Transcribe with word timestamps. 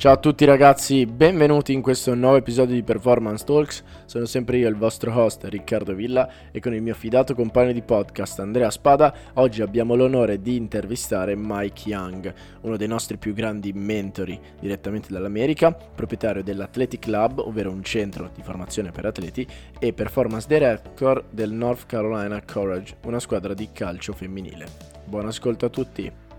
Ciao 0.00 0.14
a 0.14 0.16
tutti 0.16 0.46
ragazzi, 0.46 1.04
benvenuti 1.04 1.74
in 1.74 1.82
questo 1.82 2.14
nuovo 2.14 2.36
episodio 2.36 2.74
di 2.74 2.82
Performance 2.82 3.44
Talks. 3.44 3.84
Sono 4.06 4.24
sempre 4.24 4.56
io 4.56 4.66
il 4.66 4.76
vostro 4.76 5.14
host 5.14 5.44
Riccardo 5.44 5.92
Villa 5.92 6.26
e 6.50 6.58
con 6.58 6.72
il 6.72 6.80
mio 6.80 6.94
fidato 6.94 7.34
compagno 7.34 7.72
di 7.72 7.82
podcast 7.82 8.40
Andrea 8.40 8.70
Spada 8.70 9.14
oggi 9.34 9.60
abbiamo 9.60 9.94
l'onore 9.94 10.40
di 10.40 10.56
intervistare 10.56 11.36
Mike 11.36 11.86
Young, 11.86 12.32
uno 12.62 12.78
dei 12.78 12.88
nostri 12.88 13.18
più 13.18 13.34
grandi 13.34 13.74
mentori 13.74 14.40
direttamente 14.58 15.12
dall'America, 15.12 15.70
proprietario 15.70 16.42
dell'Athletic 16.42 17.06
Lab, 17.06 17.38
ovvero 17.40 17.70
un 17.70 17.84
centro 17.84 18.30
di 18.34 18.40
formazione 18.42 18.92
per 18.92 19.04
atleti, 19.04 19.46
e 19.78 19.92
performance 19.92 20.48
director 20.48 21.22
del 21.28 21.52
North 21.52 21.84
Carolina 21.84 22.40
Courage, 22.42 22.96
una 23.04 23.20
squadra 23.20 23.52
di 23.52 23.68
calcio 23.70 24.14
femminile. 24.14 24.66
Buon 25.04 25.26
ascolto 25.26 25.66
a 25.66 25.68
tutti! 25.68 26.29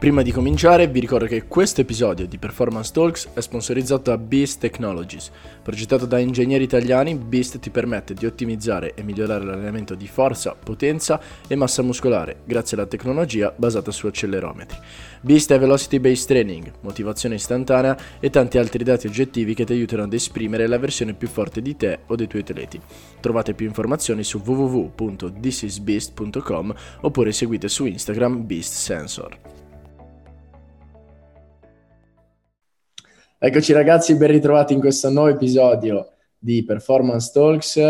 Prima 0.00 0.22
di 0.22 0.32
cominciare 0.32 0.88
vi 0.88 0.98
ricordo 0.98 1.26
che 1.26 1.46
questo 1.46 1.82
episodio 1.82 2.26
di 2.26 2.38
Performance 2.38 2.90
Talks 2.90 3.28
è 3.34 3.40
sponsorizzato 3.40 4.08
da 4.08 4.16
Beast 4.16 4.58
Technologies. 4.58 5.30
Progettato 5.62 6.06
da 6.06 6.18
ingegneri 6.18 6.64
italiani, 6.64 7.14
Beast 7.16 7.58
ti 7.58 7.68
permette 7.68 8.14
di 8.14 8.24
ottimizzare 8.24 8.94
e 8.94 9.02
migliorare 9.02 9.44
l'allenamento 9.44 9.94
di 9.94 10.08
forza, 10.08 10.54
potenza 10.54 11.20
e 11.46 11.54
massa 11.54 11.82
muscolare 11.82 12.40
grazie 12.46 12.78
alla 12.78 12.86
tecnologia 12.86 13.52
basata 13.54 13.90
su 13.90 14.06
accelerometri. 14.06 14.78
Beast 15.20 15.52
è 15.52 15.58
Velocity 15.58 15.98
Based 15.98 16.28
Training, 16.28 16.72
motivazione 16.80 17.34
istantanea 17.34 17.94
e 18.20 18.30
tanti 18.30 18.56
altri 18.56 18.82
dati 18.82 19.06
oggettivi 19.06 19.52
che 19.52 19.66
ti 19.66 19.74
aiutano 19.74 20.04
ad 20.04 20.14
esprimere 20.14 20.66
la 20.66 20.78
versione 20.78 21.12
più 21.12 21.28
forte 21.28 21.60
di 21.60 21.76
te 21.76 21.98
o 22.06 22.14
dei 22.14 22.26
tuoi 22.26 22.40
atleti. 22.40 22.80
Trovate 23.20 23.52
più 23.52 23.66
informazioni 23.66 24.24
su 24.24 24.40
www.thisisbeast.com 24.42 26.74
oppure 27.02 27.32
seguite 27.32 27.68
su 27.68 27.84
Instagram 27.84 28.46
Beast 28.46 28.72
Sensor. 28.72 29.49
Eccoci 33.42 33.72
ragazzi, 33.72 34.14
ben 34.16 34.32
ritrovati 34.32 34.74
in 34.74 34.80
questo 34.80 35.08
nuovo 35.08 35.30
episodio 35.30 36.12
di 36.38 36.62
Performance 36.62 37.30
Talks. 37.32 37.80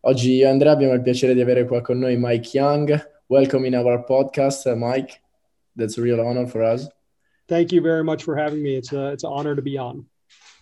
Oggi 0.00 0.34
io 0.34 0.46
e 0.46 0.50
Andrea 0.50 0.72
abbiamo 0.72 0.92
il 0.92 1.00
piacere 1.00 1.32
di 1.32 1.40
avere 1.40 1.64
qua 1.64 1.80
con 1.80 1.98
noi 1.98 2.18
Mike 2.18 2.50
Young. 2.58 3.22
Welcome 3.28 3.66
in 3.66 3.76
our 3.76 4.04
podcast, 4.04 4.66
uh, 4.66 4.74
Mike. 4.76 5.18
That's 5.74 5.96
a 5.96 6.02
real 6.02 6.20
honor 6.20 6.46
for 6.46 6.60
us. 6.60 6.86
Thank 7.46 7.72
you 7.72 7.80
very 7.80 8.04
much 8.04 8.24
for 8.24 8.36
having 8.36 8.60
me. 8.60 8.76
It's, 8.76 8.92
a, 8.92 9.12
it's 9.12 9.24
an 9.24 9.30
honor 9.32 9.54
to 9.54 9.62
be 9.62 9.78
on. 9.78 10.04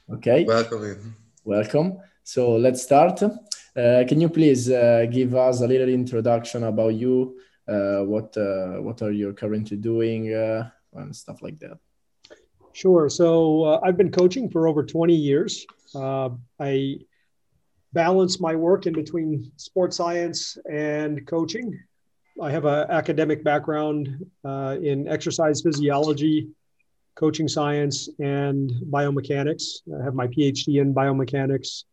Okay. 0.09 0.45
Welcome. 0.45 1.17
Welcome. 1.43 1.99
So 2.23 2.55
let's 2.55 2.81
start. 2.81 3.21
Uh, 3.21 4.05
can 4.07 4.21
you 4.21 4.29
please 4.29 4.71
uh, 4.71 5.07
give 5.11 5.35
us 5.35 5.63
a 5.63 5.67
little 5.67 5.89
introduction 5.89 6.63
about 6.63 6.95
you? 6.95 7.41
Uh, 7.67 8.05
what 8.05 8.37
uh, 8.37 8.81
what 8.83 9.03
are 9.03 9.11
you 9.11 9.33
currently 9.33 9.79
doing 9.79 10.33
uh, 10.33 10.71
and 10.93 11.13
stuff 11.13 11.43
like 11.43 11.59
that? 11.59 11.81
Sure. 12.73 13.09
So 13.09 13.65
uh, 13.65 13.81
I've 13.83 13.97
been 13.97 14.11
coaching 14.11 14.51
for 14.51 14.69
over 14.69 14.85
20 14.85 15.15
years. 15.15 15.67
Uh, 15.95 16.31
I 16.61 16.99
balance 17.93 18.41
my 18.41 18.55
work 18.55 18.87
in 18.87 18.93
between 18.93 19.51
sports 19.57 19.97
science 19.97 20.59
and 20.71 21.27
coaching. 21.27 21.79
I 22.41 22.51
have 22.51 22.67
an 22.67 22.87
academic 22.91 23.43
background 23.43 24.25
uh, 24.45 24.77
in 24.81 25.09
exercise 25.09 25.61
physiology, 25.63 26.49
coaching 27.17 27.49
science, 27.49 28.09
and 28.21 28.71
biomechanics. 28.91 29.81
I 30.01 30.05
have 30.05 30.15
my 30.15 30.29
PhD 30.29 30.81
in 30.81 30.95
biomechanics 30.95 31.85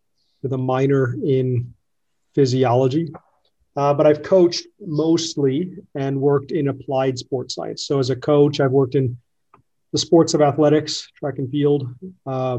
with 0.44 0.54
a 0.54 0.58
minor 0.58 1.16
in 1.23 1.73
physiology. 2.36 3.12
Uh, 3.76 3.94
but 3.94 4.06
I've 4.06 4.23
coached 4.23 4.67
mostly 4.80 5.76
and 5.95 6.22
worked 6.22 6.52
in 6.52 6.67
applied 6.67 7.17
sports 7.17 7.56
science. 7.56 7.88
So 7.88 8.00
as 8.00 8.10
a 8.10 8.16
coach, 8.16 8.60
I've 8.60 8.72
worked 8.72 8.95
in 8.95 9.17
the 9.96 10.00
sports 10.00 10.34
of 10.34 10.42
athletics, 10.42 11.10
track 11.18 11.36
and 11.38 11.50
field, 11.50 11.88
uh, 12.26 12.58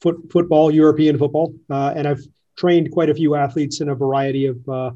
foot, 0.00 0.16
football, 0.32 0.70
European 0.70 1.18
football, 1.18 1.54
uh, 1.68 1.92
and 1.94 2.08
I've 2.08 2.22
trained 2.56 2.90
quite 2.90 3.10
a 3.10 3.14
few 3.14 3.34
athletes 3.34 3.82
in 3.82 3.90
a 3.90 3.94
variety 3.94 4.46
of 4.46 4.56
uh, 4.66 4.92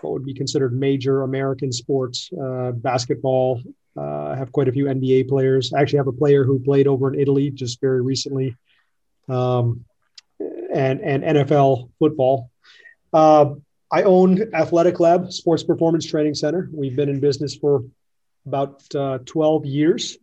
what 0.00 0.12
would 0.12 0.24
be 0.24 0.34
considered 0.34 0.72
major 0.72 1.22
American 1.22 1.70
sports, 1.70 2.30
uh, 2.32 2.72
basketball. 2.72 3.62
Uh, 3.96 4.30
I 4.30 4.36
have 4.36 4.50
quite 4.50 4.66
a 4.66 4.72
few 4.72 4.86
NBA 4.86 5.28
players. 5.28 5.72
I 5.72 5.80
actually 5.80 5.98
have 5.98 6.08
a 6.08 6.12
player 6.12 6.42
who 6.42 6.58
played 6.58 6.88
over 6.88 7.14
in 7.14 7.20
Italy 7.20 7.48
just 7.50 7.80
very 7.80 8.02
recently, 8.02 8.56
um, 9.28 9.84
and 10.74 11.00
and 11.00 11.22
NFL 11.22 11.90
football. 12.00 12.50
Uh, 13.12 13.54
I 13.92 14.02
own 14.02 14.52
Athletic 14.52 14.98
Lab 14.98 15.32
Sports 15.32 15.62
Performance 15.62 16.06
Training 16.06 16.34
Center. 16.34 16.68
We've 16.72 16.96
been 16.96 17.08
in 17.08 17.20
business 17.20 17.54
for 17.54 17.84
about 18.46 18.82
12 18.90 19.66
years. 19.66 20.18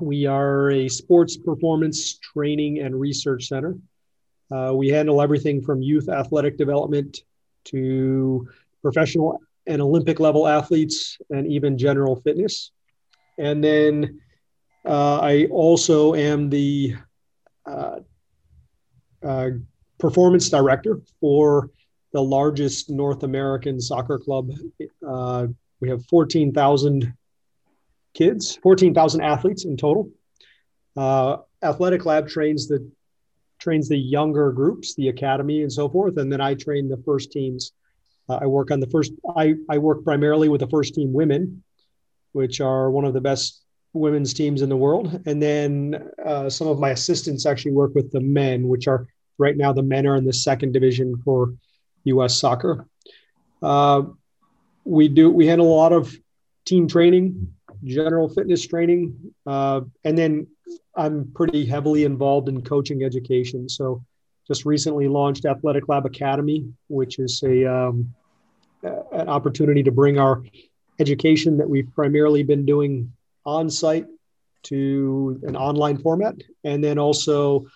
We 0.00 0.26
are 0.26 0.70
a 0.70 0.88
sports 0.88 1.36
performance 1.36 2.18
training 2.18 2.80
and 2.80 2.98
research 2.98 3.46
center. 3.46 3.76
Uh, 4.50 4.72
we 4.74 4.88
handle 4.88 5.22
everything 5.22 5.62
from 5.62 5.82
youth 5.82 6.08
athletic 6.08 6.58
development 6.58 7.22
to 7.64 8.48
professional 8.82 9.40
and 9.66 9.80
Olympic 9.80 10.20
level 10.20 10.46
athletes 10.46 11.18
and 11.30 11.46
even 11.46 11.78
general 11.78 12.16
fitness. 12.16 12.72
And 13.38 13.62
then 13.62 14.20
uh, 14.84 15.20
I 15.20 15.46
also 15.46 16.14
am 16.14 16.50
the 16.50 16.96
uh, 17.66 18.00
uh 19.22 19.50
performance 19.98 20.50
director 20.50 21.00
for 21.20 21.70
the 22.12 22.20
largest 22.20 22.90
North 22.90 23.22
American 23.22 23.80
soccer 23.80 24.18
club. 24.18 24.50
Uh, 25.06 25.46
we 25.80 25.88
have 25.88 26.04
14,000 26.06 27.12
kids, 28.14 28.56
14,000 28.62 29.20
athletes 29.20 29.64
in 29.64 29.76
total. 29.76 30.10
Uh, 30.96 31.38
Athletic 31.62 32.04
Lab 32.04 32.28
trains 32.28 32.68
the 32.68 32.88
trains 33.58 33.88
the 33.88 33.96
younger 33.96 34.52
groups, 34.52 34.94
the 34.94 35.08
academy, 35.08 35.62
and 35.62 35.72
so 35.72 35.88
forth, 35.88 36.16
and 36.18 36.30
then 36.32 36.40
I 36.40 36.54
train 36.54 36.88
the 36.88 36.98
first 36.98 37.32
teams. 37.32 37.72
Uh, 38.28 38.38
I 38.42 38.46
work 38.46 38.70
on 38.70 38.80
the 38.80 38.86
first. 38.86 39.12
I 39.36 39.54
I 39.68 39.78
work 39.78 40.04
primarily 40.04 40.48
with 40.48 40.60
the 40.60 40.68
first 40.68 40.94
team 40.94 41.12
women, 41.12 41.62
which 42.32 42.60
are 42.60 42.90
one 42.90 43.04
of 43.04 43.14
the 43.14 43.20
best 43.20 43.62
women's 43.92 44.34
teams 44.34 44.62
in 44.62 44.68
the 44.68 44.76
world, 44.76 45.20
and 45.26 45.42
then 45.42 46.10
uh, 46.24 46.50
some 46.50 46.68
of 46.68 46.78
my 46.78 46.90
assistants 46.90 47.46
actually 47.46 47.72
work 47.72 47.94
with 47.94 48.10
the 48.12 48.20
men, 48.20 48.68
which 48.68 48.86
are 48.86 49.06
right 49.38 49.56
now 49.56 49.72
the 49.72 49.82
men 49.82 50.06
are 50.06 50.16
in 50.16 50.24
the 50.24 50.32
second 50.32 50.72
division 50.72 51.16
for 51.24 51.54
U.S. 52.04 52.38
soccer. 52.38 52.86
Uh, 53.62 54.02
we 54.84 55.08
do 55.08 55.30
we 55.30 55.46
handle 55.46 55.68
a 55.68 55.76
lot 55.76 55.92
of 55.92 56.14
team 56.64 56.88
training, 56.88 57.53
general 57.84 58.28
fitness 58.28 58.66
training, 58.66 59.14
uh, 59.46 59.82
and 60.04 60.16
then 60.16 60.46
I'm 60.96 61.30
pretty 61.34 61.64
heavily 61.64 62.04
involved 62.04 62.48
in 62.48 62.62
coaching 62.62 63.02
education. 63.02 63.68
So, 63.68 64.02
just 64.46 64.64
recently 64.64 65.08
launched 65.08 65.46
Athletic 65.46 65.88
Lab 65.88 66.04
Academy, 66.04 66.66
which 66.88 67.18
is 67.18 67.42
a 67.44 67.64
um, 67.64 68.14
an 68.82 69.28
opportunity 69.28 69.82
to 69.82 69.90
bring 69.90 70.18
our 70.18 70.42
education 71.00 71.56
that 71.58 71.68
we've 71.68 71.88
primarily 71.94 72.42
been 72.42 72.66
doing 72.66 73.12
on 73.46 73.70
site 73.70 74.06
to 74.64 75.40
an 75.44 75.56
online 75.56 75.98
format, 75.98 76.36
and 76.64 76.82
then 76.82 76.98
also 76.98 77.66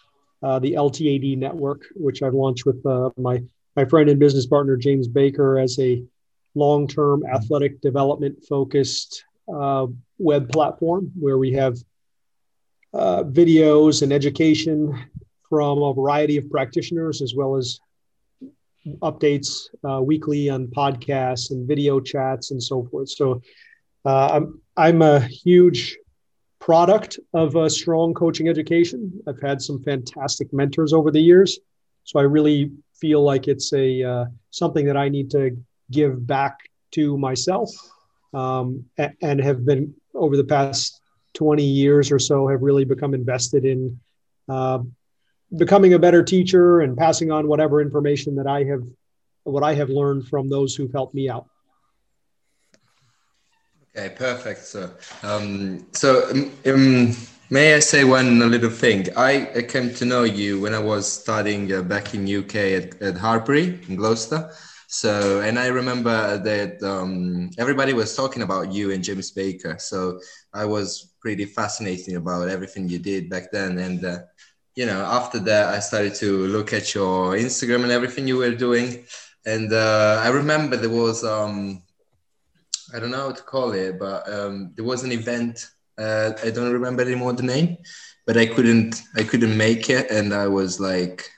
uh, 0.43 0.59
the 0.59 0.73
LTAD 0.73 1.37
network, 1.39 1.83
which 1.95 2.23
I've 2.23 2.35
launched 2.35 2.67
with 2.67 2.85
uh, 2.87 3.11
my 3.17 3.43
my 3.77 3.85
friend 3.85 4.09
and 4.11 4.19
business 4.19 4.47
partner 4.47 4.77
James 4.77 5.09
Baker 5.09 5.59
as 5.59 5.79
a 5.79 6.03
long-term 6.55 7.25
athletic 7.33 7.81
development 7.81 8.45
focused 8.49 9.25
uh, 9.53 9.87
web 10.19 10.49
platform 10.51 11.11
where 11.19 11.39
we 11.39 11.53
have 11.53 11.77
uh, 12.95 13.23
videos 13.25 14.03
and 14.03 14.13
education 14.13 14.99
from 15.49 15.83
a 15.83 15.95
variety 15.95 16.37
of 16.37 16.51
practitioners 16.51 17.23
as 17.23 17.35
well 17.35 17.57
as 17.57 17.79
updates 19.03 19.69
uh, 19.89 20.01
weekly 20.01 20.49
on 20.49 20.67
podcasts 20.69 21.51
and 21.51 21.67
video 21.67 22.01
chats 22.01 22.51
and 22.51 22.63
so 22.63 22.85
forth. 22.85 23.09
So 23.09 23.43
uh, 24.05 24.29
I'm, 24.33 24.61
I'm 24.77 25.03
a 25.03 25.21
huge 25.21 25.99
product 26.61 27.19
of 27.35 27.57
a 27.57 27.69
strong 27.69 28.15
coaching 28.15 28.49
education. 28.49 29.21
I've 29.27 29.41
had 29.41 29.61
some 29.61 29.83
fantastic 29.83 30.53
mentors 30.53 30.93
over 30.93 31.11
the 31.11 31.21
years. 31.21 31.59
So 32.05 32.19
I 32.19 32.23
really 32.23 32.73
feel 32.95 33.23
like 33.23 33.49
it's 33.49 33.73
a 33.73 34.03
uh, 34.03 34.25
something 34.51 34.87
that 34.87 34.97
I 34.97 35.09
need 35.09 35.31
to 35.33 35.57
give 35.91 36.27
back 36.27 36.59
to 36.93 37.19
myself 37.19 37.71
um, 38.35 38.85
and 39.23 39.41
have 39.41 39.65
been 39.65 39.95
over 40.15 40.37
the 40.37 40.45
past 40.45 41.01
20 41.35 41.63
years 41.63 42.11
or 42.11 42.19
so 42.19 42.49
have 42.49 42.63
really 42.63 42.85
become 42.85 43.15
invested 43.15 43.65
in 43.65 43.99
uh, 44.49 44.81
becoming 45.57 45.95
a 45.95 45.99
better 45.99 46.23
teacher 46.23 46.81
and 46.81 46.97
passing 46.97 47.31
on 47.31 47.49
whatever 47.49 47.81
information 47.81 48.35
that 48.37 48.47
I 48.47 48.65
have 48.65 48.83
what 49.45 49.63
I 49.63 49.75
have 49.75 49.89
learned 49.89 50.29
from 50.29 50.49
those 50.49 50.75
who've 50.75 50.93
helped 50.93 51.15
me 51.15 51.31
out. 51.31 51.47
Okay, 53.97 54.15
perfect. 54.15 54.61
So, 54.65 54.91
um, 55.23 55.87
so 55.93 56.31
um, 56.67 57.17
may 57.51 57.75
I 57.75 57.79
say 57.79 58.05
one 58.05 58.39
little 58.51 58.71
thing? 58.71 59.07
I, 59.17 59.49
I, 59.57 59.63
came 59.63 59.95
to 59.95 60.05
know 60.05 60.25
you 60.25 60.61
when 60.61 60.75
I 60.75 60.79
was 60.79 61.11
studying 61.11 61.73
uh, 61.73 61.83
back 61.83 62.15
in 62.15 62.23
UK 62.23 62.55
at, 62.55 63.03
at 63.03 63.15
Hartpury 63.15 63.89
in 63.89 63.97
Gloucester. 63.97 64.51
So, 64.91 65.43
and 65.43 65.59
I 65.59 65.67
remember 65.67 66.39
that 66.39 66.83
um, 66.83 67.51
everybody 67.59 67.93
was 67.93 68.17
talking 68.17 68.43
about 68.43 68.73
you 68.73 68.91
and 68.91 69.05
James 69.05 69.31
Baker. 69.31 69.77
So 69.79 70.19
I 70.55 70.65
was 70.65 71.13
pretty 71.21 71.45
fascinating 71.45 72.17
about 72.17 72.49
everything 72.49 72.89
you 72.89 72.99
did 72.99 73.29
back 73.29 73.53
then. 73.53 73.79
And 73.79 74.03
uh, 74.03 74.21
you 74.75 74.87
know, 74.87 75.05
after 75.05 75.41
that, 75.41 75.75
I 75.75 75.81
started 75.81 76.15
to 76.17 76.47
look 76.47 76.73
at 76.73 76.95
your 76.95 77.35
Instagram 77.35 77.83
and 77.83 77.93
everything 77.93 78.27
you 78.27 78.39
were 78.39 78.55
doing. 78.55 79.05
And 79.45 79.71
uh, 79.75 80.23
I 80.25 80.29
remember 80.29 80.77
there 80.77 80.89
was, 80.89 81.23
um, 81.23 81.83
I 82.95 82.99
don't 82.99 83.11
know 83.11 83.29
how 83.29 83.33
to 83.33 83.43
call 83.43 83.73
it, 83.73 83.99
but 83.99 84.27
um, 84.33 84.73
there 84.75 84.87
was 84.87 85.05
an 85.05 85.13
event. 85.13 85.69
Uh, 85.99 86.33
I 86.43 86.49
don't 86.49 86.73
remember 86.73 87.03
anymore 87.03 87.35
the 87.35 87.43
name, 87.43 87.77
but 88.25 88.39
I 88.39 88.47
couldn't, 88.47 89.03
I 89.17 89.23
couldn't 89.23 89.55
make 89.55 89.91
it, 89.91 90.11
and 90.11 90.33
I 90.33 90.47
was 90.47 90.81
like, 90.81 91.31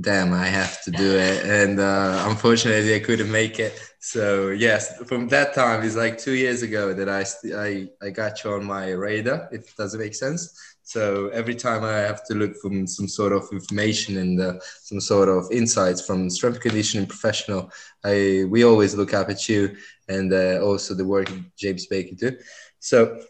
damn, 0.00 0.32
I 0.32 0.46
have 0.46 0.82
to 0.84 0.90
do 0.90 1.16
it. 1.16 1.44
And 1.44 1.80
uh, 1.80 2.24
unfortunately, 2.28 2.94
I 2.94 3.00
couldn't 3.00 3.30
make 3.30 3.58
it. 3.58 3.80
So 4.00 4.50
yes, 4.50 4.96
from 5.04 5.28
that 5.28 5.54
time, 5.54 5.82
it's 5.84 5.96
like 5.96 6.18
two 6.18 6.34
years 6.34 6.62
ago 6.62 6.94
that 6.94 7.08
I, 7.08 7.24
I, 7.56 7.88
I 8.00 8.10
got 8.10 8.44
you 8.44 8.52
on 8.52 8.64
my 8.64 8.90
radar, 8.90 9.48
if 9.50 9.68
it 9.68 9.76
doesn't 9.76 10.00
make 10.00 10.14
sense. 10.14 10.56
So 10.84 11.28
every 11.28 11.54
time 11.54 11.84
I 11.84 11.98
have 11.98 12.24
to 12.28 12.34
look 12.34 12.56
for 12.56 12.70
some 12.86 13.08
sort 13.08 13.32
of 13.32 13.46
information 13.52 14.16
and 14.16 14.40
uh, 14.40 14.54
some 14.82 15.00
sort 15.00 15.28
of 15.28 15.50
insights 15.50 16.06
from 16.06 16.30
strength 16.30 16.60
conditioning 16.60 17.06
professional, 17.06 17.70
I 18.04 18.46
we 18.48 18.64
always 18.64 18.94
look 18.94 19.12
up 19.12 19.28
at 19.28 19.50
you 19.50 19.76
and 20.08 20.32
uh, 20.32 20.60
also 20.62 20.94
the 20.94 21.04
work 21.04 21.30
James 21.58 21.86
Baker 21.86 22.14
do. 22.14 22.38
So 22.78 23.20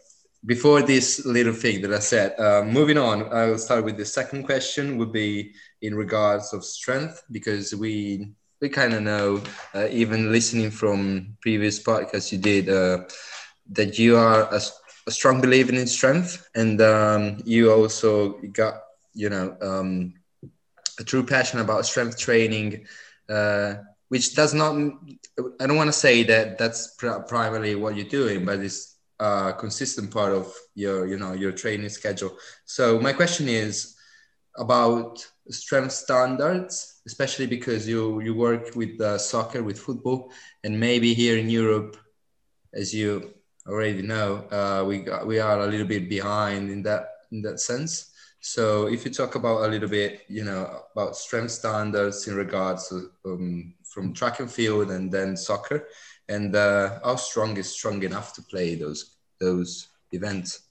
before 0.45 0.81
this 0.81 1.25
little 1.25 1.53
thing 1.53 1.81
that 1.81 1.93
I 1.93 1.99
said, 1.99 2.39
uh, 2.39 2.63
moving 2.63 2.97
on, 2.97 3.23
I 3.33 3.47
will 3.47 3.57
start 3.57 3.83
with 3.83 3.97
the 3.97 4.05
second 4.05 4.43
question. 4.43 4.97
Would 4.97 5.11
be 5.11 5.53
in 5.81 5.95
regards 5.95 6.53
of 6.53 6.63
strength 6.63 7.23
because 7.31 7.73
we 7.75 8.33
we 8.61 8.69
kind 8.69 8.93
of 8.93 9.01
know, 9.03 9.41
uh, 9.73 9.87
even 9.89 10.31
listening 10.31 10.69
from 10.69 11.37
previous 11.41 11.81
podcasts 11.81 12.31
you 12.31 12.37
did, 12.37 12.69
uh, 12.69 13.05
that 13.71 13.97
you 13.97 14.17
are 14.17 14.53
a, 14.53 14.61
a, 15.07 15.11
strong 15.11 15.39
believer 15.39 15.73
in 15.73 15.87
strength, 15.87 16.49
and 16.55 16.81
um, 16.81 17.37
you 17.45 17.71
also 17.71 18.33
got 18.51 18.81
you 19.13 19.29
know 19.29 19.55
um, 19.61 20.13
a 20.99 21.03
true 21.03 21.25
passion 21.25 21.59
about 21.59 21.85
strength 21.85 22.17
training, 22.17 22.85
uh, 23.29 23.75
which 24.09 24.35
does 24.35 24.53
not. 24.53 24.75
I 25.61 25.67
don't 25.67 25.77
want 25.77 25.87
to 25.87 25.93
say 25.93 26.23
that 26.23 26.57
that's 26.57 26.95
pr- 26.95 27.23
primarily 27.27 27.75
what 27.75 27.95
you're 27.95 28.07
doing, 28.07 28.43
but 28.45 28.59
it's 28.59 28.97
a 29.19 29.53
consistent 29.57 30.11
part 30.11 30.33
of 30.33 30.53
your 30.75 31.07
you 31.07 31.17
know 31.17 31.33
your 31.33 31.53
training 31.53 31.89
schedule. 31.89 32.35
So 32.65 32.99
my 32.99 33.13
question 33.13 33.47
is 33.47 33.95
about 34.57 35.25
strength 35.49 35.91
standards, 35.91 37.01
especially 37.05 37.47
because 37.47 37.87
you 37.87 38.21
you 38.21 38.33
work 38.35 38.75
with 38.75 38.99
uh, 39.01 39.17
soccer, 39.17 39.63
with 39.63 39.79
football, 39.79 40.31
and 40.63 40.79
maybe 40.79 41.13
here 41.13 41.37
in 41.37 41.49
Europe, 41.49 41.97
as 42.73 42.93
you 42.93 43.33
already 43.67 44.01
know, 44.01 44.47
uh, 44.51 44.83
we 44.85 44.99
got, 44.99 45.27
we 45.27 45.39
are 45.39 45.59
a 45.59 45.67
little 45.67 45.87
bit 45.87 46.09
behind 46.09 46.69
in 46.69 46.83
that 46.83 47.09
in 47.31 47.41
that 47.41 47.59
sense. 47.59 48.11
So 48.41 48.87
if 48.87 49.03
you 49.03 49.11
talk 49.11 49.35
about 49.35 49.65
a 49.65 49.67
little 49.67 49.89
bit, 49.89 50.21
you 50.29 50.45
know, 50.45 50.83
about 50.93 51.15
strength 51.17 51.51
standards 51.51 52.27
in 52.27 52.35
regards 52.35 52.87
to, 52.89 53.11
um, 53.25 53.73
from 53.83 54.13
track 54.13 54.39
and 54.39 54.49
field 54.49 54.91
and 54.91 55.11
then 55.11 55.35
soccer, 55.35 55.87
and 56.29 56.55
uh, 56.55 56.99
how 57.03 57.17
strong 57.17 57.57
is 57.57 57.69
strong 57.69 58.01
enough 58.03 58.33
to 58.35 58.41
play 58.43 58.75
those 58.75 59.15
those 59.39 59.87
events? 60.11 60.69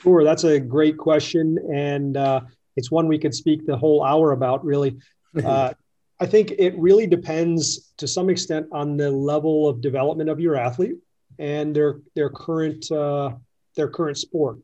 Sure, 0.00 0.24
that's 0.24 0.44
a 0.44 0.58
great 0.58 0.96
question, 0.98 1.58
and 1.72 2.16
uh, 2.16 2.40
it's 2.76 2.90
one 2.90 3.08
we 3.08 3.18
could 3.18 3.34
speak 3.34 3.66
the 3.66 3.76
whole 3.76 4.04
hour 4.04 4.32
about, 4.32 4.64
really. 4.64 4.96
Uh, 5.44 5.72
I 6.20 6.26
think 6.26 6.52
it 6.58 6.76
really 6.78 7.06
depends 7.06 7.92
to 7.96 8.06
some 8.06 8.30
extent 8.30 8.66
on 8.70 8.96
the 8.96 9.10
level 9.10 9.68
of 9.68 9.80
development 9.80 10.30
of 10.30 10.38
your 10.38 10.56
athlete 10.56 10.96
and 11.38 11.74
their 11.74 12.00
their 12.14 12.30
current 12.30 12.90
uh, 12.92 13.32
their 13.74 13.88
current 13.88 14.18
sport. 14.18 14.58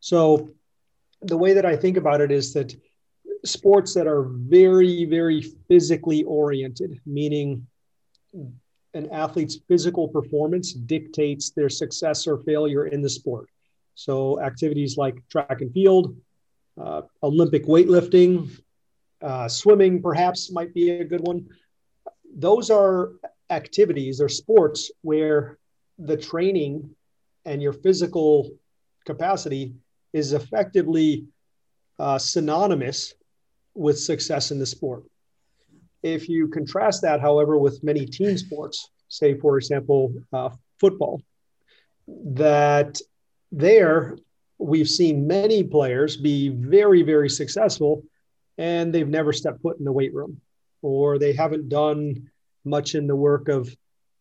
So 0.00 0.50
the 1.22 1.36
way 1.36 1.52
that 1.52 1.64
I 1.64 1.76
think 1.76 1.96
about 1.96 2.20
it 2.20 2.32
is 2.32 2.52
that 2.54 2.74
sports 3.44 3.94
that 3.94 4.06
are 4.06 4.24
very 4.24 5.04
very 5.04 5.42
physically 5.68 6.24
oriented, 6.24 7.00
meaning 7.06 7.66
an 8.94 9.08
athlete's 9.12 9.58
physical 9.68 10.08
performance 10.08 10.72
dictates 10.72 11.50
their 11.50 11.68
success 11.68 12.26
or 12.26 12.38
failure 12.38 12.86
in 12.86 13.02
the 13.02 13.10
sport. 13.10 13.48
So 13.94 14.40
activities 14.40 14.96
like 14.96 15.16
track 15.28 15.60
and 15.60 15.72
field, 15.72 16.16
uh, 16.80 17.02
Olympic 17.22 17.64
weightlifting, 17.66 18.50
uh, 19.22 19.48
swimming, 19.48 20.02
perhaps 20.02 20.50
might 20.52 20.74
be 20.74 20.90
a 20.90 21.04
good 21.04 21.20
one. 21.20 21.48
Those 22.36 22.70
are 22.70 23.12
activities 23.50 24.20
or 24.20 24.28
sports 24.28 24.90
where 25.02 25.58
the 25.98 26.16
training 26.16 26.90
and 27.44 27.62
your 27.62 27.72
physical 27.72 28.50
capacity 29.04 29.74
is 30.12 30.32
effectively 30.32 31.26
uh, 31.98 32.18
synonymous 32.18 33.14
with 33.74 33.98
success 33.98 34.50
in 34.50 34.58
the 34.58 34.66
sport. 34.66 35.04
If 36.02 36.28
you 36.28 36.48
contrast 36.48 37.02
that, 37.02 37.20
however, 37.20 37.58
with 37.58 37.82
many 37.82 38.06
team 38.06 38.36
sports, 38.36 38.90
say, 39.08 39.38
for 39.38 39.56
example, 39.56 40.12
uh, 40.32 40.50
football, 40.78 41.22
that 42.06 43.00
there 43.50 44.16
we've 44.58 44.88
seen 44.88 45.26
many 45.26 45.62
players 45.62 46.16
be 46.16 46.48
very, 46.48 47.02
very 47.02 47.28
successful 47.28 48.02
and 48.58 48.94
they've 48.94 49.08
never 49.08 49.32
stepped 49.32 49.60
foot 49.60 49.78
in 49.78 49.84
the 49.84 49.92
weight 49.92 50.14
room 50.14 50.40
or 50.82 51.18
they 51.18 51.32
haven't 51.32 51.68
done 51.68 52.30
much 52.64 52.94
in 52.94 53.06
the 53.06 53.16
work 53.16 53.48
of 53.48 53.74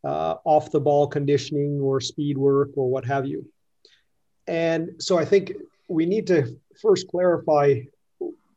uh, 0.04 0.36
off 0.44 0.72
the 0.72 0.80
ball 0.80 1.08
conditioning 1.08 1.80
or 1.80 2.00
speed 2.00 2.38
work 2.38 2.70
or 2.76 2.90
what 2.90 3.06
have 3.06 3.26
you. 3.26 3.46
And 4.48 5.02
so 5.02 5.18
I 5.18 5.26
think 5.26 5.54
we 5.88 6.06
need 6.06 6.28
to 6.28 6.60
first 6.82 7.08
clarify 7.08 7.82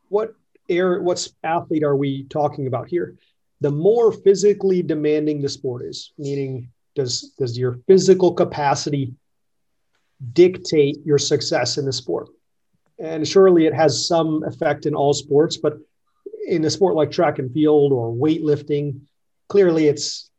what 0.08 0.34
air, 0.68 1.00
what 1.00 1.26
athlete 1.44 1.84
are 1.84 1.96
we 1.96 2.24
talking 2.24 2.66
about 2.66 2.88
here? 2.88 3.16
The 3.60 3.70
more 3.70 4.12
physically 4.12 4.82
demanding 4.82 5.40
the 5.40 5.48
sport 5.48 5.84
is, 5.84 6.12
meaning 6.18 6.70
does 6.94 7.32
does 7.38 7.56
your 7.56 7.78
physical 7.86 8.32
capacity 8.32 9.12
dictate 10.32 10.96
your 11.04 11.18
success 11.18 11.78
in 11.78 11.84
the 11.84 11.92
sport. 11.92 12.28
And 12.98 13.26
surely 13.26 13.66
it 13.66 13.74
has 13.74 14.08
some 14.08 14.42
effect 14.44 14.86
in 14.86 14.94
all 14.94 15.14
sports, 15.14 15.56
but 15.56 15.74
in 16.46 16.64
a 16.64 16.70
sport 16.70 16.94
like 16.94 17.10
track 17.10 17.38
and 17.38 17.52
field 17.52 17.92
or 17.92 18.12
weightlifting, 18.12 19.00
clearly 19.48 19.86
it's 19.86 20.30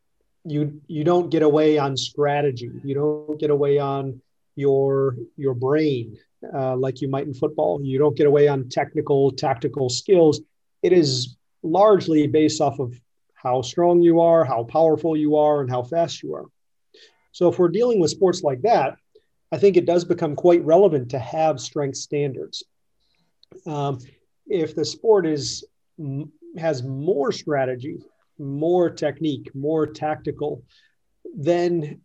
you 0.44 0.82
you 0.88 1.04
don't 1.04 1.30
get 1.30 1.44
away 1.44 1.78
on 1.78 1.96
strategy. 1.96 2.72
You 2.84 2.96
don't 2.96 3.40
get 3.40 3.50
away 3.50 3.78
on 3.80 4.22
your 4.56 5.16
your 5.38 5.54
brain 5.54 6.18
uh, 6.54 6.76
like 6.76 7.02
you 7.02 7.10
might 7.10 7.28
in 7.28 7.34
football. 7.34 7.82
You 7.82 8.00
don't 8.00 8.18
get 8.18 8.28
away 8.28 8.48
on 8.48 8.70
technical 8.70 9.32
tactical 9.32 9.90
skills. 9.90 10.42
It 10.82 10.94
is 10.94 11.38
largely 11.64 12.28
based 12.28 12.62
off 12.62 12.80
of 12.80 13.00
how 13.34 13.62
strong 13.62 14.02
you 14.02 14.20
are, 14.20 14.44
how 14.44 14.64
powerful 14.64 15.16
you 15.16 15.38
are, 15.38 15.62
and 15.62 15.70
how 15.70 15.84
fast 15.84 16.24
you 16.24 16.36
are. 16.36 16.46
So 17.32 17.48
if 17.50 17.60
we're 17.60 17.70
dealing 17.70 18.00
with 18.00 18.12
sports 18.12 18.44
like 18.44 18.62
that, 18.64 18.96
I 19.52 19.58
think 19.58 19.78
it 19.78 19.86
does 19.86 20.06
become 20.06 20.36
quite 20.36 20.64
relevant 20.64 21.10
to 21.12 21.20
have 21.20 21.60
strength 21.60 21.98
standards. 21.98 22.64
Um, 23.66 24.00
if 24.48 24.76
the 24.76 24.86
sport 24.86 25.26
is 25.26 25.66
has 26.58 26.84
more 26.84 27.32
strategy, 27.32 27.98
more 28.38 28.90
technique, 28.90 29.54
more 29.54 29.86
tactical, 29.86 30.64
then 31.36 32.02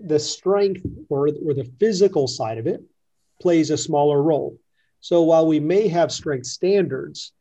the 0.00 0.18
strength 0.18 0.84
or, 1.08 1.28
or 1.28 1.54
the 1.54 1.70
physical 1.78 2.26
side 2.26 2.58
of 2.58 2.66
it 2.66 2.82
plays 3.40 3.70
a 3.70 3.76
smaller 3.76 4.22
role. 4.22 4.58
So 5.00 5.22
while 5.22 5.46
we 5.46 5.60
may 5.60 5.86
have 5.88 6.10
strength 6.10 6.46
standards, 6.46 7.32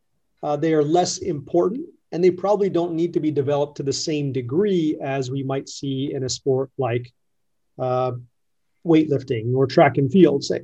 uh, 0.44 0.58
they 0.58 0.74
are 0.74 0.84
less 0.84 1.20
important 1.20 1.88
and 2.12 2.24
they 2.24 2.32
probably 2.32 2.70
don't 2.70 2.94
need 2.94 3.14
to 3.14 3.20
be 3.20 3.32
developed 3.32 3.78
to 3.78 3.84
the 3.84 3.94
same 3.94 4.32
degree 4.32 4.98
as 5.02 5.32
we 5.32 5.44
might 5.44 5.70
see 5.70 6.14
in 6.14 6.24
a 6.24 6.30
sport 6.30 6.70
like 6.78 7.12
uh, 7.80 8.12
weightlifting 8.86 9.54
or 9.56 9.66
track 9.68 9.98
and 9.98 10.12
field, 10.12 10.44
say. 10.44 10.62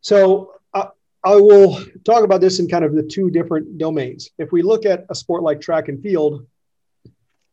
So 0.00 0.52
uh, 0.74 0.88
I 1.24 1.36
will 1.36 1.80
talk 2.04 2.24
about 2.24 2.40
this 2.40 2.60
in 2.60 2.68
kind 2.68 2.84
of 2.84 2.94
the 2.94 3.02
two 3.02 3.30
different 3.30 3.78
domains. 3.78 4.30
If 4.38 4.52
we 4.52 4.62
look 4.62 4.86
at 4.86 5.04
a 5.10 5.14
sport 5.14 5.42
like 5.42 5.60
track 5.60 5.88
and 5.88 6.02
field, 6.02 6.46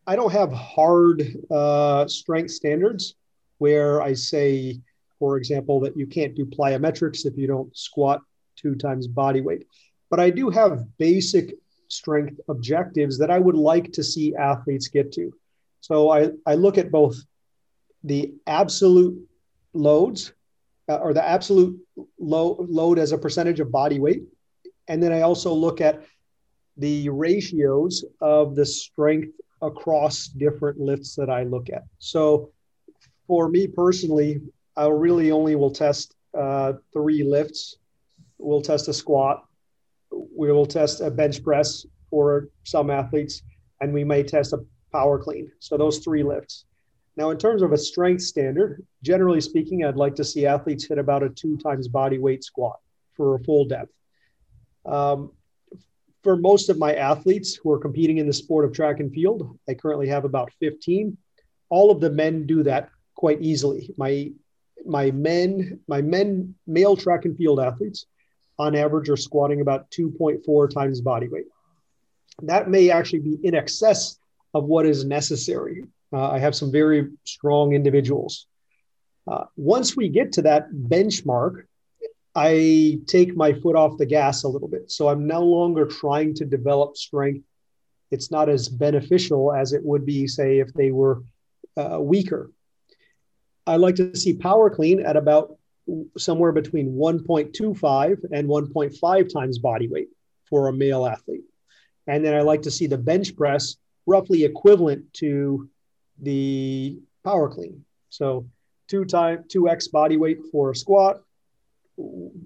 I 0.08 0.16
don't 0.16 0.32
have 0.32 0.52
hard 0.52 1.24
uh, 1.50 2.08
strength 2.08 2.52
standards 2.52 3.16
where 3.58 4.02
I 4.02 4.14
say, 4.14 4.80
for 5.20 5.38
example, 5.38 5.80
that 5.82 5.98
you 5.98 6.06
can't 6.06 6.36
do 6.36 6.46
plyometrics 6.46 7.26
if 7.26 7.38
you 7.38 7.48
don't 7.48 7.76
squat 7.76 8.22
two 8.56 8.76
times 8.76 9.08
body 9.08 9.42
weight. 9.42 9.68
But 10.10 10.20
I 10.20 10.30
do 10.30 10.50
have 10.50 10.86
basic 10.98 11.56
strength 11.88 12.40
objectives 12.50 13.18
that 13.20 13.32
I 13.32 13.40
would 13.40 13.56
like 13.56 13.92
to 13.94 14.04
see 14.04 14.36
athletes 14.36 14.88
get 14.88 15.12
to. 15.14 15.32
So 15.82 16.10
I, 16.10 16.32
I 16.46 16.56
look 16.56 16.78
at 16.78 16.92
both 16.92 17.16
the 18.04 18.34
absolute 18.46 19.28
loads 19.76 20.34
uh, 20.90 20.98
or 20.98 21.14
the 21.14 21.24
absolute 21.24 21.80
low, 22.20 22.66
load 22.68 23.00
as 23.00 23.12
a 23.12 23.18
percentage 23.18 23.60
of 23.60 23.72
body 23.72 24.00
weight. 24.00 24.24
And 24.88 25.02
then 25.02 25.12
I 25.12 25.22
also 25.22 25.54
look 25.54 25.82
at 25.82 26.04
the 26.78 27.10
ratios 27.10 28.06
of 28.22 28.56
the 28.56 28.66
strength 28.66 29.34
across 29.62 30.28
different 30.28 30.80
lifts 30.80 31.16
that 31.16 31.30
I 31.30 31.44
look 31.44 31.70
at. 31.70 31.84
So 32.00 32.52
for 33.28 33.50
me 33.50 33.68
personally, 33.68 34.42
I 34.76 34.88
really 34.88 35.32
only 35.32 35.56
will 35.56 35.72
test 35.72 36.16
uh, 36.38 36.74
three 36.94 37.24
lifts. 37.24 37.78
We'll 38.38 38.62
test 38.62 38.88
a 38.90 38.94
squat. 38.94 39.46
We 40.12 40.52
will 40.52 40.66
test 40.66 41.02
a 41.02 41.10
bench 41.10 41.44
press 41.44 41.86
for 42.10 42.50
some 42.64 42.90
athletes, 42.90 43.42
and 43.82 43.94
we 43.94 44.04
may 44.04 44.24
test 44.24 44.54
a 44.54 44.60
power 44.92 45.18
clean. 45.18 45.52
So 45.60 45.78
those 45.78 46.00
three 46.00 46.24
lifts. 46.24 46.66
Now, 47.18 47.30
in 47.30 47.38
terms 47.38 47.62
of 47.62 47.72
a 47.72 47.78
strength 47.78 48.24
standard, 48.24 48.86
generally 49.02 49.42
speaking, 49.42 49.84
I'd 49.84 49.96
like 49.96 50.16
to 50.16 50.24
see 50.24 50.46
athletes 50.46 50.86
hit 50.86 50.98
about 50.98 51.24
a 51.24 51.30
two 51.30 51.58
times 51.58 51.88
body 51.88 52.18
weight 52.18 52.44
squat 52.44 52.80
for 53.14 53.36
a 53.36 53.40
full 53.40 53.66
depth. 53.66 53.94
Um, 54.86 55.32
for 56.24 56.36
most 56.36 56.70
of 56.70 56.78
my 56.78 56.96
athletes 56.96 57.56
who 57.56 57.72
are 57.72 57.80
competing 57.80 58.18
in 58.18 58.28
the 58.28 58.34
sport 58.34 58.66
of 58.66 58.74
track 58.74 59.00
and 59.00 59.14
field, 59.14 59.58
I 59.70 59.76
currently 59.76 60.08
have 60.08 60.26
about 60.26 60.52
15. 60.60 61.18
All 61.70 61.92
of 61.92 62.02
the 62.02 62.10
men 62.10 62.46
do 62.46 62.64
that 62.64 62.90
quite 63.16 63.42
easily. 63.42 63.94
My 63.98 64.32
my 64.86 65.10
men, 65.12 65.80
my 65.88 66.02
men, 66.02 66.54
male 66.68 66.96
track 66.96 67.26
and 67.26 67.36
field 67.36 67.60
athletes, 67.60 68.06
on 68.60 68.76
average, 68.76 69.10
are 69.10 69.18
squatting 69.18 69.62
about 69.62 69.90
2.4 69.92 70.70
times 70.70 71.02
body 71.02 71.28
weight. 71.28 71.46
That 72.44 72.70
may 72.70 72.92
actually 72.92 73.20
be 73.20 73.40
in 73.44 73.56
excess 73.56 74.20
of 74.54 74.66
what 74.66 74.86
is 74.86 75.04
necessary. 75.04 75.86
Uh, 76.16 76.32
I 76.32 76.40
have 76.40 76.56
some 76.56 76.72
very 76.72 77.10
strong 77.26 77.74
individuals. 77.74 78.48
Uh, 79.28 79.46
once 79.58 79.98
we 79.98 80.08
get 80.08 80.32
to 80.34 80.44
that 80.44 80.72
benchmark, 80.72 81.64
I 82.34 83.00
take 83.06 83.36
my 83.36 83.52
foot 83.52 83.76
off 83.76 83.98
the 83.98 84.06
gas 84.06 84.44
a 84.44 84.48
little 84.48 84.70
bit. 84.70 84.90
So 84.92 85.10
I'm 85.10 85.28
no 85.28 85.42
longer 85.42 85.86
trying 85.86 86.34
to 86.36 86.46
develop 86.46 86.96
strength. 86.96 87.44
It's 88.12 88.32
not 88.32 88.48
as 88.48 88.70
beneficial 88.70 89.54
as 89.54 89.74
it 89.74 89.84
would 89.84 90.06
be, 90.06 90.26
say, 90.26 90.60
if 90.60 90.74
they 90.74 90.92
were 90.92 91.22
uh, 91.76 92.00
weaker. 92.00 92.50
I 93.68 93.76
like 93.76 93.96
to 93.96 94.16
see 94.16 94.36
power 94.36 94.70
clean 94.70 95.06
at 95.06 95.18
about 95.18 95.58
somewhere 96.18 96.54
between 96.54 96.94
1.25 96.94 98.18
and 98.32 98.48
1.5 98.48 99.34
times 99.34 99.60
body 99.60 99.90
weight 99.90 100.08
for 100.50 100.70
a 100.70 100.74
male 100.74 101.06
athlete. 101.06 101.44
And 102.08 102.24
then 102.24 102.36
I 102.36 102.42
like 102.42 102.62
to 102.62 102.72
see 102.72 102.88
the 102.88 102.98
bench 102.98 103.36
press 103.36 103.76
roughly 104.06 104.46
equivalent 104.46 105.12
to 105.16 105.70
the 106.22 107.00
power 107.24 107.50
clean. 107.50 107.84
So 108.10 108.48
two 108.88 109.06
time 109.06 109.44
2x 109.48 109.92
body 109.92 110.18
weight 110.18 110.40
for 110.52 110.72
a 110.72 110.76
squat, 110.76 111.22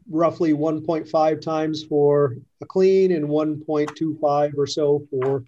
roughly 0.10 0.54
1.5 0.54 1.42
times 1.42 1.84
for 1.84 2.38
a 2.62 2.66
clean 2.66 3.12
and 3.12 3.28
1.25 3.28 4.58
or 4.58 4.68
so 4.68 5.08
for 5.10 5.44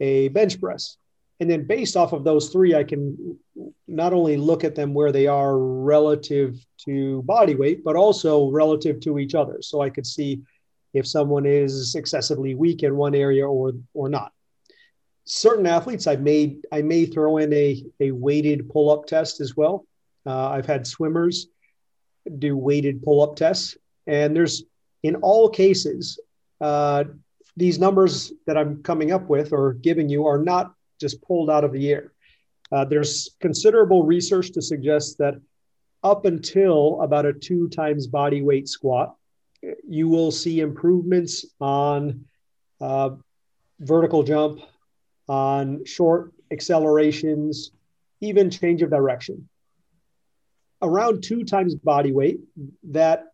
a 0.00 0.28
bench 0.28 0.60
press. 0.60 0.96
And 1.38 1.50
then 1.50 1.66
based 1.66 1.96
off 1.96 2.12
of 2.12 2.24
those 2.24 2.48
three, 2.48 2.74
I 2.74 2.82
can 2.82 3.38
not 3.86 4.14
only 4.14 4.36
look 4.38 4.64
at 4.64 4.74
them 4.74 4.94
where 4.94 5.12
they 5.12 5.26
are 5.26 5.58
relative 5.58 6.56
to 6.86 7.22
body 7.22 7.54
weight, 7.54 7.84
but 7.84 7.94
also 7.94 8.50
relative 8.50 9.00
to 9.00 9.18
each 9.18 9.34
other. 9.34 9.58
So 9.60 9.82
I 9.82 9.90
could 9.90 10.06
see 10.06 10.40
if 10.94 11.06
someone 11.06 11.44
is 11.44 11.94
excessively 11.94 12.54
weak 12.54 12.82
in 12.82 12.96
one 12.96 13.14
area 13.14 13.46
or 13.46 13.72
or 13.92 14.08
not. 14.08 14.32
Certain 15.26 15.66
athletes, 15.66 16.06
I 16.06 16.16
may 16.16 16.56
I 16.72 16.82
may 16.82 17.04
throw 17.04 17.36
in 17.38 17.52
a, 17.52 17.82
a 18.00 18.12
weighted 18.12 18.70
pull-up 18.70 19.06
test 19.06 19.40
as 19.40 19.56
well. 19.56 19.84
Uh, 20.24 20.48
I've 20.50 20.66
had 20.66 20.86
swimmers 20.86 21.48
do 22.38 22.56
weighted 22.56 23.02
pull-up 23.02 23.36
tests, 23.36 23.76
and 24.06 24.34
there's 24.34 24.62
in 25.02 25.16
all 25.16 25.48
cases 25.50 26.18
uh, 26.60 27.04
these 27.56 27.78
numbers 27.78 28.32
that 28.46 28.56
I'm 28.56 28.82
coming 28.82 29.12
up 29.12 29.28
with 29.28 29.52
or 29.52 29.74
giving 29.74 30.08
you 30.08 30.26
are 30.26 30.38
not 30.38 30.74
just 31.00 31.20
pulled 31.22 31.50
out 31.50 31.64
of 31.64 31.72
the 31.72 31.90
air. 31.90 32.12
Uh, 32.70 32.84
there's 32.84 33.30
considerable 33.40 34.04
research 34.04 34.52
to 34.52 34.62
suggest 34.62 35.18
that 35.18 35.34
up 36.02 36.24
until 36.24 37.00
about 37.02 37.26
a 37.26 37.32
two 37.32 37.68
times 37.68 38.06
body 38.06 38.42
weight 38.42 38.68
squat, 38.68 39.16
you 39.88 40.08
will 40.08 40.30
see 40.30 40.60
improvements 40.60 41.44
on 41.60 42.24
uh, 42.80 43.10
vertical 43.80 44.22
jump, 44.22 44.60
on 45.28 45.84
short 45.84 46.32
accelerations, 46.50 47.72
even 48.20 48.50
change 48.50 48.82
of 48.82 48.90
direction. 48.90 49.48
Around 50.82 51.22
two 51.22 51.44
times 51.44 51.74
body 51.74 52.12
weight, 52.12 52.40
that 52.84 53.24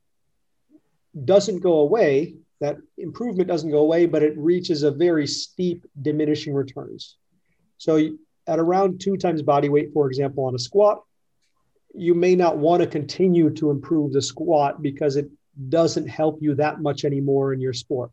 doesn't 1.25 1.61
go 1.61 1.81
away, 1.81 2.37
that 2.61 2.77
improvement 2.97 3.49
doesn't 3.49 3.71
go 3.71 3.79
away, 3.79 4.07
but 4.07 4.23
it 4.23 4.39
reaches 4.39 4.83
a 4.83 4.91
very 4.91 5.27
steep 5.27 5.85
diminishing 6.01 6.55
returns. 6.55 7.17
So 7.79 8.11
at 8.47 8.59
around 8.59 9.01
two 9.01 9.17
times 9.17 9.43
body 9.43 9.69
weight, 9.69 9.93
for 9.93 10.07
example, 10.07 10.45
on 10.45 10.55
a 10.55 10.59
squat, 10.59 11.03
you 11.95 12.15
may 12.15 12.35
not 12.35 12.57
want 12.57 12.83
to 12.83 12.89
continue 12.89 13.51
to 13.51 13.71
improve 13.71 14.13
the 14.13 14.23
squat 14.23 14.81
because 14.81 15.17
it 15.17 15.29
doesn't 15.69 16.07
help 16.07 16.39
you 16.41 16.55
that 16.55 16.81
much 16.81 17.05
anymore 17.05 17.53
in 17.53 17.61
your 17.61 17.73
sport. 17.73 18.11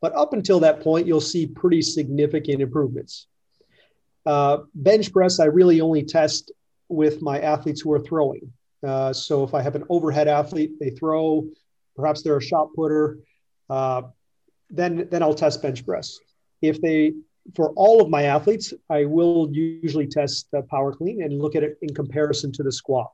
But 0.00 0.14
up 0.14 0.32
until 0.32 0.60
that 0.60 0.80
point, 0.80 1.06
you'll 1.06 1.20
see 1.20 1.46
pretty 1.46 1.82
significant 1.82 2.62
improvements. 2.62 3.26
Uh, 4.24 4.58
bench 4.74 5.12
press, 5.12 5.40
I 5.40 5.46
really 5.46 5.80
only 5.80 6.04
test 6.04 6.52
with 6.88 7.20
my 7.22 7.40
athletes 7.40 7.80
who 7.80 7.92
are 7.92 8.00
throwing. 8.00 8.52
Uh, 8.86 9.12
so 9.12 9.42
if 9.42 9.54
I 9.54 9.62
have 9.62 9.74
an 9.74 9.84
overhead 9.88 10.28
athlete, 10.28 10.72
they 10.78 10.90
throw, 10.90 11.46
perhaps 11.96 12.22
they're 12.22 12.36
a 12.36 12.42
shot 12.42 12.68
putter, 12.76 13.18
uh, 13.68 14.02
then 14.70 15.08
then 15.10 15.22
I'll 15.22 15.34
test 15.34 15.62
bench 15.62 15.84
press. 15.84 16.18
If 16.62 16.80
they 16.80 17.14
for 17.54 17.70
all 17.70 18.02
of 18.02 18.10
my 18.10 18.24
athletes, 18.24 18.74
I 18.90 19.06
will 19.06 19.48
usually 19.52 20.06
test 20.06 20.48
the 20.52 20.62
power 20.62 20.92
clean 20.92 21.22
and 21.22 21.40
look 21.40 21.56
at 21.56 21.62
it 21.62 21.78
in 21.80 21.94
comparison 21.94 22.52
to 22.52 22.62
the 22.62 22.72
squat. 22.72 23.10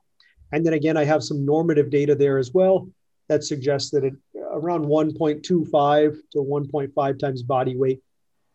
And 0.51 0.65
then 0.65 0.73
again, 0.73 0.97
I 0.97 1.05
have 1.05 1.23
some 1.23 1.45
normative 1.45 1.89
data 1.89 2.15
there 2.15 2.37
as 2.37 2.53
well 2.53 2.89
that 3.29 3.43
suggests 3.43 3.91
that 3.91 4.03
it, 4.03 4.13
around 4.55 4.85
1.25 4.85 6.17
to 6.31 6.37
1.5 6.37 7.19
times 7.19 7.43
body 7.43 7.75
weight 7.75 8.01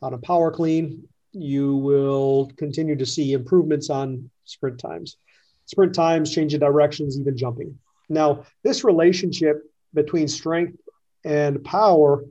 on 0.02 0.14
a 0.14 0.19
power 0.19 0.50
clean, 0.50 1.07
you 1.33 1.76
will 1.76 2.50
continue 2.57 2.97
to 2.97 3.07
see 3.07 3.33
improvements 3.33 3.90
on 3.90 4.30
sprint 4.45 4.78
times. 4.78 5.19
Sprint 5.66 5.95
times, 5.95 6.33
change 6.33 6.54
of 6.54 6.61
directions, 6.61 7.21
even 7.21 7.37
jumping. 7.37 7.78
Now, 8.09 8.45
this 8.64 8.83
relationship 8.83 9.62
between 9.95 10.26
strength 10.26 10.78
and 11.25 11.62
power 11.62 12.25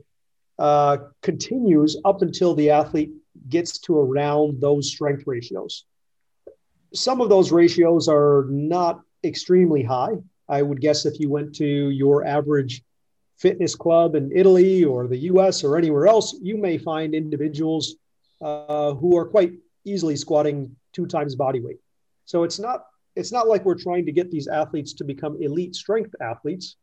uh, 0.58 0.98
continues 1.22 1.96
up 2.04 2.22
until 2.22 2.56
the 2.56 2.72
athlete 2.72 3.12
gets 3.48 3.78
to 3.80 3.98
around 3.98 4.60
those 4.60 4.90
strength 4.90 5.24
ratios. 5.26 5.86
Some 6.94 7.22
of 7.22 7.30
those 7.30 7.52
ratios 7.52 8.10
are 8.10 8.48
not 8.50 9.02
extremely 9.24 9.84
high. 9.84 10.18
I 10.50 10.64
would 10.64 10.82
guess 10.82 11.06
if 11.06 11.20
you 11.20 11.30
went 11.30 11.56
to 11.56 11.66
your 11.66 12.26
average 12.26 12.84
fitness 13.40 13.74
club 13.76 14.16
in 14.16 14.32
Italy 14.36 14.84
or 14.84 15.08
the 15.08 15.18
US 15.32 15.64
or 15.64 15.78
anywhere 15.78 16.08
else, 16.08 16.38
you 16.42 16.58
may 16.58 16.78
find 16.78 17.16
individuals 17.16 17.96
uh, 18.42 18.94
who 18.94 19.18
are 19.18 19.26
quite 19.26 19.54
easily 19.86 20.16
squatting 20.16 20.76
two 20.94 21.06
times 21.06 21.36
body 21.36 21.60
weight. 21.60 21.80
So 22.26 22.44
it's 22.44 22.60
not 22.60 22.86
it's 23.16 23.32
not 23.32 23.48
like 23.48 23.66
we're 23.66 23.76
trying 23.76 24.06
to 24.06 24.12
get 24.12 24.32
these 24.32 24.48
athletes 24.48 24.94
to 24.94 25.04
become 25.04 25.42
elite 25.42 25.76
strength 25.76 26.14
athletes. 26.22 26.76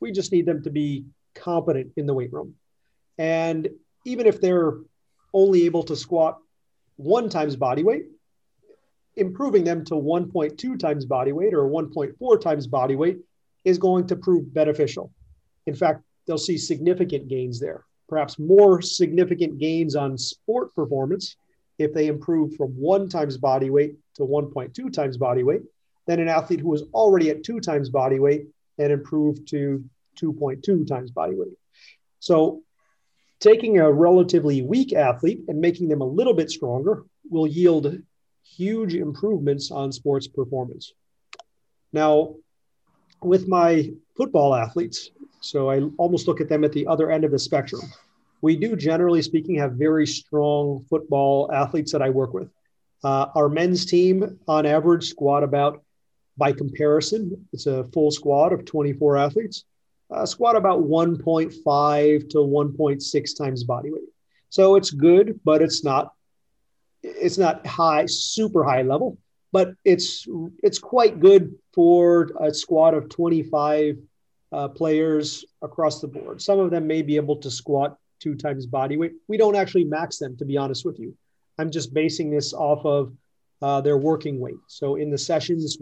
We 0.00 0.12
just 0.12 0.32
need 0.32 0.44
them 0.44 0.62
to 0.64 0.70
be 0.70 1.06
competent 1.34 1.92
in 1.96 2.06
the 2.06 2.14
weight 2.14 2.32
room. 2.32 2.54
And 3.16 3.68
even 4.04 4.26
if 4.26 4.40
they're 4.40 4.74
only 5.32 5.64
able 5.66 5.82
to 5.84 5.96
squat 5.96 6.38
one 6.96 7.28
times 7.28 7.56
body 7.56 7.84
weight, 7.84 8.06
improving 9.16 9.64
them 9.64 9.84
to 9.86 9.94
1.2 9.94 10.78
times 10.78 11.04
body 11.04 11.32
weight 11.32 11.54
or 11.54 11.68
1.4 11.68 12.40
times 12.40 12.66
body 12.66 12.96
weight 12.96 13.18
is 13.64 13.78
going 13.78 14.06
to 14.08 14.16
prove 14.16 14.52
beneficial. 14.52 15.12
In 15.68 15.74
fact, 15.74 16.02
they'll 16.26 16.38
see 16.38 16.56
significant 16.56 17.28
gains 17.28 17.60
there, 17.60 17.84
perhaps 18.08 18.38
more 18.38 18.80
significant 18.80 19.58
gains 19.58 19.94
on 19.96 20.16
sport 20.16 20.74
performance 20.74 21.36
if 21.78 21.92
they 21.92 22.06
improve 22.06 22.56
from 22.56 22.70
one 22.70 23.08
times 23.08 23.36
body 23.36 23.68
weight 23.68 23.96
to 24.14 24.22
1.2 24.22 24.90
times 24.92 25.18
body 25.18 25.42
weight 25.42 25.62
than 26.06 26.20
an 26.20 26.28
athlete 26.28 26.60
who 26.60 26.70
was 26.70 26.84
already 26.94 27.28
at 27.28 27.44
two 27.44 27.60
times 27.60 27.90
body 27.90 28.18
weight 28.18 28.46
and 28.78 28.90
improved 28.90 29.46
to 29.48 29.84
2.2 30.18 30.88
times 30.88 31.10
body 31.10 31.34
weight. 31.36 31.52
So 32.18 32.62
taking 33.38 33.78
a 33.78 33.92
relatively 33.92 34.62
weak 34.62 34.94
athlete 34.94 35.42
and 35.48 35.60
making 35.60 35.88
them 35.88 36.00
a 36.00 36.06
little 36.06 36.34
bit 36.34 36.50
stronger 36.50 37.04
will 37.30 37.46
yield 37.46 37.94
huge 38.42 38.94
improvements 38.94 39.70
on 39.70 39.92
sports 39.92 40.26
performance. 40.26 40.94
Now, 41.92 42.36
with 43.22 43.46
my 43.46 43.92
football 44.16 44.54
athletes, 44.54 45.10
so 45.40 45.70
I 45.70 45.82
almost 45.98 46.28
look 46.28 46.40
at 46.40 46.48
them 46.48 46.64
at 46.64 46.72
the 46.72 46.86
other 46.86 47.10
end 47.10 47.24
of 47.24 47.30
the 47.30 47.38
spectrum. 47.38 47.82
We 48.40 48.56
do, 48.56 48.76
generally 48.76 49.22
speaking, 49.22 49.56
have 49.56 49.72
very 49.72 50.06
strong 50.06 50.84
football 50.88 51.50
athletes 51.52 51.92
that 51.92 52.02
I 52.02 52.10
work 52.10 52.34
with. 52.34 52.48
Uh, 53.02 53.26
our 53.34 53.48
men's 53.48 53.86
team, 53.86 54.38
on 54.46 54.66
average, 54.66 55.08
squat 55.08 55.42
about, 55.42 55.82
by 56.36 56.52
comparison, 56.52 57.48
it's 57.52 57.66
a 57.66 57.84
full 57.92 58.10
squad 58.10 58.52
of 58.52 58.64
24 58.64 59.16
athletes 59.16 59.64
uh, 60.10 60.26
squat 60.26 60.56
about 60.56 60.80
1.5 60.80 62.30
to 62.30 62.38
1.6 62.38 63.36
times 63.36 63.64
body 63.64 63.90
weight. 63.90 64.02
So 64.50 64.76
it's 64.76 64.90
good, 64.90 65.40
but 65.44 65.62
it's 65.62 65.84
not 65.84 66.12
it's 67.02 67.38
not 67.38 67.64
high, 67.64 68.06
super 68.06 68.64
high 68.64 68.82
level, 68.82 69.18
but 69.52 69.74
it's 69.84 70.26
it's 70.62 70.78
quite 70.78 71.20
good 71.20 71.54
for 71.74 72.30
a 72.40 72.52
squad 72.52 72.94
of 72.94 73.08
25 73.08 73.98
uh, 74.52 74.68
players 74.68 75.44
across 75.62 76.00
the 76.00 76.08
board. 76.08 76.40
Some 76.40 76.58
of 76.58 76.70
them 76.70 76.86
may 76.86 77.02
be 77.02 77.16
able 77.16 77.36
to 77.36 77.50
squat 77.50 77.98
two 78.20 78.34
times 78.34 78.66
body 78.66 78.96
weight. 78.96 79.12
We 79.28 79.36
don't 79.36 79.56
actually 79.56 79.84
max 79.84 80.18
them, 80.18 80.36
to 80.38 80.44
be 80.44 80.56
honest 80.56 80.84
with 80.84 80.98
you. 80.98 81.14
I'm 81.58 81.70
just 81.70 81.92
basing 81.92 82.30
this 82.30 82.52
off 82.52 82.84
of 82.84 83.12
uh, 83.60 83.80
their 83.80 83.98
working 83.98 84.38
weight. 84.40 84.58
So 84.68 84.96
in 84.96 85.10
the 85.10 85.18
sessions, 85.18 85.78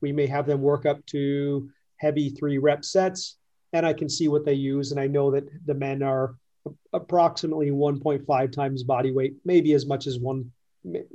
we 0.00 0.12
may 0.12 0.26
have 0.26 0.46
them 0.46 0.60
work 0.60 0.86
up 0.86 1.04
to 1.06 1.68
heavy 1.96 2.30
three 2.30 2.58
rep 2.58 2.84
sets, 2.84 3.36
and 3.72 3.86
I 3.86 3.92
can 3.92 4.08
see 4.08 4.28
what 4.28 4.44
they 4.44 4.54
use. 4.54 4.92
And 4.92 5.00
I 5.00 5.06
know 5.06 5.30
that 5.30 5.48
the 5.66 5.74
men 5.74 6.02
are 6.02 6.36
approximately 6.92 7.70
1.5 7.70 8.52
times 8.52 8.82
body 8.82 9.12
weight, 9.12 9.34
maybe 9.44 9.72
as 9.72 9.86
much 9.86 10.06
as 10.06 10.18
one. 10.18 10.50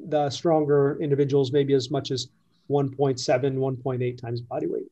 The 0.07 0.31
stronger 0.31 0.97
individuals, 0.99 1.51
maybe 1.51 1.73
as 1.73 1.91
much 1.91 2.09
as 2.09 2.29
1.7, 2.71 3.19
1.8 3.19 4.17
times 4.21 4.41
body 4.41 4.65
weight. 4.65 4.87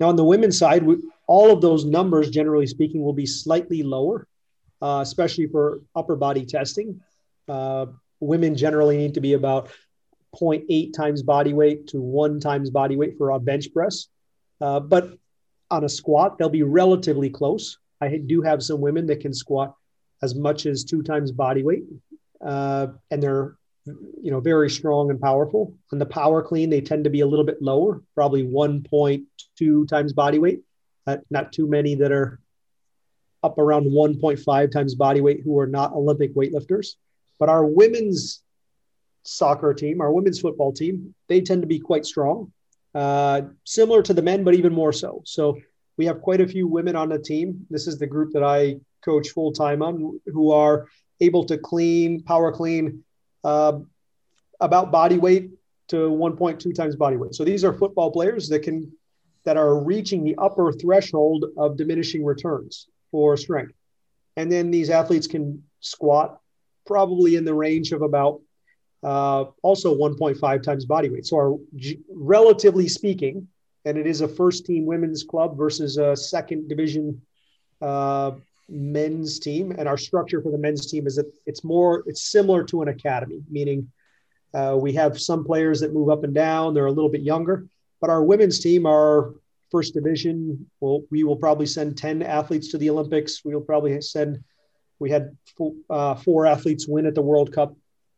Now, 0.00 0.08
on 0.08 0.16
the 0.16 0.24
women's 0.24 0.58
side, 0.58 0.82
we, 0.82 0.96
all 1.26 1.52
of 1.52 1.60
those 1.60 1.84
numbers, 1.84 2.30
generally 2.30 2.66
speaking, 2.66 3.02
will 3.02 3.12
be 3.12 3.26
slightly 3.26 3.82
lower, 3.82 4.26
uh, 4.80 5.00
especially 5.02 5.46
for 5.46 5.82
upper 5.94 6.16
body 6.16 6.44
testing. 6.44 7.00
Uh, 7.48 7.86
women 8.20 8.54
generally 8.54 8.96
need 8.96 9.14
to 9.14 9.20
be 9.20 9.34
about 9.34 9.70
0.8 10.34 10.92
times 10.92 11.22
body 11.22 11.52
weight 11.52 11.88
to 11.88 12.00
one 12.00 12.40
times 12.40 12.70
body 12.70 12.96
weight 12.96 13.16
for 13.18 13.30
a 13.30 13.38
bench 13.38 13.72
press. 13.72 14.08
Uh, 14.60 14.80
but 14.80 15.18
on 15.70 15.84
a 15.84 15.88
squat, 15.88 16.38
they'll 16.38 16.48
be 16.48 16.62
relatively 16.62 17.30
close. 17.30 17.78
I 18.00 18.16
do 18.16 18.42
have 18.42 18.62
some 18.62 18.80
women 18.80 19.06
that 19.06 19.20
can 19.20 19.32
squat 19.32 19.74
as 20.22 20.34
much 20.34 20.66
as 20.66 20.84
two 20.84 21.02
times 21.02 21.32
body 21.32 21.62
weight, 21.62 21.84
uh, 22.40 22.88
and 23.10 23.22
they're 23.22 23.56
you 23.84 24.30
know 24.30 24.40
very 24.40 24.70
strong 24.70 25.10
and 25.10 25.20
powerful. 25.20 25.74
On 25.92 25.98
the 25.98 26.06
power 26.06 26.42
clean, 26.42 26.70
they 26.70 26.80
tend 26.80 27.04
to 27.04 27.10
be 27.10 27.20
a 27.20 27.26
little 27.26 27.44
bit 27.44 27.60
lower, 27.60 28.02
probably 28.14 28.44
1.2 28.44 29.88
times 29.88 30.12
body 30.12 30.38
weight. 30.38 30.60
Uh, 31.06 31.16
not 31.30 31.52
too 31.52 31.66
many 31.66 31.96
that 31.96 32.12
are 32.12 32.40
up 33.42 33.58
around 33.58 33.86
1.5 33.86 34.70
times 34.70 34.94
body 34.94 35.20
weight 35.20 35.40
who 35.44 35.58
are 35.58 35.66
not 35.66 35.92
Olympic 35.92 36.34
weightlifters. 36.34 36.94
But 37.40 37.48
our 37.48 37.64
women's 37.64 38.42
soccer 39.24 39.74
team, 39.74 40.00
our 40.00 40.12
women's 40.12 40.40
football 40.40 40.72
team, 40.72 41.14
they 41.28 41.40
tend 41.40 41.62
to 41.62 41.66
be 41.66 41.80
quite 41.80 42.06
strong, 42.06 42.52
uh, 42.94 43.42
similar 43.64 44.02
to 44.02 44.14
the 44.14 44.22
men, 44.22 44.44
but 44.44 44.54
even 44.54 44.72
more 44.72 44.92
so. 44.92 45.22
So 45.24 45.58
we 45.96 46.06
have 46.06 46.22
quite 46.22 46.40
a 46.40 46.46
few 46.46 46.68
women 46.68 46.94
on 46.94 47.08
the 47.08 47.18
team. 47.18 47.66
This 47.68 47.88
is 47.88 47.98
the 47.98 48.06
group 48.06 48.32
that 48.32 48.44
I 48.44 48.76
coach 49.04 49.30
full 49.30 49.52
time 49.52 49.82
on, 49.82 50.20
who 50.26 50.52
are 50.52 50.86
able 51.20 51.44
to 51.46 51.58
clean, 51.58 52.22
power 52.22 52.52
clean, 52.52 53.02
uh, 53.44 53.78
about 54.60 54.92
body 54.92 55.18
weight 55.18 55.50
to 55.88 55.96
1.2 55.96 56.74
times 56.74 56.96
body 56.96 57.16
weight. 57.16 57.34
So 57.34 57.44
these 57.44 57.64
are 57.64 57.72
football 57.72 58.10
players 58.10 58.48
that 58.48 58.60
can 58.60 58.92
that 59.44 59.56
are 59.56 59.82
reaching 59.82 60.22
the 60.22 60.36
upper 60.38 60.72
threshold 60.72 61.46
of 61.56 61.76
diminishing 61.76 62.24
returns 62.24 62.86
for 63.10 63.36
strength. 63.36 63.74
And 64.36 64.50
then 64.50 64.70
these 64.70 64.88
athletes 64.88 65.26
can 65.26 65.64
squat 65.80 66.38
probably 66.86 67.36
in 67.36 67.44
the 67.44 67.54
range 67.54 67.92
of 67.92 68.02
about 68.02 68.40
uh, 69.02 69.46
also 69.62 69.96
1.5 69.96 70.62
times 70.62 70.84
body 70.84 71.08
weight. 71.08 71.26
So, 71.26 71.36
our, 71.36 71.58
relatively 72.08 72.88
speaking, 72.88 73.48
and 73.84 73.98
it 73.98 74.06
is 74.06 74.20
a 74.20 74.28
first 74.28 74.64
team 74.64 74.86
women's 74.86 75.24
club 75.24 75.56
versus 75.56 75.96
a 75.96 76.14
second 76.14 76.68
division 76.68 77.20
uh, 77.80 78.32
men's 78.68 79.38
team. 79.38 79.72
And 79.72 79.88
our 79.88 79.96
structure 79.96 80.40
for 80.40 80.50
the 80.50 80.58
men's 80.58 80.86
team 80.86 81.06
is 81.06 81.16
that 81.16 81.30
it's 81.46 81.64
more, 81.64 82.04
it's 82.06 82.30
similar 82.30 82.64
to 82.64 82.82
an 82.82 82.88
academy, 82.88 83.42
meaning 83.50 83.90
uh, 84.54 84.76
we 84.78 84.92
have 84.94 85.20
some 85.20 85.44
players 85.44 85.80
that 85.80 85.94
move 85.94 86.10
up 86.10 86.24
and 86.24 86.34
down, 86.34 86.74
they're 86.74 86.86
a 86.86 86.92
little 86.92 87.10
bit 87.10 87.22
younger, 87.22 87.66
but 88.00 88.10
our 88.10 88.22
women's 88.22 88.58
team 88.60 88.86
are 88.86 89.34
first 89.70 89.94
division. 89.94 90.66
Well, 90.80 91.02
we 91.10 91.24
will 91.24 91.36
probably 91.36 91.66
send 91.66 91.96
10 91.96 92.22
athletes 92.22 92.70
to 92.72 92.78
the 92.78 92.90
Olympics. 92.90 93.44
We 93.44 93.54
will 93.54 93.62
probably 93.62 94.00
send, 94.02 94.42
we 94.98 95.10
had 95.10 95.36
four, 95.56 95.72
uh, 95.88 96.14
four 96.16 96.46
athletes 96.46 96.86
win 96.86 97.06
at 97.06 97.14
the 97.14 97.22
World 97.22 97.52
Cup 97.52 97.74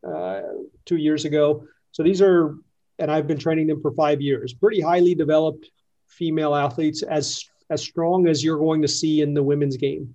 uh, 0.06 0.42
two 0.84 0.96
years 0.96 1.24
ago. 1.24 1.64
So 1.92 2.02
these 2.02 2.20
are, 2.20 2.56
and 2.98 3.10
I've 3.10 3.28
been 3.28 3.38
training 3.38 3.68
them 3.68 3.80
for 3.80 3.92
five 3.92 4.20
years, 4.20 4.52
pretty 4.52 4.80
highly 4.80 5.14
developed 5.14 5.70
female 6.08 6.54
athletes, 6.54 7.02
as 7.02 7.44
as 7.70 7.80
strong 7.80 8.28
as 8.28 8.44
you're 8.44 8.58
going 8.58 8.82
to 8.82 8.88
see 8.88 9.20
in 9.20 9.34
the 9.34 9.42
women's 9.42 9.76
game. 9.76 10.14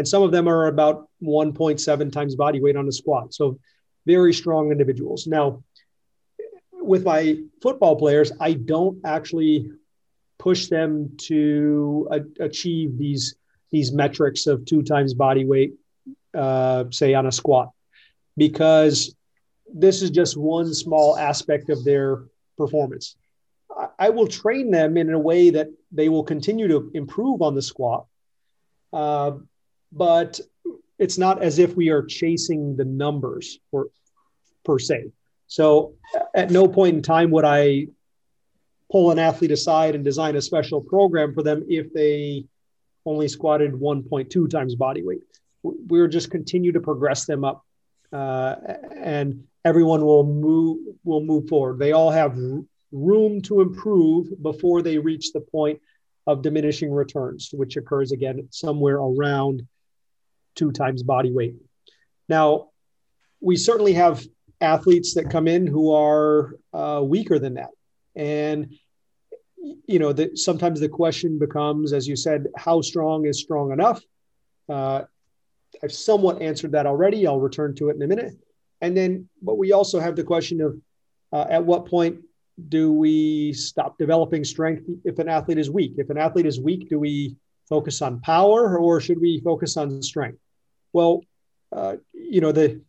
And 0.00 0.08
some 0.08 0.22
of 0.22 0.32
them 0.32 0.48
are 0.48 0.66
about 0.66 1.10
1.7 1.22 2.10
times 2.10 2.34
body 2.34 2.58
weight 2.58 2.74
on 2.74 2.88
a 2.88 2.92
squat. 2.92 3.34
So 3.34 3.58
very 4.06 4.32
strong 4.32 4.72
individuals. 4.72 5.26
Now, 5.26 5.62
with 6.72 7.04
my 7.04 7.36
football 7.60 7.96
players, 7.96 8.32
I 8.40 8.54
don't 8.54 8.98
actually 9.04 9.70
push 10.38 10.68
them 10.68 11.16
to 11.28 12.08
a- 12.10 12.44
achieve 12.44 12.96
these 12.96 13.34
these 13.70 13.92
metrics 13.92 14.46
of 14.46 14.64
two 14.64 14.82
times 14.82 15.12
body 15.12 15.44
weight, 15.44 15.74
uh, 16.32 16.84
say 16.90 17.12
on 17.12 17.26
a 17.26 17.32
squat, 17.32 17.68
because 18.38 19.14
this 19.84 20.00
is 20.00 20.08
just 20.08 20.34
one 20.34 20.72
small 20.72 21.18
aspect 21.18 21.68
of 21.68 21.84
their 21.84 22.24
performance. 22.56 23.16
I 23.98 24.08
will 24.08 24.26
train 24.26 24.70
them 24.70 24.96
in 24.96 25.12
a 25.12 25.18
way 25.18 25.50
that 25.50 25.68
they 25.92 26.08
will 26.08 26.24
continue 26.24 26.68
to 26.68 26.90
improve 26.94 27.42
on 27.42 27.54
the 27.54 27.60
squat, 27.60 28.06
uh, 28.94 29.32
but 29.92 30.40
it's 30.98 31.18
not 31.18 31.42
as 31.42 31.58
if 31.58 31.74
we 31.74 31.88
are 31.88 32.02
chasing 32.02 32.76
the 32.76 32.84
numbers 32.84 33.58
per 34.64 34.78
se. 34.78 35.10
So 35.46 35.94
at 36.34 36.50
no 36.50 36.68
point 36.68 36.96
in 36.96 37.02
time 37.02 37.30
would 37.32 37.44
I 37.44 37.88
pull 38.90 39.10
an 39.10 39.18
athlete 39.18 39.50
aside 39.50 39.94
and 39.94 40.04
design 40.04 40.36
a 40.36 40.42
special 40.42 40.80
program 40.80 41.34
for 41.34 41.42
them 41.42 41.64
if 41.68 41.92
they 41.92 42.44
only 43.06 43.28
squatted 43.28 43.72
1.2 43.72 44.50
times 44.50 44.74
body 44.74 45.02
weight. 45.02 45.22
We're 45.62 46.08
just 46.08 46.30
continue 46.30 46.72
to 46.72 46.80
progress 46.80 47.24
them 47.24 47.44
up, 47.44 47.64
uh, 48.12 48.56
and 48.94 49.44
everyone 49.64 50.04
will 50.04 50.24
move 50.24 50.78
will 51.04 51.22
move 51.22 51.48
forward. 51.48 51.78
They 51.78 51.92
all 51.92 52.10
have 52.10 52.38
room 52.92 53.42
to 53.42 53.60
improve 53.60 54.42
before 54.42 54.82
they 54.82 54.98
reach 54.98 55.32
the 55.32 55.40
point 55.40 55.80
of 56.26 56.42
diminishing 56.42 56.90
returns, 56.90 57.50
which 57.52 57.76
occurs 57.76 58.12
again 58.12 58.48
somewhere 58.50 58.96
around 58.96 59.66
two 60.54 60.72
times 60.72 61.02
body 61.02 61.32
weight. 61.32 61.56
Now, 62.28 62.68
we 63.40 63.56
certainly 63.56 63.94
have 63.94 64.24
athletes 64.60 65.14
that 65.14 65.30
come 65.30 65.48
in 65.48 65.66
who 65.66 65.92
are 65.92 66.56
uh, 66.72 67.00
weaker 67.02 67.38
than 67.38 67.54
that, 67.54 67.70
and 68.14 68.74
you 69.86 69.98
know 69.98 70.12
that 70.12 70.38
sometimes 70.38 70.80
the 70.80 70.88
question 70.88 71.38
becomes, 71.38 71.92
as 71.92 72.06
you 72.06 72.16
said, 72.16 72.46
how 72.56 72.80
strong 72.80 73.26
is 73.26 73.40
strong 73.40 73.72
enough? 73.72 74.00
Uh, 74.68 75.02
I've 75.82 75.92
somewhat 75.92 76.42
answered 76.42 76.72
that 76.72 76.86
already. 76.86 77.26
I'll 77.26 77.40
return 77.40 77.74
to 77.76 77.88
it 77.88 77.96
in 77.96 78.02
a 78.02 78.06
minute. 78.06 78.34
And 78.80 78.96
then, 78.96 79.28
but 79.42 79.58
we 79.58 79.72
also 79.72 80.00
have 80.00 80.16
the 80.16 80.24
question 80.24 80.60
of 80.60 80.80
uh, 81.32 81.46
at 81.50 81.64
what 81.64 81.86
point 81.86 82.20
do 82.68 82.92
we 82.92 83.52
stop 83.52 83.98
developing 83.98 84.44
strength 84.44 84.84
if 85.04 85.18
an 85.18 85.28
athlete 85.28 85.58
is 85.58 85.70
weak? 85.70 85.94
If 85.96 86.10
an 86.10 86.18
athlete 86.18 86.46
is 86.46 86.60
weak, 86.60 86.88
do 86.88 86.98
we 86.98 87.36
focus 87.70 88.02
on 88.02 88.20
power 88.20 88.78
or 88.78 89.00
should 89.00 89.18
we 89.18 89.40
focus 89.40 89.78
on 89.78 90.02
strength? 90.02 90.38
Well, 90.92 91.22
uh, 91.72 91.96
you 92.12 92.42
know, 92.42 92.52
the 92.52 92.82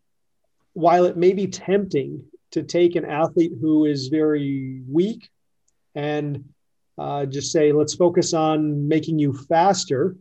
while 0.73 1.05
it 1.05 1.15
may 1.15 1.31
be 1.31 1.47
tempting 1.47 2.25
to 2.51 2.63
take 2.63 2.97
an 2.97 3.05
athlete 3.05 3.53
who 3.61 3.85
is 3.85 4.09
very 4.09 4.81
weak 4.89 5.29
and 5.95 6.43
uh, 6.97 7.25
just 7.25 7.53
say, 7.53 7.71
let's 7.71 7.95
focus 7.95 8.33
on 8.33 8.89
making 8.89 9.19
you 9.19 9.31
faster 9.31 10.17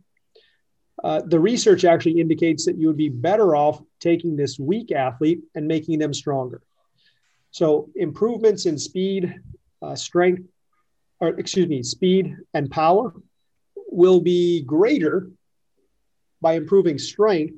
uh, 1.03 1.21
the 1.25 1.39
research 1.39 1.83
actually 1.83 2.19
indicates 2.19 2.65
that 2.65 2.77
you 2.77 2.87
would 2.87 2.97
be 2.97 3.09
better 3.09 3.55
off 3.55 3.81
taking 3.99 4.35
this 4.35 4.59
weak 4.59 4.91
athlete 4.91 5.41
and 5.55 5.67
making 5.67 5.99
them 5.99 6.13
stronger. 6.13 6.61
So 7.51 7.89
improvements 7.95 8.65
in 8.65 8.77
speed, 8.77 9.33
uh, 9.81 9.95
strength, 9.95 10.43
or 11.19 11.29
excuse 11.29 11.67
me, 11.67 11.83
speed 11.83 12.35
and 12.53 12.69
power 12.69 13.13
will 13.91 14.21
be 14.21 14.61
greater 14.61 15.29
by 16.41 16.53
improving 16.53 16.97
strength 16.97 17.55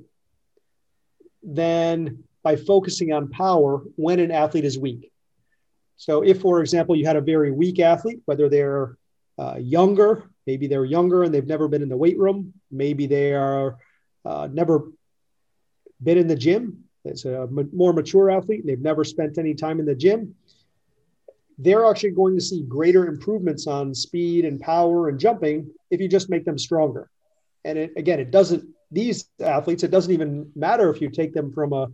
than 1.41 2.23
by 2.43 2.55
focusing 2.55 3.13
on 3.13 3.29
power 3.29 3.83
when 3.95 4.19
an 4.19 4.31
athlete 4.31 4.65
is 4.65 4.77
weak. 4.77 5.11
So, 5.95 6.21
if, 6.21 6.41
for 6.41 6.59
example, 6.59 6.95
you 6.95 7.05
had 7.05 7.15
a 7.15 7.21
very 7.21 7.51
weak 7.51 7.79
athlete, 7.79 8.21
whether 8.25 8.49
they're 8.49 8.97
uh, 9.37 9.55
younger 9.57 10.29
Maybe 10.45 10.67
they're 10.67 10.85
younger 10.85 11.23
and 11.23 11.33
they've 11.33 11.45
never 11.45 11.67
been 11.67 11.81
in 11.81 11.89
the 11.89 11.97
weight 11.97 12.17
room. 12.17 12.53
Maybe 12.69 13.05
they 13.07 13.33
are 13.33 13.77
uh, 14.25 14.49
never 14.51 14.91
been 16.01 16.17
in 16.17 16.27
the 16.27 16.35
gym. 16.35 16.85
It's 17.05 17.25
a 17.25 17.47
more 17.73 17.93
mature 17.93 18.31
athlete. 18.31 18.65
They've 18.65 18.79
never 18.79 19.03
spent 19.03 19.37
any 19.37 19.53
time 19.53 19.79
in 19.79 19.85
the 19.85 19.95
gym. 19.95 20.35
They're 21.57 21.85
actually 21.85 22.11
going 22.11 22.35
to 22.35 22.41
see 22.41 22.63
greater 22.63 23.07
improvements 23.07 23.67
on 23.67 23.93
speed 23.93 24.45
and 24.45 24.59
power 24.59 25.09
and 25.09 25.19
jumping 25.19 25.71
if 25.91 26.01
you 26.01 26.07
just 26.07 26.29
make 26.29 26.45
them 26.45 26.57
stronger. 26.57 27.09
And 27.63 27.77
it, 27.77 27.91
again, 27.95 28.19
it 28.19 28.31
doesn't, 28.31 28.67
these 28.91 29.29
athletes, 29.39 29.83
it 29.83 29.91
doesn't 29.91 30.11
even 30.11 30.51
matter 30.55 30.89
if 30.89 31.01
you 31.01 31.09
take 31.09 31.33
them 31.33 31.51
from 31.51 31.73
a 31.73 31.87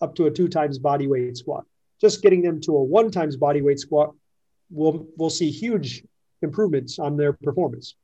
up 0.00 0.14
to 0.16 0.26
a 0.26 0.30
two 0.30 0.48
times 0.48 0.78
body 0.78 1.06
weight 1.06 1.36
squat. 1.36 1.64
Just 2.00 2.22
getting 2.22 2.42
them 2.42 2.60
to 2.62 2.76
a 2.76 2.82
one 2.82 3.10
times 3.10 3.36
body 3.36 3.62
weight 3.62 3.80
squat 3.80 4.14
will 4.70 5.06
will 5.16 5.30
see 5.30 5.50
huge 5.50 6.02
improvements 6.42 6.98
on 6.98 7.16
their 7.16 7.32
performance. 7.32 7.94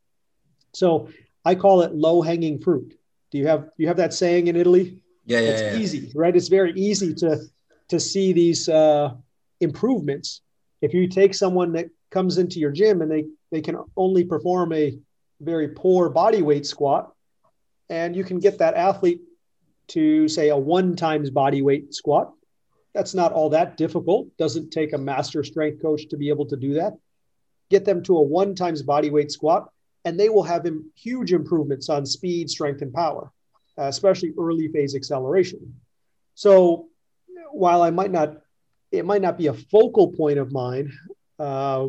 So 0.72 1.08
I 1.44 1.54
call 1.54 1.82
it 1.82 1.94
low 1.94 2.22
hanging 2.22 2.60
fruit. 2.60 2.98
Do 3.30 3.38
you 3.38 3.46
have 3.46 3.68
you 3.76 3.88
have 3.88 3.98
that 3.98 4.14
saying 4.14 4.46
in 4.46 4.56
Italy? 4.56 5.02
Yeah, 5.26 5.40
yeah, 5.40 5.50
it's 5.50 5.62
yeah. 5.62 5.76
easy, 5.76 6.12
right? 6.14 6.34
It's 6.34 6.48
very 6.48 6.72
easy 6.72 7.14
to 7.14 7.40
to 7.88 8.00
see 8.00 8.32
these 8.32 8.68
uh, 8.68 9.14
improvements. 9.60 10.40
If 10.82 10.92
you 10.92 11.08
take 11.08 11.32
someone 11.32 11.72
that 11.72 11.88
comes 12.10 12.36
into 12.36 12.58
your 12.58 12.72
gym 12.72 13.00
and 13.00 13.10
they 13.10 13.26
they 13.50 13.62
can 13.62 13.78
only 13.96 14.24
perform 14.24 14.72
a 14.72 14.98
very 15.40 15.68
poor 15.68 16.10
body 16.10 16.42
weight 16.42 16.66
squat, 16.66 17.12
and 17.88 18.14
you 18.14 18.24
can 18.24 18.38
get 18.38 18.58
that 18.58 18.74
athlete 18.74 19.22
to 19.88 20.28
say 20.28 20.48
a 20.50 20.56
one 20.56 20.96
times 20.96 21.30
body 21.30 21.62
weight 21.62 21.94
squat. 21.94 22.32
That's 22.94 23.14
not 23.14 23.32
all 23.32 23.50
that 23.50 23.76
difficult. 23.76 24.28
Doesn't 24.36 24.70
take 24.70 24.92
a 24.92 24.98
master 24.98 25.42
strength 25.44 25.80
coach 25.80 26.08
to 26.08 26.16
be 26.16 26.28
able 26.28 26.46
to 26.46 26.56
do 26.56 26.74
that. 26.74 26.92
Get 27.70 27.84
them 27.84 28.02
to 28.04 28.16
a 28.18 28.22
one 28.22 28.54
times 28.54 28.82
body 28.82 29.10
weight 29.10 29.30
squat, 29.30 29.70
and 30.04 30.18
they 30.18 30.28
will 30.28 30.42
have 30.42 30.66
huge 30.94 31.32
improvements 31.32 31.88
on 31.88 32.04
speed, 32.04 32.50
strength, 32.50 32.82
and 32.82 32.92
power, 32.92 33.32
especially 33.76 34.32
early 34.38 34.68
phase 34.68 34.94
acceleration. 34.94 35.80
So 36.34 36.88
while 37.50 37.82
I 37.82 37.90
might 37.90 38.10
not, 38.10 38.38
it 38.92 39.04
might 39.06 39.22
not 39.22 39.38
be 39.38 39.48
a 39.48 39.54
focal 39.54 40.12
point 40.12 40.38
of 40.38 40.52
mine. 40.52 40.92
Uh, 41.38 41.88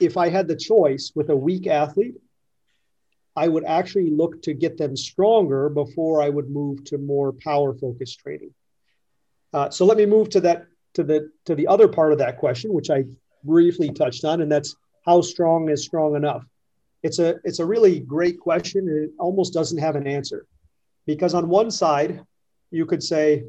if 0.00 0.16
I 0.16 0.28
had 0.28 0.46
the 0.48 0.56
choice 0.56 1.12
with 1.14 1.28
a 1.30 1.36
weak 1.36 1.66
athlete, 1.66 2.14
I 3.34 3.48
would 3.48 3.64
actually 3.64 4.10
look 4.10 4.40
to 4.42 4.54
get 4.54 4.78
them 4.78 4.96
stronger 4.96 5.68
before 5.68 6.22
I 6.22 6.30
would 6.30 6.48
move 6.48 6.84
to 6.84 6.96
more 6.96 7.32
power 7.32 7.74
focused 7.74 8.20
training. 8.20 8.54
Uh, 9.52 9.68
so 9.70 9.84
let 9.84 9.98
me 9.98 10.06
move 10.06 10.30
to 10.30 10.40
that 10.40 10.66
to 10.94 11.04
the 11.04 11.30
to 11.44 11.54
the 11.54 11.66
other 11.66 11.88
part 11.88 12.12
of 12.12 12.18
that 12.18 12.38
question, 12.38 12.72
which 12.72 12.88
I 12.88 13.04
briefly 13.44 13.92
touched 13.92 14.24
on, 14.24 14.40
and 14.40 14.50
that's 14.50 14.74
how 15.04 15.20
strong 15.20 15.68
is 15.68 15.84
strong 15.84 16.16
enough. 16.16 16.44
It's 17.02 17.18
a 17.18 17.36
it's 17.44 17.58
a 17.58 17.66
really 17.66 18.00
great 18.00 18.40
question, 18.40 18.88
and 18.88 19.04
it 19.04 19.10
almost 19.18 19.52
doesn't 19.52 19.78
have 19.78 19.96
an 19.96 20.06
answer, 20.06 20.46
because 21.06 21.34
on 21.34 21.48
one 21.48 21.70
side, 21.70 22.22
you 22.70 22.86
could 22.86 23.02
say 23.02 23.44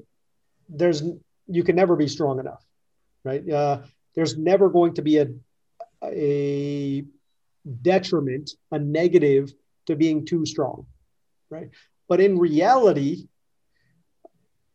there's 0.69 1.03
you 1.47 1.63
can 1.63 1.75
never 1.75 1.95
be 1.95 2.07
strong 2.07 2.39
enough, 2.39 2.63
right? 3.23 3.47
Uh, 3.49 3.81
there's 4.15 4.37
never 4.37 4.69
going 4.69 4.93
to 4.95 5.01
be 5.01 5.17
a 5.17 5.27
a 6.03 7.03
detriment, 7.81 8.51
a 8.71 8.79
negative 8.79 9.51
to 9.87 9.95
being 9.95 10.25
too 10.25 10.45
strong, 10.45 10.85
right? 11.49 11.69
But 12.07 12.21
in 12.21 12.37
reality, 12.37 13.27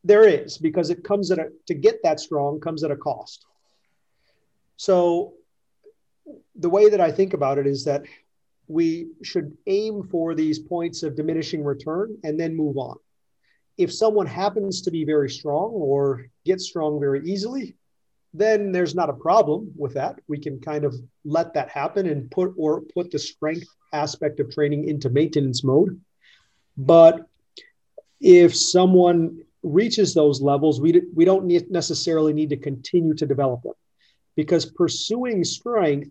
there 0.04 0.26
is 0.26 0.58
because 0.58 0.90
it 0.90 1.04
comes 1.04 1.30
at 1.30 1.38
a 1.38 1.50
to 1.66 1.74
get 1.74 2.02
that 2.02 2.20
strong 2.20 2.60
comes 2.60 2.82
at 2.84 2.90
a 2.90 2.96
cost. 2.96 3.46
So 4.76 5.34
the 6.56 6.68
way 6.68 6.88
that 6.88 7.00
I 7.00 7.12
think 7.12 7.34
about 7.34 7.58
it 7.58 7.66
is 7.66 7.84
that 7.84 8.02
we 8.68 9.08
should 9.22 9.56
aim 9.66 10.02
for 10.04 10.34
these 10.34 10.58
points 10.58 11.02
of 11.02 11.14
diminishing 11.14 11.62
return 11.64 12.18
and 12.24 12.38
then 12.38 12.56
move 12.56 12.76
on. 12.76 12.96
If 13.78 13.92
someone 13.92 14.26
happens 14.26 14.82
to 14.82 14.90
be 14.90 15.04
very 15.04 15.30
strong 15.30 15.70
or 15.72 16.26
gets 16.44 16.66
strong 16.66 17.00
very 17.00 17.24
easily, 17.24 17.76
then 18.34 18.72
there's 18.72 18.94
not 18.94 19.10
a 19.10 19.14
problem 19.14 19.72
with 19.76 19.94
that. 19.94 20.18
We 20.28 20.38
can 20.38 20.58
kind 20.60 20.84
of 20.84 20.94
let 21.24 21.54
that 21.54 21.68
happen 21.68 22.06
and 22.06 22.30
put 22.30 22.54
or 22.56 22.80
put 22.80 23.10
the 23.10 23.18
strength 23.18 23.68
aspect 23.92 24.40
of 24.40 24.50
training 24.50 24.88
into 24.88 25.10
maintenance 25.10 25.62
mode. 25.62 26.00
But 26.76 27.26
if 28.20 28.56
someone 28.56 29.42
reaches 29.62 30.14
those 30.14 30.40
levels, 30.40 30.80
we, 30.80 31.02
we 31.14 31.24
don't 31.24 31.44
need, 31.44 31.70
necessarily 31.70 32.32
need 32.32 32.50
to 32.50 32.56
continue 32.56 33.14
to 33.14 33.26
develop 33.26 33.62
them 33.62 33.74
because 34.34 34.64
pursuing 34.64 35.44
strength 35.44 36.10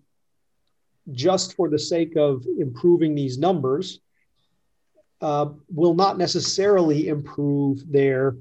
just 1.12 1.56
for 1.56 1.70
the 1.70 1.80
sake 1.80 2.16
of 2.16 2.46
improving 2.60 3.16
these 3.16 3.38
numbers 3.38 4.00
uh, 5.22 5.50
will 5.74 5.94
not 5.94 6.18
necessarily 6.18 7.08
improve 7.08 7.90
their 7.92 8.36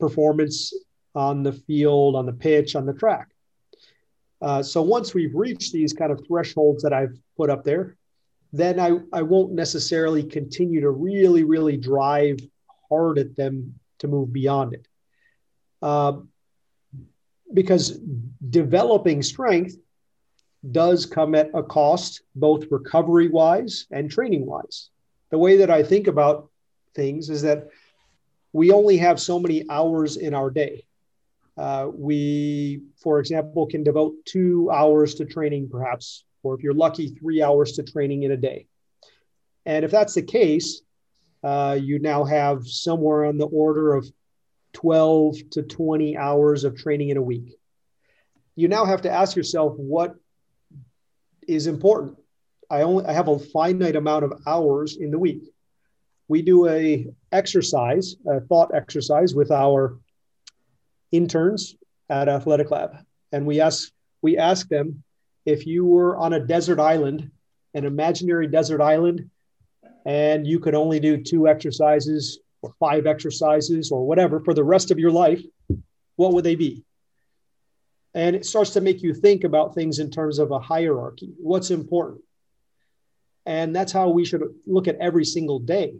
performance 0.00 0.72
on 1.14 1.42
the 1.42 1.52
field, 1.52 2.16
on 2.16 2.26
the 2.26 2.32
pitch, 2.32 2.76
on 2.76 2.86
the 2.86 2.92
track. 2.92 3.28
Uh, 4.40 4.62
so 4.62 4.82
once 4.82 5.14
we've 5.14 5.34
reached 5.34 5.72
these 5.72 5.92
kind 5.92 6.12
of 6.12 6.24
thresholds 6.26 6.82
that 6.82 6.92
I've 6.92 7.16
put 7.36 7.50
up 7.50 7.64
there, 7.64 7.96
then 8.52 8.78
I, 8.80 8.98
I 9.12 9.22
won't 9.22 9.52
necessarily 9.52 10.22
continue 10.22 10.80
to 10.80 10.90
really, 10.90 11.44
really 11.44 11.76
drive 11.76 12.38
hard 12.88 13.18
at 13.18 13.36
them 13.36 13.74
to 13.98 14.08
move 14.08 14.32
beyond 14.32 14.74
it. 14.74 14.86
Uh, 15.82 16.18
because 17.52 17.98
developing 18.50 19.22
strength 19.22 19.76
does 20.70 21.06
come 21.06 21.34
at 21.34 21.50
a 21.54 21.62
cost, 21.62 22.22
both 22.34 22.66
recovery 22.70 23.28
wise 23.28 23.86
and 23.90 24.10
training 24.10 24.44
wise. 24.46 24.90
The 25.30 25.38
way 25.38 25.58
that 25.58 25.70
I 25.70 25.82
think 25.82 26.06
about 26.06 26.50
things 26.94 27.30
is 27.30 27.42
that 27.42 27.68
we 28.52 28.72
only 28.72 28.96
have 28.98 29.20
so 29.20 29.38
many 29.38 29.64
hours 29.68 30.16
in 30.16 30.34
our 30.34 30.50
day. 30.50 30.84
Uh, 31.56 31.88
we, 31.92 32.82
for 33.02 33.18
example, 33.18 33.66
can 33.66 33.82
devote 33.82 34.14
two 34.24 34.70
hours 34.70 35.14
to 35.16 35.24
training, 35.24 35.68
perhaps, 35.68 36.24
or 36.42 36.54
if 36.54 36.62
you're 36.62 36.74
lucky, 36.74 37.08
three 37.08 37.42
hours 37.42 37.72
to 37.72 37.82
training 37.82 38.22
in 38.22 38.30
a 38.30 38.36
day. 38.36 38.66
And 39.66 39.84
if 39.84 39.90
that's 39.90 40.14
the 40.14 40.22
case, 40.22 40.82
uh, 41.42 41.76
you 41.80 41.98
now 41.98 42.24
have 42.24 42.66
somewhere 42.66 43.24
on 43.26 43.38
the 43.38 43.46
order 43.46 43.94
of 43.94 44.06
12 44.72 45.36
to 45.50 45.62
20 45.62 46.16
hours 46.16 46.64
of 46.64 46.76
training 46.76 47.10
in 47.10 47.16
a 47.16 47.22
week. 47.22 47.58
You 48.54 48.68
now 48.68 48.84
have 48.84 49.02
to 49.02 49.10
ask 49.10 49.36
yourself 49.36 49.74
what 49.76 50.14
is 51.46 51.66
important. 51.66 52.18
I 52.70 52.82
only 52.82 53.04
I 53.06 53.12
have 53.12 53.28
a 53.28 53.38
finite 53.38 53.96
amount 53.96 54.24
of 54.24 54.32
hours 54.46 54.96
in 54.96 55.10
the 55.10 55.18
week. 55.18 55.42
We 56.28 56.42
do 56.42 56.68
a 56.68 57.06
exercise, 57.32 58.16
a 58.26 58.40
thought 58.40 58.74
exercise 58.74 59.34
with 59.34 59.50
our 59.50 59.98
interns 61.10 61.76
at 62.10 62.28
Athletic 62.28 62.70
Lab, 62.70 62.96
and 63.32 63.46
we 63.46 63.60
ask 63.60 63.90
we 64.20 64.36
ask 64.36 64.68
them 64.68 65.02
if 65.46 65.66
you 65.66 65.86
were 65.86 66.16
on 66.16 66.34
a 66.34 66.44
desert 66.44 66.78
island, 66.78 67.30
an 67.74 67.84
imaginary 67.86 68.46
desert 68.46 68.82
island, 68.82 69.30
and 70.04 70.46
you 70.46 70.58
could 70.58 70.74
only 70.74 71.00
do 71.00 71.22
two 71.22 71.48
exercises 71.48 72.40
or 72.60 72.74
five 72.78 73.06
exercises 73.06 73.90
or 73.90 74.06
whatever 74.06 74.40
for 74.40 74.52
the 74.52 74.64
rest 74.64 74.90
of 74.90 74.98
your 74.98 75.12
life, 75.12 75.42
what 76.16 76.32
would 76.32 76.44
they 76.44 76.56
be? 76.56 76.84
And 78.14 78.34
it 78.34 78.44
starts 78.44 78.70
to 78.70 78.80
make 78.80 79.02
you 79.02 79.14
think 79.14 79.44
about 79.44 79.74
things 79.74 80.00
in 80.00 80.10
terms 80.10 80.38
of 80.38 80.50
a 80.50 80.58
hierarchy. 80.58 81.32
What's 81.38 81.70
important? 81.70 82.22
And 83.48 83.74
that's 83.74 83.92
how 83.92 84.10
we 84.10 84.26
should 84.26 84.42
look 84.66 84.88
at 84.88 84.96
every 84.96 85.24
single 85.24 85.58
day. 85.58 85.94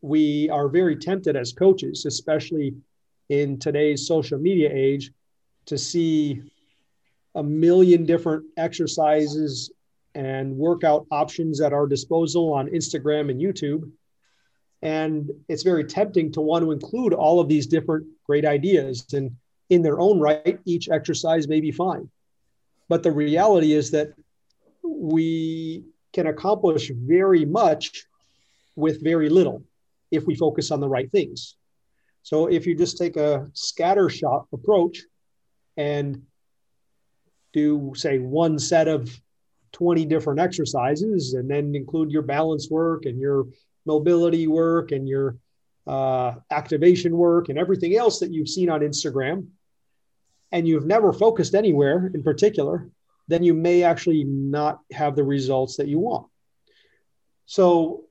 We 0.00 0.48
are 0.48 0.68
very 0.68 0.96
tempted 0.96 1.36
as 1.36 1.52
coaches, 1.52 2.06
especially 2.06 2.76
in 3.28 3.58
today's 3.58 4.06
social 4.06 4.38
media 4.38 4.70
age, 4.72 5.12
to 5.66 5.76
see 5.76 6.42
a 7.34 7.42
million 7.42 8.06
different 8.06 8.46
exercises 8.56 9.70
and 10.14 10.56
workout 10.56 11.06
options 11.10 11.60
at 11.60 11.74
our 11.74 11.86
disposal 11.86 12.54
on 12.54 12.68
Instagram 12.68 13.30
and 13.30 13.38
YouTube. 13.38 13.90
And 14.80 15.30
it's 15.46 15.62
very 15.62 15.84
tempting 15.84 16.32
to 16.32 16.40
want 16.40 16.64
to 16.64 16.72
include 16.72 17.12
all 17.12 17.38
of 17.38 17.48
these 17.48 17.66
different 17.66 18.06
great 18.24 18.46
ideas. 18.46 19.04
And 19.12 19.36
in 19.68 19.82
their 19.82 20.00
own 20.00 20.20
right, 20.20 20.58
each 20.64 20.88
exercise 20.88 21.48
may 21.48 21.60
be 21.60 21.70
fine. 21.70 22.08
But 22.88 23.02
the 23.02 23.12
reality 23.12 23.74
is 23.74 23.90
that 23.90 24.14
we 24.82 25.84
can 26.14 26.28
accomplish 26.28 26.90
very 26.94 27.44
much 27.44 28.06
with 28.76 29.02
very 29.02 29.28
little 29.28 29.62
if 30.10 30.24
we 30.24 30.34
focus 30.34 30.70
on 30.70 30.80
the 30.80 30.88
right 30.88 31.10
things. 31.10 31.56
So 32.22 32.46
if 32.46 32.66
you 32.66 32.74
just 32.74 32.96
take 32.96 33.16
a 33.16 33.50
scatter 33.52 34.08
shot 34.08 34.46
approach 34.52 35.02
and 35.76 36.22
do, 37.52 37.92
say, 37.94 38.18
one 38.18 38.58
set 38.58 38.88
of 38.88 39.10
20 39.72 40.06
different 40.06 40.40
exercises 40.40 41.34
and 41.34 41.50
then 41.50 41.74
include 41.74 42.10
your 42.10 42.22
balance 42.22 42.70
work 42.70 43.04
and 43.04 43.18
your 43.20 43.46
mobility 43.84 44.46
work 44.46 44.92
and 44.92 45.08
your 45.08 45.36
uh, 45.86 46.32
activation 46.50 47.16
work 47.16 47.48
and 47.48 47.58
everything 47.58 47.96
else 47.96 48.20
that 48.20 48.32
you've 48.32 48.48
seen 48.48 48.70
on 48.70 48.80
Instagram, 48.80 49.48
and 50.52 50.66
you've 50.66 50.86
never 50.86 51.12
focused 51.12 51.54
anywhere 51.54 52.10
in 52.14 52.22
particular, 52.22 52.88
then 53.28 53.42
you 53.42 53.54
may 53.54 53.82
actually 53.82 54.24
not 54.24 54.80
have 54.92 55.16
the 55.16 55.24
results 55.24 55.76
that 55.76 55.88
you 55.88 55.98
want. 55.98 56.26
So, 57.46 58.04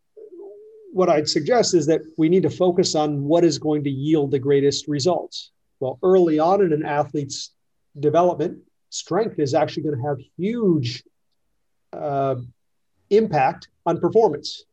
what 0.92 1.10
I'd 1.10 1.28
suggest 1.28 1.74
is 1.74 1.88
that 1.88 2.02
we 2.18 2.30
need 2.30 2.44
to 2.44 2.52
focus 2.52 2.94
on 2.94 3.24
what 3.24 3.44
is 3.44 3.58
going 3.58 3.84
to 3.86 3.90
yield 3.90 4.30
the 4.30 4.40
greatest 4.40 4.88
results. 4.88 5.52
Well, 5.80 5.98
early 6.04 6.38
on 6.38 6.62
in 6.62 6.72
an 6.72 6.86
athlete's 6.86 7.52
development, 8.00 8.60
strength 8.90 9.40
is 9.40 9.56
actually 9.56 9.84
going 9.84 9.98
to 9.98 10.08
have 10.08 10.18
huge 10.38 11.04
uh, 11.92 12.36
impact 13.10 13.70
on 13.86 14.00
performance. 14.00 14.66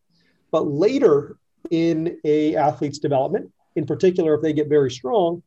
But 0.51 0.67
later 0.67 1.39
in 1.71 2.19
a 2.25 2.57
athlete's 2.57 2.99
development, 2.99 3.51
in 3.77 3.87
particular 3.87 4.35
if 4.35 4.43
they 4.43 4.53
get 4.53 4.69
very 4.69 4.91
strong, 4.91 5.43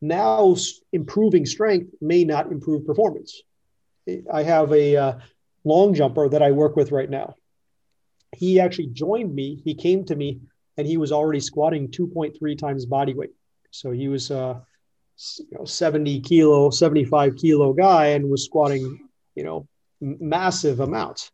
now 0.00 0.54
improving 0.92 1.44
strength 1.44 1.92
may 2.00 2.24
not 2.24 2.50
improve 2.50 2.86
performance. 2.86 3.42
I 4.32 4.42
have 4.42 4.72
a 4.72 4.96
uh, 4.96 5.18
long 5.64 5.94
jumper 5.94 6.28
that 6.28 6.42
I 6.42 6.50
work 6.50 6.76
with 6.76 6.92
right 6.92 7.10
now. 7.10 7.34
he 8.36 8.60
actually 8.60 8.88
joined 8.88 9.34
me. 9.34 9.60
He 9.64 9.74
came 9.74 10.04
to 10.04 10.16
me 10.16 10.40
and 10.76 10.86
he 10.86 10.96
was 10.96 11.12
already 11.12 11.40
squatting 11.40 11.88
2.3 11.88 12.58
times 12.58 12.86
body 12.86 13.14
weight. 13.14 13.32
So 13.70 13.90
he 13.90 14.08
was 14.08 14.30
a 14.30 14.62
you 15.38 15.58
know, 15.58 15.64
70 15.64 16.20
kilo, 16.20 16.70
75 16.70 17.36
kilo 17.36 17.72
guy 17.72 18.06
and 18.08 18.30
was 18.30 18.44
squatting, 18.44 19.08
you 19.34 19.44
know, 19.44 19.66
massive 20.00 20.80
amounts. 20.80 21.30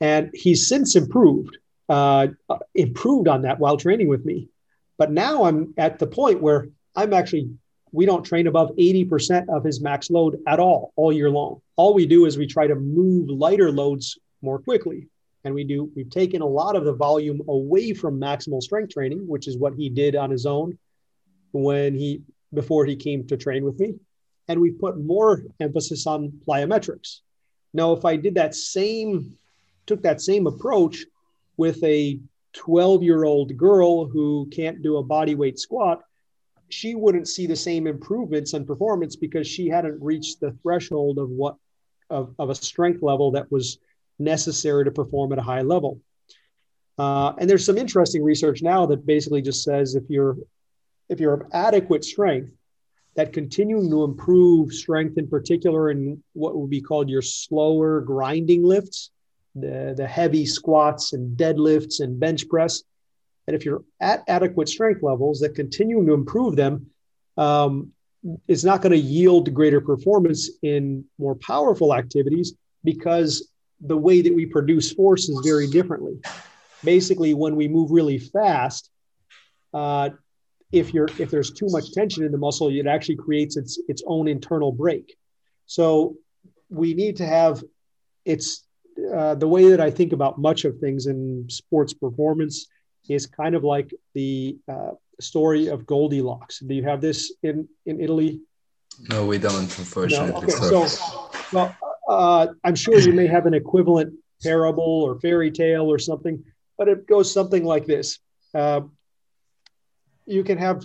And 0.00 0.30
he's 0.32 0.66
since 0.66 0.96
improved, 0.96 1.58
uh, 1.88 2.28
improved 2.74 3.28
on 3.28 3.42
that 3.42 3.58
while 3.58 3.76
training 3.76 4.08
with 4.08 4.24
me. 4.24 4.48
But 4.96 5.12
now 5.12 5.44
I'm 5.44 5.74
at 5.76 5.98
the 5.98 6.06
point 6.06 6.40
where 6.40 6.68
I'm 6.96 7.12
actually, 7.12 7.50
we 7.92 8.06
don't 8.06 8.24
train 8.24 8.46
above 8.46 8.70
80% 8.76 9.48
of 9.48 9.64
his 9.64 9.80
max 9.80 10.10
load 10.10 10.40
at 10.46 10.60
all, 10.60 10.92
all 10.96 11.12
year 11.12 11.30
long. 11.30 11.60
All 11.76 11.94
we 11.94 12.06
do 12.06 12.26
is 12.26 12.36
we 12.36 12.46
try 12.46 12.66
to 12.66 12.74
move 12.74 13.28
lighter 13.28 13.70
loads 13.70 14.18
more 14.42 14.58
quickly. 14.58 15.08
And 15.44 15.54
we 15.54 15.64
do 15.64 15.90
we've 15.94 16.10
taken 16.10 16.42
a 16.42 16.46
lot 16.46 16.76
of 16.76 16.84
the 16.84 16.92
volume 16.92 17.42
away 17.48 17.94
from 17.94 18.20
maximal 18.20 18.60
strength 18.60 18.92
training 18.92 19.26
which 19.26 19.46
is 19.46 19.56
what 19.56 19.74
he 19.74 19.88
did 19.88 20.16
on 20.16 20.30
his 20.30 20.46
own 20.46 20.76
when 21.52 21.94
he 21.94 22.22
before 22.52 22.84
he 22.84 22.96
came 22.96 23.26
to 23.28 23.36
train 23.36 23.64
with 23.64 23.78
me. 23.78 23.94
And 24.48 24.60
we've 24.60 24.78
put 24.78 24.98
more 24.98 25.44
emphasis 25.60 26.06
on 26.06 26.32
plyometrics. 26.46 27.20
Now 27.72 27.92
if 27.92 28.04
i 28.04 28.16
did 28.16 28.34
that 28.34 28.54
same 28.54 29.36
took 29.86 30.02
that 30.02 30.20
same 30.20 30.46
approach 30.46 31.06
with 31.56 31.82
a 31.84 32.20
12 32.54 33.02
year 33.02 33.24
old 33.24 33.56
girl 33.56 34.06
who 34.06 34.48
can't 34.52 34.82
do 34.82 34.96
a 34.96 35.02
body 35.02 35.34
weight 35.34 35.58
squat 35.58 36.02
she 36.68 36.94
wouldn't 36.94 37.28
see 37.28 37.46
the 37.46 37.56
same 37.56 37.86
improvements 37.86 38.54
in 38.54 38.66
performance 38.66 39.16
because 39.16 39.46
she 39.46 39.68
hadn't 39.68 40.02
reached 40.02 40.40
the 40.40 40.52
threshold 40.62 41.18
of 41.18 41.28
what 41.30 41.56
of, 42.10 42.34
of 42.38 42.50
a 42.50 42.54
strength 42.54 43.02
level 43.02 43.32
that 43.32 43.50
was 43.50 43.78
necessary 44.18 44.84
to 44.84 44.90
perform 44.90 45.32
at 45.32 45.38
a 45.38 45.42
high 45.42 45.62
level. 45.62 46.00
Uh, 46.98 47.32
and 47.38 47.48
there's 47.48 47.64
some 47.64 47.78
interesting 47.78 48.24
research 48.24 48.62
now 48.62 48.86
that 48.86 49.06
basically 49.06 49.42
just 49.42 49.62
says 49.62 49.94
if 49.94 50.04
you're 50.08 50.36
if 51.08 51.20
you're 51.20 51.34
of 51.34 51.46
adequate 51.52 52.04
strength, 52.04 52.50
that 53.14 53.32
continuing 53.32 53.90
to 53.90 54.04
improve 54.04 54.72
strength 54.72 55.16
in 55.16 55.26
particular 55.26 55.90
in 55.90 56.22
what 56.34 56.56
would 56.56 56.70
be 56.70 56.80
called 56.80 57.08
your 57.08 57.22
slower 57.22 58.00
grinding 58.00 58.62
lifts, 58.62 59.10
the, 59.54 59.94
the 59.96 60.06
heavy 60.06 60.44
squats 60.44 61.14
and 61.14 61.36
deadlifts 61.36 62.00
and 62.00 62.20
bench 62.20 62.48
press, 62.48 62.82
and 63.48 63.56
if 63.56 63.64
you're 63.64 63.82
at 63.98 64.24
adequate 64.28 64.68
strength 64.68 65.02
levels, 65.02 65.40
that 65.40 65.54
continuing 65.54 66.06
to 66.06 66.12
improve 66.12 66.54
them 66.54 66.90
um, 67.38 67.92
is 68.46 68.62
not 68.62 68.82
going 68.82 68.92
to 68.92 68.98
yield 68.98 69.54
greater 69.54 69.80
performance 69.80 70.50
in 70.62 71.02
more 71.18 71.34
powerful 71.34 71.94
activities 71.94 72.52
because 72.84 73.50
the 73.80 73.96
way 73.96 74.20
that 74.20 74.34
we 74.34 74.44
produce 74.44 74.92
force 74.92 75.30
is 75.30 75.40
very 75.46 75.66
differently. 75.66 76.18
Basically, 76.84 77.32
when 77.32 77.56
we 77.56 77.68
move 77.68 77.90
really 77.90 78.18
fast, 78.18 78.90
uh, 79.72 80.10
if 80.70 80.92
you're 80.92 81.08
if 81.18 81.30
there's 81.30 81.50
too 81.50 81.68
much 81.70 81.92
tension 81.92 82.24
in 82.24 82.32
the 82.32 82.36
muscle, 82.36 82.68
it 82.68 82.86
actually 82.86 83.16
creates 83.16 83.56
its 83.56 83.80
its 83.88 84.02
own 84.06 84.28
internal 84.28 84.72
brake. 84.72 85.16
So 85.64 86.16
we 86.68 86.92
need 86.92 87.16
to 87.16 87.26
have 87.26 87.64
it's 88.26 88.66
uh, 89.14 89.36
the 89.36 89.48
way 89.48 89.70
that 89.70 89.80
I 89.80 89.90
think 89.90 90.12
about 90.12 90.38
much 90.38 90.66
of 90.66 90.78
things 90.80 91.06
in 91.06 91.46
sports 91.48 91.94
performance 91.94 92.66
is 93.08 93.26
kind 93.26 93.54
of 93.54 93.64
like 93.64 93.92
the 94.14 94.58
uh, 94.68 94.92
story 95.20 95.68
of 95.68 95.86
Goldilocks. 95.86 96.60
Do 96.60 96.74
you 96.74 96.84
have 96.84 97.00
this 97.00 97.32
in 97.42 97.68
in 97.86 98.00
Italy? 98.00 98.40
No, 99.08 99.26
we 99.26 99.38
don't, 99.38 99.78
unfortunately. 99.78 100.32
No? 100.32 100.38
Okay, 100.38 100.52
so, 100.52 101.30
well, 101.52 101.76
uh, 102.08 102.48
I'm 102.64 102.74
sure 102.74 102.98
you 102.98 103.12
may 103.12 103.26
have 103.26 103.46
an 103.46 103.54
equivalent 103.54 104.14
parable 104.42 105.02
or 105.04 105.20
fairy 105.20 105.50
tale 105.50 105.90
or 105.90 105.98
something, 105.98 106.42
but 106.76 106.88
it 106.88 107.06
goes 107.06 107.32
something 107.32 107.64
like 107.64 107.86
this. 107.86 108.18
Uh, 108.54 108.80
you 110.26 110.42
can 110.42 110.58
have 110.58 110.82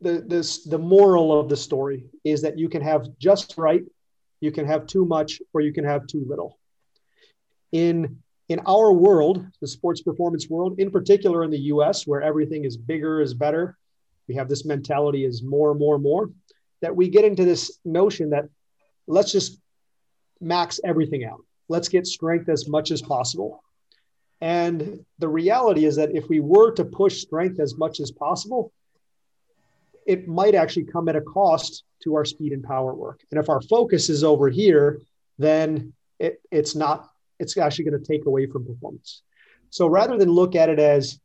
the 0.00 0.24
this 0.26 0.64
the 0.64 0.78
moral 0.78 1.38
of 1.38 1.48
the 1.48 1.56
story 1.56 2.04
is 2.24 2.42
that 2.42 2.58
you 2.58 2.68
can 2.68 2.82
have 2.82 3.06
just 3.18 3.58
right, 3.58 3.84
you 4.40 4.50
can 4.50 4.66
have 4.66 4.86
too 4.86 5.04
much, 5.04 5.42
or 5.52 5.60
you 5.60 5.72
can 5.72 5.84
have 5.84 6.06
too 6.06 6.24
little. 6.26 6.58
In 7.72 8.22
in 8.50 8.58
our 8.66 8.92
world, 8.92 9.46
the 9.60 9.68
sports 9.68 10.02
performance 10.02 10.50
world, 10.50 10.80
in 10.80 10.90
particular 10.90 11.44
in 11.44 11.50
the 11.52 11.60
U.S., 11.74 12.04
where 12.04 12.20
everything 12.20 12.64
is 12.64 12.76
bigger 12.76 13.20
is 13.20 13.32
better, 13.32 13.78
we 14.26 14.34
have 14.34 14.48
this 14.48 14.64
mentality 14.64 15.24
is 15.24 15.40
more, 15.40 15.72
more, 15.72 16.00
more. 16.00 16.30
That 16.82 16.94
we 16.94 17.08
get 17.08 17.24
into 17.24 17.44
this 17.44 17.78
notion 17.84 18.30
that 18.30 18.48
let's 19.06 19.30
just 19.30 19.60
max 20.40 20.80
everything 20.84 21.24
out. 21.24 21.44
Let's 21.68 21.88
get 21.88 22.08
strength 22.08 22.48
as 22.48 22.68
much 22.68 22.90
as 22.90 23.00
possible. 23.00 23.62
And 24.40 25.04
the 25.20 25.28
reality 25.28 25.84
is 25.84 25.94
that 25.96 26.16
if 26.16 26.28
we 26.28 26.40
were 26.40 26.72
to 26.72 26.84
push 26.84 27.20
strength 27.20 27.60
as 27.60 27.76
much 27.76 28.00
as 28.00 28.10
possible, 28.10 28.72
it 30.06 30.26
might 30.26 30.56
actually 30.56 30.86
come 30.86 31.08
at 31.08 31.14
a 31.14 31.20
cost 31.20 31.84
to 32.02 32.16
our 32.16 32.24
speed 32.24 32.52
and 32.52 32.64
power 32.64 32.94
work. 32.94 33.20
And 33.30 33.38
if 33.38 33.48
our 33.48 33.60
focus 33.60 34.08
is 34.08 34.24
over 34.24 34.48
here, 34.48 35.02
then 35.38 35.92
it, 36.18 36.40
it's 36.50 36.74
not, 36.74 37.09
it's 37.40 37.56
actually 37.56 37.86
going 37.86 38.00
to 38.00 38.06
take 38.06 38.26
away 38.26 38.46
from 38.46 38.64
performance. 38.64 39.22
So 39.70 39.86
rather 39.86 40.16
than 40.16 40.30
look 40.30 40.54
at 40.54 40.68
it 40.68 40.78
as 40.78 41.18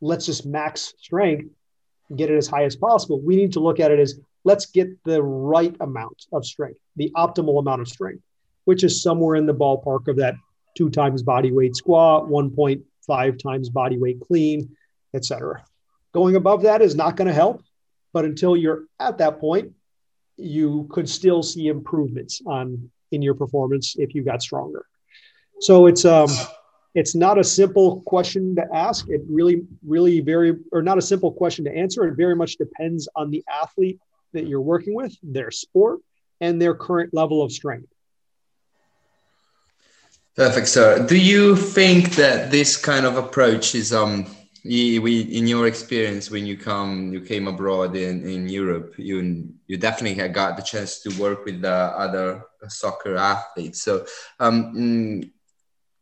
let's 0.00 0.26
just 0.26 0.46
max 0.46 0.94
strength, 0.98 1.50
get 2.14 2.30
it 2.30 2.36
as 2.36 2.46
high 2.46 2.64
as 2.64 2.76
possible, 2.76 3.20
we 3.20 3.36
need 3.36 3.52
to 3.54 3.60
look 3.60 3.80
at 3.80 3.90
it 3.90 3.98
as 3.98 4.20
let's 4.44 4.66
get 4.66 4.88
the 5.04 5.22
right 5.22 5.74
amount 5.80 6.26
of 6.32 6.46
strength, 6.46 6.80
the 6.96 7.10
optimal 7.16 7.58
amount 7.58 7.80
of 7.80 7.88
strength 7.88 8.22
which 8.64 8.84
is 8.84 9.02
somewhere 9.02 9.36
in 9.36 9.46
the 9.46 9.54
ballpark 9.54 10.08
of 10.08 10.16
that 10.16 10.34
two 10.76 10.90
times 10.90 11.22
body 11.22 11.50
weight 11.50 11.74
squat, 11.74 12.28
1.5 12.28 13.42
times 13.42 13.68
body 13.68 13.98
weight 13.98 14.20
clean, 14.20 14.76
etc. 15.14 15.64
Going 16.12 16.36
above 16.36 16.62
that 16.62 16.82
is 16.82 16.94
not 16.94 17.16
going 17.16 17.28
to 17.28 17.34
help, 17.34 17.62
but 18.12 18.24
until 18.24 18.56
you're 18.56 18.84
at 18.98 19.18
that 19.18 19.40
point, 19.40 19.72
you 20.36 20.88
could 20.90 21.08
still 21.08 21.42
see 21.42 21.66
improvements 21.66 22.40
on 22.46 22.90
in 23.10 23.22
your 23.22 23.34
performance 23.34 23.96
if 23.98 24.14
you 24.14 24.22
got 24.22 24.40
stronger. 24.40 24.86
So 25.60 25.86
it's 25.86 26.04
um 26.04 26.30
it's 26.94 27.14
not 27.14 27.38
a 27.38 27.44
simple 27.44 28.00
question 28.02 28.56
to 28.56 28.66
ask. 28.74 29.08
It 29.08 29.22
really, 29.28 29.62
really 29.86 30.20
very, 30.20 30.56
or 30.72 30.82
not 30.82 30.98
a 30.98 31.02
simple 31.02 31.30
question 31.30 31.64
to 31.66 31.72
answer. 31.72 32.04
It 32.06 32.16
very 32.16 32.34
much 32.34 32.56
depends 32.56 33.08
on 33.14 33.30
the 33.30 33.44
athlete 33.62 34.00
that 34.32 34.46
you're 34.46 34.60
working 34.60 34.94
with, 34.94 35.16
their 35.22 35.50
sport, 35.50 36.00
and 36.40 36.60
their 36.60 36.74
current 36.74 37.14
level 37.14 37.42
of 37.42 37.52
strength. 37.52 37.86
Perfect, 40.34 40.68
sir. 40.68 41.06
Do 41.06 41.16
you 41.16 41.54
think 41.54 42.16
that 42.16 42.50
this 42.50 42.76
kind 42.76 43.04
of 43.04 43.16
approach 43.16 43.74
is 43.74 43.92
um 43.92 44.26
we 44.64 45.20
in 45.20 45.46
your 45.46 45.66
experience 45.66 46.30
when 46.30 46.44
you 46.44 46.56
come 46.56 47.12
you 47.12 47.20
came 47.20 47.48
abroad 47.48 47.96
in, 47.96 48.28
in 48.28 48.48
Europe 48.48 48.94
you 48.98 49.48
you 49.66 49.76
definitely 49.78 50.14
had 50.20 50.34
got 50.34 50.56
the 50.56 50.62
chance 50.62 51.00
to 51.00 51.08
work 51.18 51.46
with 51.46 51.62
the 51.62 51.72
other 51.72 52.44
soccer 52.68 53.16
athletes 53.16 53.80
so 53.80 54.04
um 54.38 54.74
mm, 54.74 55.30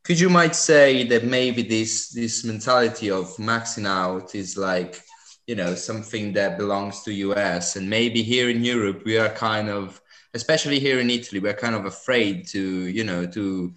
could 0.08 0.18
you 0.18 0.30
might 0.30 0.56
say 0.56 1.04
that 1.04 1.24
maybe 1.24 1.60
this 1.60 2.08
this 2.08 2.42
mentality 2.42 3.10
of 3.10 3.26
maxing 3.36 3.86
out 3.86 4.34
is 4.34 4.56
like 4.56 5.02
you 5.46 5.54
know 5.54 5.74
something 5.74 6.32
that 6.32 6.56
belongs 6.56 7.02
to 7.02 7.12
US 7.12 7.76
and 7.76 7.90
maybe 7.90 8.22
here 8.22 8.48
in 8.48 8.64
Europe 8.64 9.02
we 9.04 9.18
are 9.18 9.28
kind 9.28 9.68
of 9.68 10.00
especially 10.32 10.78
here 10.78 10.98
in 10.98 11.10
Italy 11.10 11.40
we're 11.40 11.62
kind 11.66 11.74
of 11.74 11.84
afraid 11.84 12.46
to 12.48 12.62
you 12.88 13.04
know 13.04 13.26
to 13.26 13.74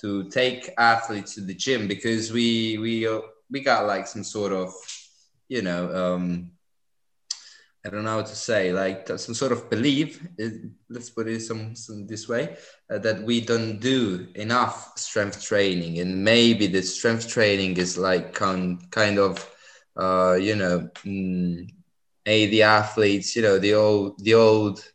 to 0.00 0.30
take 0.30 0.70
athletes 0.78 1.34
to 1.34 1.40
the 1.40 1.54
gym 1.54 1.88
because 1.88 2.30
we 2.30 2.78
we 2.78 3.08
uh, 3.08 3.18
we 3.50 3.58
got 3.58 3.88
like 3.88 4.06
some 4.06 4.22
sort 4.22 4.52
of 4.52 4.72
you 5.48 5.62
know 5.62 5.82
um 6.00 6.51
I 7.84 7.90
don't 7.90 8.04
know 8.04 8.10
how 8.10 8.22
to 8.22 8.34
say 8.36 8.72
like 8.72 9.08
some 9.16 9.34
sort 9.34 9.52
of 9.52 9.68
belief 9.70 10.20
let's 10.88 11.10
put 11.10 11.28
it 11.28 11.40
some, 11.40 11.74
some 11.74 12.06
this 12.06 12.28
way 12.28 12.56
uh, 12.90 12.98
that 12.98 13.22
we 13.22 13.40
don't 13.40 13.78
do 13.80 14.28
enough 14.34 14.98
strength 14.98 15.42
training. 15.42 15.98
And 15.98 16.24
maybe 16.24 16.66
the 16.66 16.82
strength 16.82 17.28
training 17.28 17.76
is 17.78 17.98
like 17.98 18.34
kind 18.34 18.90
kind 18.90 19.18
of 19.18 19.48
uh 19.96 20.38
you 20.40 20.56
know 20.56 20.88
mm, 21.04 21.68
a 22.26 22.46
the 22.46 22.62
athletes 22.62 23.36
you 23.36 23.42
know 23.42 23.58
the 23.58 23.74
old 23.74 24.22
the 24.24 24.34
old 24.34 24.91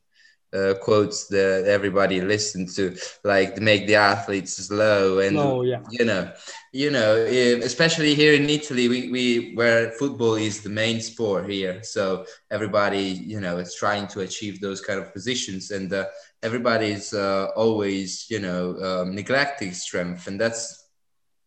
uh, 0.54 0.74
quotes 0.82 1.28
that 1.28 1.66
everybody 1.68 2.22
listens 2.22 2.76
to, 2.76 2.96
like 3.24 3.56
to 3.56 3.62
make 3.62 3.86
the 3.88 3.96
athletes 3.96 4.56
slow 4.56 5.20
and 5.20 5.38
oh, 5.38 5.62
yeah. 5.62 5.82
you 5.92 6.06
know, 6.06 6.32
you 6.72 6.92
know, 6.92 7.16
especially 7.16 8.14
here 8.14 8.34
in 8.34 8.50
Italy, 8.50 8.88
we, 8.88 9.10
we 9.10 9.56
where 9.56 9.92
football 9.92 10.36
is 10.36 10.62
the 10.62 10.70
main 10.70 11.02
sport 11.02 11.50
here, 11.50 11.82
so 11.82 12.26
everybody 12.52 13.02
you 13.02 13.40
know 13.40 13.58
is 13.58 13.74
trying 13.74 14.08
to 14.08 14.22
achieve 14.22 14.62
those 14.62 14.82
kind 14.82 15.00
of 15.00 15.12
positions, 15.14 15.72
and 15.72 15.92
uh, 15.92 16.06
everybody's 16.44 17.14
uh, 17.14 17.48
always 17.56 18.30
you 18.30 18.40
know 18.40 18.76
um, 18.88 19.16
neglecting 19.16 19.72
strength, 19.72 20.28
and 20.28 20.40
that's 20.40 20.88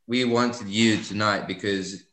we 0.07 0.25
wanted 0.25 0.67
you 0.69 0.97
tonight 1.03 1.47
because 1.47 2.05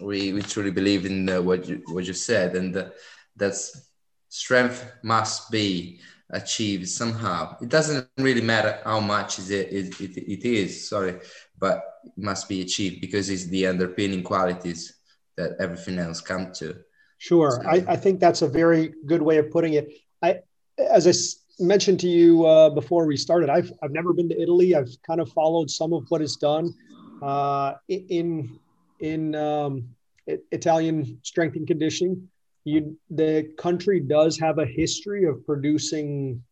we 0.00 0.32
we 0.32 0.42
truly 0.42 0.70
believe 0.70 1.06
in 1.06 1.28
uh, 1.28 1.42
what 1.42 1.66
you 1.66 1.82
what 1.86 2.04
you 2.04 2.14
said, 2.14 2.54
and 2.54 2.76
uh, 2.76 2.90
that's 3.34 3.90
strength 4.34 4.84
must 5.04 5.48
be 5.48 6.00
achieved 6.30 6.88
somehow. 6.88 7.56
It 7.62 7.68
doesn't 7.68 8.08
really 8.18 8.40
matter 8.40 8.80
how 8.82 8.98
much 8.98 9.38
is 9.38 9.50
it, 9.50 9.72
it, 9.72 10.00
it, 10.00 10.16
it 10.16 10.44
is, 10.44 10.88
sorry, 10.88 11.20
but 11.56 11.84
it 12.04 12.12
must 12.16 12.48
be 12.48 12.60
achieved 12.60 13.00
because 13.00 13.30
it's 13.30 13.46
the 13.46 13.68
underpinning 13.68 14.24
qualities 14.24 14.94
that 15.36 15.52
everything 15.60 16.00
else 16.00 16.20
come 16.20 16.52
to. 16.54 16.74
Sure, 17.18 17.60
so. 17.62 17.68
I, 17.68 17.84
I 17.94 17.96
think 17.96 18.18
that's 18.18 18.42
a 18.42 18.48
very 18.48 18.92
good 19.06 19.22
way 19.22 19.36
of 19.38 19.52
putting 19.52 19.74
it. 19.74 19.92
I, 20.20 20.40
as 20.78 21.06
I 21.06 21.14
mentioned 21.62 22.00
to 22.00 22.08
you 22.08 22.44
uh, 22.44 22.70
before 22.70 23.06
we 23.06 23.16
started, 23.16 23.48
I've 23.48 23.70
I've 23.82 23.92
never 23.92 24.12
been 24.12 24.28
to 24.30 24.42
Italy. 24.42 24.74
I've 24.74 24.90
kind 25.06 25.20
of 25.20 25.30
followed 25.30 25.70
some 25.70 25.92
of 25.92 26.04
what 26.08 26.20
is 26.20 26.34
done 26.34 26.74
uh, 27.22 27.74
in 27.88 28.58
in 28.98 29.36
um, 29.36 29.94
Italian 30.26 31.20
strength 31.22 31.54
and 31.54 31.68
conditioning. 31.68 32.28
You, 32.64 32.98
the 33.10 33.52
country 33.58 34.00
does 34.00 34.38
have 34.38 34.58
a 34.58 34.66
history 34.66 35.24
of 35.24 35.44
producing 35.44 36.42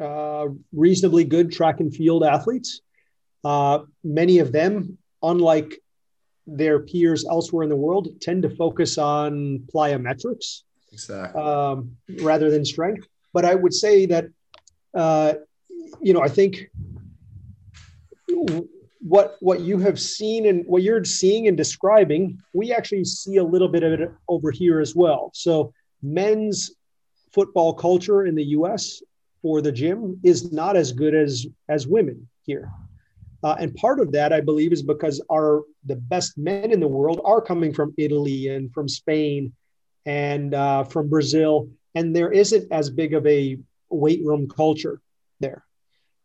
uh, 0.00 0.46
reasonably 0.72 1.24
good 1.24 1.50
track 1.50 1.80
and 1.80 1.94
field 1.94 2.22
athletes. 2.22 2.80
Uh, 3.44 3.80
many 4.04 4.38
of 4.38 4.52
them, 4.52 4.98
unlike 5.22 5.80
their 6.46 6.80
peers 6.80 7.26
elsewhere 7.28 7.64
in 7.64 7.68
the 7.68 7.76
world, 7.76 8.08
tend 8.20 8.42
to 8.42 8.50
focus 8.50 8.98
on 8.98 9.60
plyometrics 9.74 10.62
exactly. 10.92 11.42
um, 11.42 11.96
rather 12.22 12.50
than 12.50 12.64
strength. 12.64 13.06
But 13.32 13.44
I 13.44 13.54
would 13.54 13.74
say 13.74 14.06
that, 14.06 14.26
uh, 14.94 15.34
you 16.00 16.12
know, 16.12 16.22
I 16.22 16.28
think 16.28 16.70
what 19.00 19.36
what 19.40 19.60
you 19.60 19.78
have 19.78 20.00
seen 20.00 20.46
and 20.46 20.64
what 20.66 20.82
you're 20.82 21.04
seeing 21.04 21.48
and 21.48 21.56
describing, 21.56 22.38
we 22.52 22.72
actually 22.72 23.04
see 23.04 23.36
a 23.36 23.44
little 23.44 23.68
bit 23.68 23.82
of 23.82 24.00
it 24.00 24.10
over 24.28 24.50
here 24.50 24.80
as 24.80 24.94
well. 24.94 25.30
So 25.34 25.72
men's 26.02 26.72
football 27.32 27.74
culture 27.74 28.26
in 28.26 28.34
the 28.34 28.44
U.S. 28.44 29.02
for 29.42 29.60
the 29.60 29.72
gym 29.72 30.18
is 30.24 30.52
not 30.52 30.76
as 30.76 30.92
good 30.92 31.14
as 31.14 31.46
as 31.68 31.86
women 31.86 32.28
here. 32.44 32.70
Uh, 33.44 33.54
and 33.60 33.74
part 33.76 34.00
of 34.00 34.10
that, 34.12 34.32
I 34.32 34.40
believe, 34.40 34.72
is 34.72 34.82
because 34.82 35.22
our 35.30 35.62
the 35.86 35.96
best 35.96 36.36
men 36.36 36.72
in 36.72 36.80
the 36.80 36.88
world 36.88 37.20
are 37.24 37.40
coming 37.40 37.72
from 37.72 37.94
Italy 37.96 38.48
and 38.48 38.72
from 38.72 38.88
Spain 38.88 39.52
and 40.06 40.54
uh, 40.54 40.84
from 40.84 41.08
Brazil, 41.08 41.68
and 41.94 42.14
there 42.14 42.32
isn't 42.32 42.70
as 42.72 42.90
big 42.90 43.14
of 43.14 43.26
a 43.26 43.58
weight 43.90 44.24
room 44.24 44.48
culture. 44.48 45.00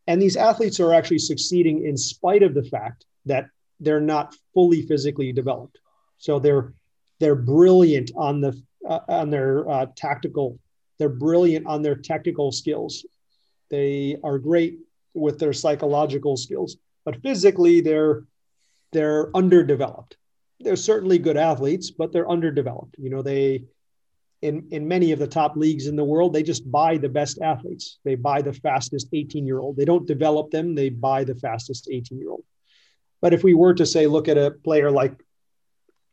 And 0.06 0.20
these 0.20 0.36
athletes 0.36 0.80
are 0.80 0.92
actually 0.92 1.18
succeeding 1.18 1.84
in 1.86 1.96
spite 1.96 2.42
of 2.42 2.54
the 2.54 2.64
fact 2.64 3.06
that 3.26 3.46
they're 3.80 4.00
not 4.00 4.34
fully 4.52 4.82
physically 4.82 5.32
developed. 5.32 5.78
So 6.18 6.38
they're 6.38 6.74
they're 7.20 7.34
brilliant 7.34 8.10
on 8.16 8.40
the 8.40 8.60
uh, 8.88 9.00
on 9.08 9.30
their 9.30 9.68
uh, 9.68 9.86
tactical. 9.96 10.58
They're 10.98 11.08
brilliant 11.08 11.66
on 11.66 11.82
their 11.82 11.96
technical 11.96 12.52
skills. 12.52 13.04
They 13.70 14.16
are 14.22 14.38
great 14.38 14.78
with 15.14 15.38
their 15.38 15.52
psychological 15.52 16.36
skills, 16.36 16.76
but 17.04 17.22
physically 17.22 17.80
they're 17.80 18.24
they're 18.92 19.34
underdeveloped. 19.34 20.16
They're 20.60 20.76
certainly 20.76 21.18
good 21.18 21.36
athletes, 21.36 21.90
but 21.90 22.12
they're 22.12 22.30
underdeveloped. 22.30 22.96
You 22.98 23.10
know, 23.10 23.22
they 23.22 23.64
in, 24.44 24.68
in 24.72 24.86
many 24.86 25.12
of 25.12 25.18
the 25.18 25.26
top 25.26 25.56
leagues 25.56 25.86
in 25.86 25.96
the 25.96 26.04
world, 26.04 26.34
they 26.34 26.42
just 26.42 26.70
buy 26.70 26.98
the 26.98 27.08
best 27.08 27.40
athletes. 27.40 27.98
They 28.04 28.14
buy 28.14 28.42
the 28.42 28.52
fastest 28.52 29.08
18 29.10 29.46
year 29.46 29.58
old. 29.58 29.76
They 29.76 29.86
don't 29.86 30.06
develop 30.06 30.50
them, 30.50 30.74
they 30.74 30.90
buy 30.90 31.24
the 31.24 31.34
fastest 31.34 31.88
18 31.90 32.18
year 32.18 32.30
old. 32.30 32.44
But 33.22 33.32
if 33.32 33.42
we 33.42 33.54
were 33.54 33.72
to 33.72 33.86
say, 33.86 34.06
look 34.06 34.28
at 34.28 34.36
a 34.36 34.50
player 34.50 34.90
like 34.90 35.14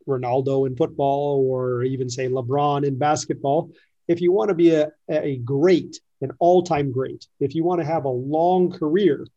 Ronaldo 0.07 0.65
in 0.65 0.77
football 0.77 1.45
or 1.45 1.83
even 1.83 2.09
say 2.09 2.29
LeBron 2.29 2.87
in 2.87 2.97
basketball, 2.97 3.71
if 4.07 4.21
you 4.21 4.31
want 4.31 4.47
to 4.47 4.55
be 4.55 4.75
a, 4.75 4.91
a 5.09 5.35
great, 5.37 5.99
an 6.21 6.31
all 6.39 6.63
time 6.63 6.93
great, 6.93 7.27
if 7.41 7.53
you 7.53 7.65
want 7.65 7.81
to 7.81 7.85
have 7.85 8.05
a 8.05 8.09
long 8.09 8.71
career, 8.71 9.27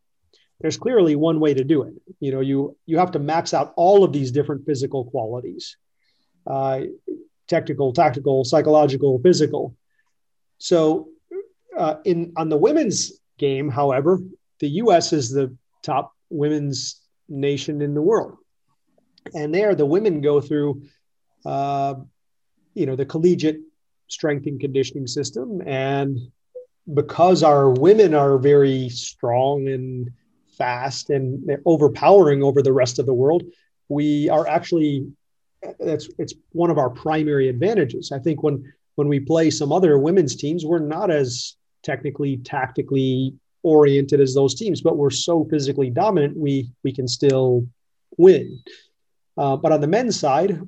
there's 0.60 0.76
clearly 0.76 1.16
one 1.16 1.40
way 1.40 1.52
to 1.52 1.64
do 1.64 1.82
it. 1.82 1.94
You 2.20 2.30
know, 2.30 2.40
you 2.40 2.76
you 2.86 2.98
have 2.98 3.10
to 3.12 3.18
max 3.18 3.52
out 3.52 3.72
all 3.74 4.04
of 4.04 4.12
these 4.12 4.30
different 4.30 4.64
physical 4.66 5.04
qualities. 5.06 5.76
Uh, 6.46 6.82
technical, 7.48 7.92
tactical, 7.92 8.44
psychological, 8.44 9.18
physical. 9.20 9.76
So, 10.58 11.08
uh, 11.76 11.96
in 12.04 12.32
on 12.36 12.48
the 12.48 12.56
women's 12.56 13.12
game, 13.38 13.68
however, 13.68 14.20
the 14.60 14.68
U.S. 14.68 15.12
is 15.12 15.30
the 15.30 15.56
top 15.82 16.12
women's 16.30 17.00
nation 17.28 17.82
in 17.82 17.94
the 17.94 18.02
world, 18.02 18.36
and 19.34 19.54
there 19.54 19.74
the 19.74 19.86
women 19.86 20.20
go 20.20 20.40
through, 20.40 20.82
uh, 21.44 21.94
you 22.74 22.86
know, 22.86 22.96
the 22.96 23.06
collegiate 23.06 23.60
strength 24.08 24.46
and 24.46 24.60
conditioning 24.60 25.06
system, 25.06 25.60
and 25.66 26.18
because 26.92 27.42
our 27.42 27.70
women 27.70 28.14
are 28.14 28.38
very 28.38 28.88
strong 28.90 29.68
and 29.68 30.10
fast 30.56 31.10
and 31.10 31.58
overpowering 31.64 32.42
over 32.42 32.62
the 32.62 32.72
rest 32.72 32.98
of 32.98 33.06
the 33.06 33.14
world, 33.14 33.42
we 33.88 34.28
are 34.28 34.46
actually 34.46 35.06
that's 35.78 36.08
it's 36.18 36.34
one 36.52 36.70
of 36.70 36.78
our 36.78 36.90
primary 36.90 37.48
advantages. 37.48 38.12
I 38.12 38.18
think 38.18 38.42
when 38.42 38.72
when 38.96 39.08
we 39.08 39.20
play 39.20 39.50
some 39.50 39.72
other 39.72 39.98
women's 39.98 40.36
teams, 40.36 40.64
we're 40.64 40.78
not 40.78 41.10
as 41.10 41.56
technically 41.82 42.38
tactically 42.38 43.34
oriented 43.62 44.20
as 44.20 44.34
those 44.34 44.54
teams, 44.54 44.80
but 44.80 44.96
we're 44.96 45.10
so 45.10 45.44
physically 45.44 45.90
dominant 45.90 46.36
we 46.36 46.70
we 46.82 46.92
can 46.92 47.08
still 47.08 47.66
win. 48.16 48.60
Uh, 49.36 49.56
but 49.56 49.72
on 49.72 49.80
the 49.80 49.86
men's 49.86 50.18
side, 50.18 50.60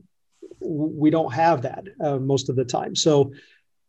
we 0.61 1.11
don't 1.11 1.32
have 1.32 1.62
that 1.62 1.85
uh, 2.00 2.18
most 2.18 2.48
of 2.48 2.56
the 2.56 2.64
time. 2.64 2.96
So 2.96 3.32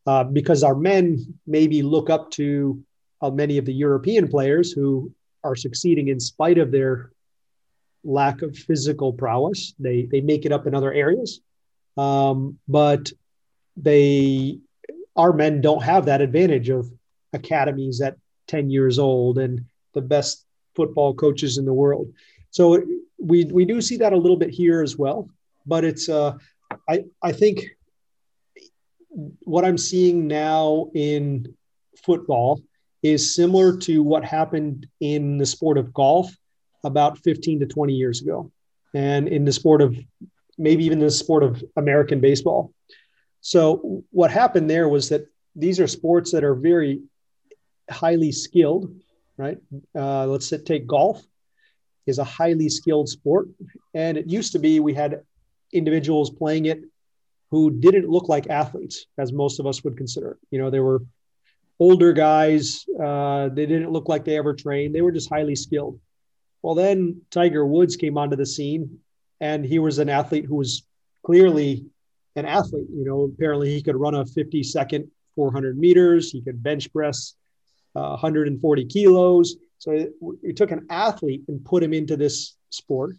uh, 0.06 0.24
because 0.24 0.64
our 0.64 0.76
men 0.76 1.34
maybe 1.46 1.82
look 1.82 2.10
up 2.10 2.32
to 2.32 2.82
uh, 3.22 3.32
many 3.32 3.58
of 3.58 3.66
the 3.66 3.74
European 3.74 4.28
players 4.28 4.72
who 4.72 5.12
are 5.44 5.56
succeeding 5.56 6.10
in 6.10 6.20
spite 6.20 6.58
of 6.58 6.72
their 6.72 7.12
lack 8.04 8.42
of 8.42 8.56
physical 8.56 9.14
prowess. 9.14 9.74
They 9.80 10.04
they 10.04 10.22
make 10.22 10.46
it 10.46 10.52
up 10.52 10.68
in 10.68 10.76
other 10.76 10.94
areas, 10.94 11.42
um, 11.98 12.60
but 12.68 13.12
they 13.76 14.60
our 15.16 15.34
men 15.34 15.62
don't 15.62 15.84
have 15.84 16.06
that 16.06 16.22
advantage 16.22 16.70
of 16.70 16.92
academies 17.34 18.02
at 18.02 18.18
10 18.48 18.70
years 18.70 19.00
old 19.00 19.40
and 19.40 19.66
the 19.94 20.02
best 20.02 20.46
football 20.76 21.14
coaches 21.14 21.58
in 21.58 21.66
the 21.66 21.74
world. 21.74 22.14
So 22.52 22.84
we 23.18 23.46
we 23.46 23.66
do 23.66 23.82
see 23.82 23.98
that 23.98 24.14
a 24.14 24.18
little 24.18 24.38
bit 24.38 24.52
here 24.52 24.82
as 24.82 24.98
well, 24.98 25.30
but 25.66 25.84
it's 25.84 26.08
uh, 26.08 26.34
I 26.88 27.06
I 27.22 27.32
think 27.32 27.66
what 29.44 29.66
I'm 29.66 29.78
seeing 29.78 30.28
now 30.28 30.90
in 30.94 31.56
football 32.04 32.62
is 33.04 33.36
similar 33.36 33.78
to 33.78 34.04
what 34.04 34.24
happened 34.24 34.88
in 35.00 35.38
the 35.38 35.46
sport 35.46 35.78
of 35.78 35.94
golf 35.94 36.32
about 36.84 37.18
15 37.20 37.62
to 37.62 37.66
20 37.66 37.94
years 37.94 38.22
ago, 38.22 38.52
and 38.94 39.28
in 39.28 39.46
the 39.46 39.52
sport 39.52 39.82
of 39.82 39.96
maybe 40.58 40.86
even 40.86 41.00
the 41.00 41.12
sport 41.12 41.44
of 41.44 41.64
American 41.76 42.20
baseball. 42.20 42.74
So, 43.42 44.04
what 44.12 44.32
happened 44.32 44.70
there 44.70 44.90
was 44.90 45.10
that 45.10 45.28
these 45.56 45.80
are 45.80 45.88
sports 45.88 46.32
that 46.32 46.44
are 46.44 46.56
very 46.56 47.02
highly 47.90 48.32
skilled, 48.32 48.94
right? 49.38 49.58
Uh, 49.96 50.26
let's 50.28 50.54
take 50.66 50.88
golf 50.88 51.24
is 52.06 52.20
a 52.20 52.24
highly 52.24 52.70
skilled 52.70 53.10
sport, 53.10 53.50
and 53.94 54.18
it 54.18 54.30
used 54.30 54.54
to 54.54 54.60
be 54.60 54.80
we 54.80 54.94
had 54.94 55.22
individuals 55.74 56.30
playing 56.30 56.66
it 56.66 56.82
who 57.52 57.70
didn't 57.72 58.10
look 58.10 58.30
like 58.30 58.50
athletes, 58.50 59.06
as 59.18 59.32
most 59.32 59.60
of 59.60 59.68
us 59.68 59.84
would 59.84 59.98
consider. 59.98 60.38
You 60.50 60.60
know, 60.60 60.70
they 60.70 60.80
were 60.80 61.02
older 61.80 62.14
guys. 62.14 62.86
Uh, 63.02 63.50
they 63.50 63.66
didn't 63.66 63.92
look 63.92 64.10
like 64.10 64.26
they 64.26 64.38
ever 64.38 64.54
trained. 64.54 64.96
They 64.96 65.02
were 65.02 65.12
just 65.12 65.30
highly 65.30 65.56
skilled. 65.56 66.00
Well, 66.62 66.76
then 66.76 67.22
Tiger 67.32 67.66
Woods 67.66 67.96
came 67.96 68.18
onto 68.18 68.36
the 68.36 68.46
scene, 68.46 69.00
and 69.40 69.66
he 69.66 69.80
was 69.80 70.00
an 70.00 70.10
athlete 70.10 70.46
who 70.46 70.56
was 70.56 70.84
clearly 71.26 71.86
an 72.36 72.46
athlete. 72.46 72.88
You 72.94 73.06
know, 73.06 73.24
apparently 73.24 73.74
he 73.74 73.82
could 73.82 73.96
run 73.96 74.16
a 74.16 74.26
50 74.26 74.64
second 74.64 75.10
400 75.36 75.78
meters, 75.78 76.32
he 76.32 76.42
could 76.42 76.62
bench 76.62 76.92
press 76.92 77.36
uh, 77.96 78.10
140 78.10 78.86
kilos. 78.86 79.56
So 79.80 80.08
we 80.20 80.54
took 80.54 80.72
an 80.72 80.88
athlete 80.90 81.44
and 81.48 81.64
put 81.64 81.84
him 81.84 81.94
into 81.94 82.18
this 82.18 82.56
sport 82.70 83.16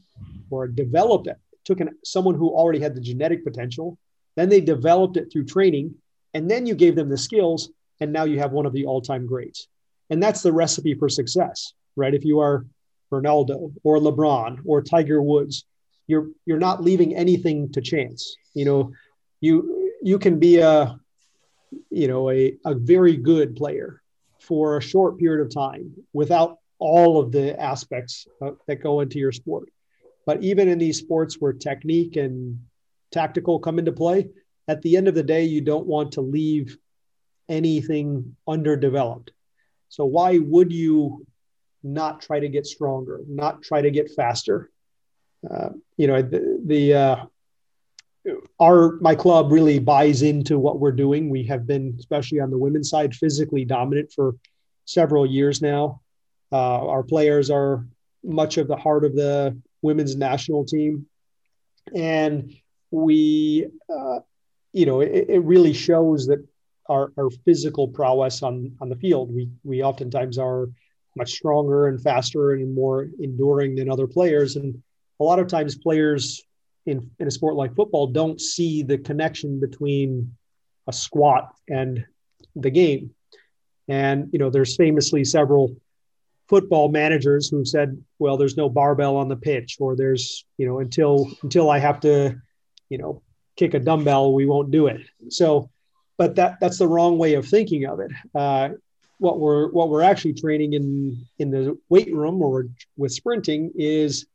or 0.51 0.67
developed 0.67 1.29
it. 1.29 1.37
Took 1.65 1.81
an, 1.81 1.91
someone 2.05 2.35
who 2.35 2.51
already 2.51 2.81
had 2.81 2.95
the 2.95 3.01
genetic 3.01 3.45
potential, 3.45 3.99
then 4.37 4.49
they 4.49 4.61
developed 4.61 5.17
it 5.17 5.31
through 5.33 5.45
training, 5.45 5.95
and 6.35 6.51
then 6.51 6.67
you 6.67 6.75
gave 6.75 6.97
them 6.97 7.09
the 7.09 7.19
skills, 7.19 7.71
and 8.01 8.13
now 8.13 8.25
you 8.25 8.39
have 8.39 8.53
one 8.53 8.67
of 8.67 8.73
the 8.73 8.87
all 8.87 9.01
time 9.01 9.27
greats. 9.27 9.69
And 10.11 10.23
that's 10.23 10.43
the 10.43 10.53
recipe 10.53 10.95
for 10.95 11.09
success, 11.09 11.75
right? 11.97 12.15
If 12.15 12.25
you 12.25 12.41
are 12.41 12.65
Ronaldo 13.13 13.73
or 13.83 13.99
LeBron 13.99 14.61
or 14.65 14.83
Tiger 14.83 15.23
Woods. 15.23 15.65
You're 16.07 16.29
you're 16.47 16.59
not 16.59 16.83
leaving 16.83 17.15
anything 17.15 17.71
to 17.73 17.81
chance. 17.81 18.37
You 18.55 18.65
know, 18.65 18.93
you 19.41 19.93
you 20.03 20.19
can 20.19 20.39
be 20.39 20.59
a 20.59 20.99
you 21.91 22.09
know 22.09 22.31
a, 22.31 22.57
a 22.65 22.75
very 22.75 23.17
good 23.17 23.57
player 23.57 24.03
for 24.41 24.77
a 24.77 24.83
short 24.83 25.19
period 25.19 25.45
of 25.45 25.53
time 25.53 25.93
without 26.13 26.59
all 26.79 27.19
of 27.19 27.33
the 27.33 27.61
aspects 27.61 28.27
uh, 28.41 28.53
that 28.67 28.83
go 28.83 29.01
into 29.01 29.19
your 29.19 29.33
sport. 29.33 29.69
But 30.27 30.43
even 30.43 30.69
in 30.69 30.79
these 30.79 30.99
sports 30.99 31.37
where 31.39 31.53
technique 31.53 32.17
and 32.17 32.61
tactical 33.11 33.59
come 33.59 33.79
into 33.79 33.93
play, 33.93 34.29
at 34.69 34.83
the 34.83 34.97
end 34.97 35.09
of 35.09 35.15
the 35.15 35.23
day, 35.23 35.45
you 35.45 35.61
don't 35.61 35.87
want 35.87 36.13
to 36.13 36.21
leave 36.21 36.77
anything 37.49 38.37
underdeveloped. 38.47 39.33
So 39.89 40.05
why 40.05 40.39
would 40.39 40.73
you 40.73 41.27
not 41.83 42.21
try 42.21 42.41
to 42.41 42.49
get 42.49 42.67
stronger, 42.67 43.21
not 43.29 43.63
try 43.63 43.81
to 43.83 43.91
get 43.91 44.11
faster. 44.11 44.71
uh, 45.49 45.71
you 45.97 46.07
know, 46.07 46.21
the, 46.23 46.61
the 46.65 46.95
uh, 46.95 47.25
our 48.61 48.99
my 49.01 49.15
club 49.15 49.53
really 49.53 49.79
buys 49.79 50.23
into 50.23 50.59
what 50.59 50.81
we're 50.81 50.93
doing. 50.93 51.31
We 51.31 51.45
have 51.45 51.67
been, 51.67 51.97
especially 51.99 52.41
on 52.41 52.51
the 52.51 52.59
women's 52.59 52.91
side, 52.91 53.15
physically 53.15 53.65
dominant 53.65 54.13
for 54.13 54.35
several 54.85 55.27
years 55.27 55.63
now. 55.63 56.01
Uh, 56.51 56.87
our 56.87 57.03
players 57.03 57.51
are 57.51 57.87
much 58.25 58.57
of 58.59 58.69
the 58.69 58.77
heart 58.77 59.05
of 59.05 59.15
the 59.15 59.57
women's 59.83 60.17
national 60.17 60.65
team, 60.65 61.07
and 61.95 62.53
we, 62.91 63.67
uh, 63.95 64.21
you 64.73 64.87
know, 64.87 65.01
it, 65.01 65.27
it, 65.29 65.45
really 65.45 65.73
shows 65.73 66.27
that 66.27 66.45
our, 66.89 67.13
our 67.19 67.31
physical 67.45 67.87
prowess 67.87 68.43
on 68.43 68.77
on 68.81 68.89
the 68.89 68.97
field. 68.97 69.33
We 69.33 69.51
we 69.63 69.83
oftentimes 69.83 70.39
are 70.39 70.69
much 71.17 71.33
stronger 71.33 71.89
and 71.89 72.03
faster 72.03 72.53
and 72.53 72.75
more 72.75 73.09
enduring 73.21 73.75
than 73.75 73.91
other 73.91 74.07
players, 74.07 74.57
and 74.57 74.83
a 75.21 75.25
lot 75.25 75.39
of 75.39 75.49
times 75.49 75.77
players 75.77 76.43
in, 76.87 77.11
in 77.19 77.27
a 77.27 77.31
sport 77.31 77.57
like 77.57 77.75
football 77.75 78.07
don't 78.07 78.41
see 78.41 78.83
the 78.83 78.99
connection 78.99 79.61
between 79.61 80.35
a 80.87 80.93
squat 80.93 81.55
and 81.69 82.05
the 82.57 82.71
game. 82.71 83.11
And, 83.89 84.29
you 84.33 84.39
know, 84.39 84.51
there's 84.51 84.77
famously 84.77 85.25
several 85.25 85.77
football 86.49 86.89
managers 86.89 87.49
who 87.49 87.65
said, 87.65 88.03
well, 88.19 88.37
there's 88.37 88.57
no 88.57 88.69
barbell 88.69 89.17
on 89.17 89.29
the 89.29 89.37
pitch, 89.37 89.77
or 89.81 89.97
there's, 89.97 90.45
you 90.57 90.67
know, 90.67 90.79
until 90.79 91.31
until 91.43 91.71
I 91.71 91.79
have 91.79 92.01
to, 92.01 92.41
you 92.89 92.99
know, 92.99 93.23
kick 93.57 93.75
a 93.75 93.79
dumbbell, 93.79 94.33
we 94.33 94.47
won't 94.47 94.71
do 94.71 94.87
it. 94.87 95.01
So, 95.31 95.71
but 96.17 96.37
that 96.37 96.59
that's 96.61 96.79
the 96.79 96.89
wrong 96.89 97.19
way 97.19 97.35
of 97.35 97.47
thinking 97.47 97.87
of 97.87 98.01
it. 98.01 98.11
Uh, 98.35 98.71
what 99.19 99.39
we're 99.41 99.71
what 99.71 99.89
we're 99.91 100.03
actually 100.03 100.33
training 100.33 100.73
in 100.75 101.27
in 101.39 101.51
the 101.51 101.79
weight 101.89 102.15
room 102.15 102.41
or 102.41 102.67
with 102.97 103.13
sprinting 103.13 103.73
is 103.77 104.27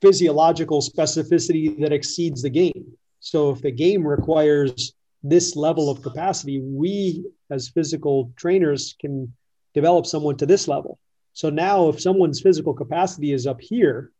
physiological 0.00 0.80
specificity 0.80 1.78
that 1.80 1.92
exceeds 1.92 2.42
the 2.42 2.50
game. 2.50 2.92
So 3.18 3.50
if 3.50 3.60
the 3.60 3.70
game 3.70 4.06
requires 4.06 4.94
this 5.22 5.56
level 5.56 5.90
of 5.90 6.00
capacity, 6.00 6.60
we 6.60 7.24
as 7.50 7.68
physical 7.68 8.32
trainers 8.36 8.96
can 8.98 9.34
develop 9.74 10.06
someone 10.06 10.36
to 10.38 10.46
this 10.46 10.66
level. 10.66 10.98
So 11.34 11.50
now 11.50 11.88
if 11.88 12.00
someone's 12.00 12.40
physical 12.40 12.72
capacity 12.72 13.32
is 13.32 13.46
up 13.46 13.60
here 13.60 14.10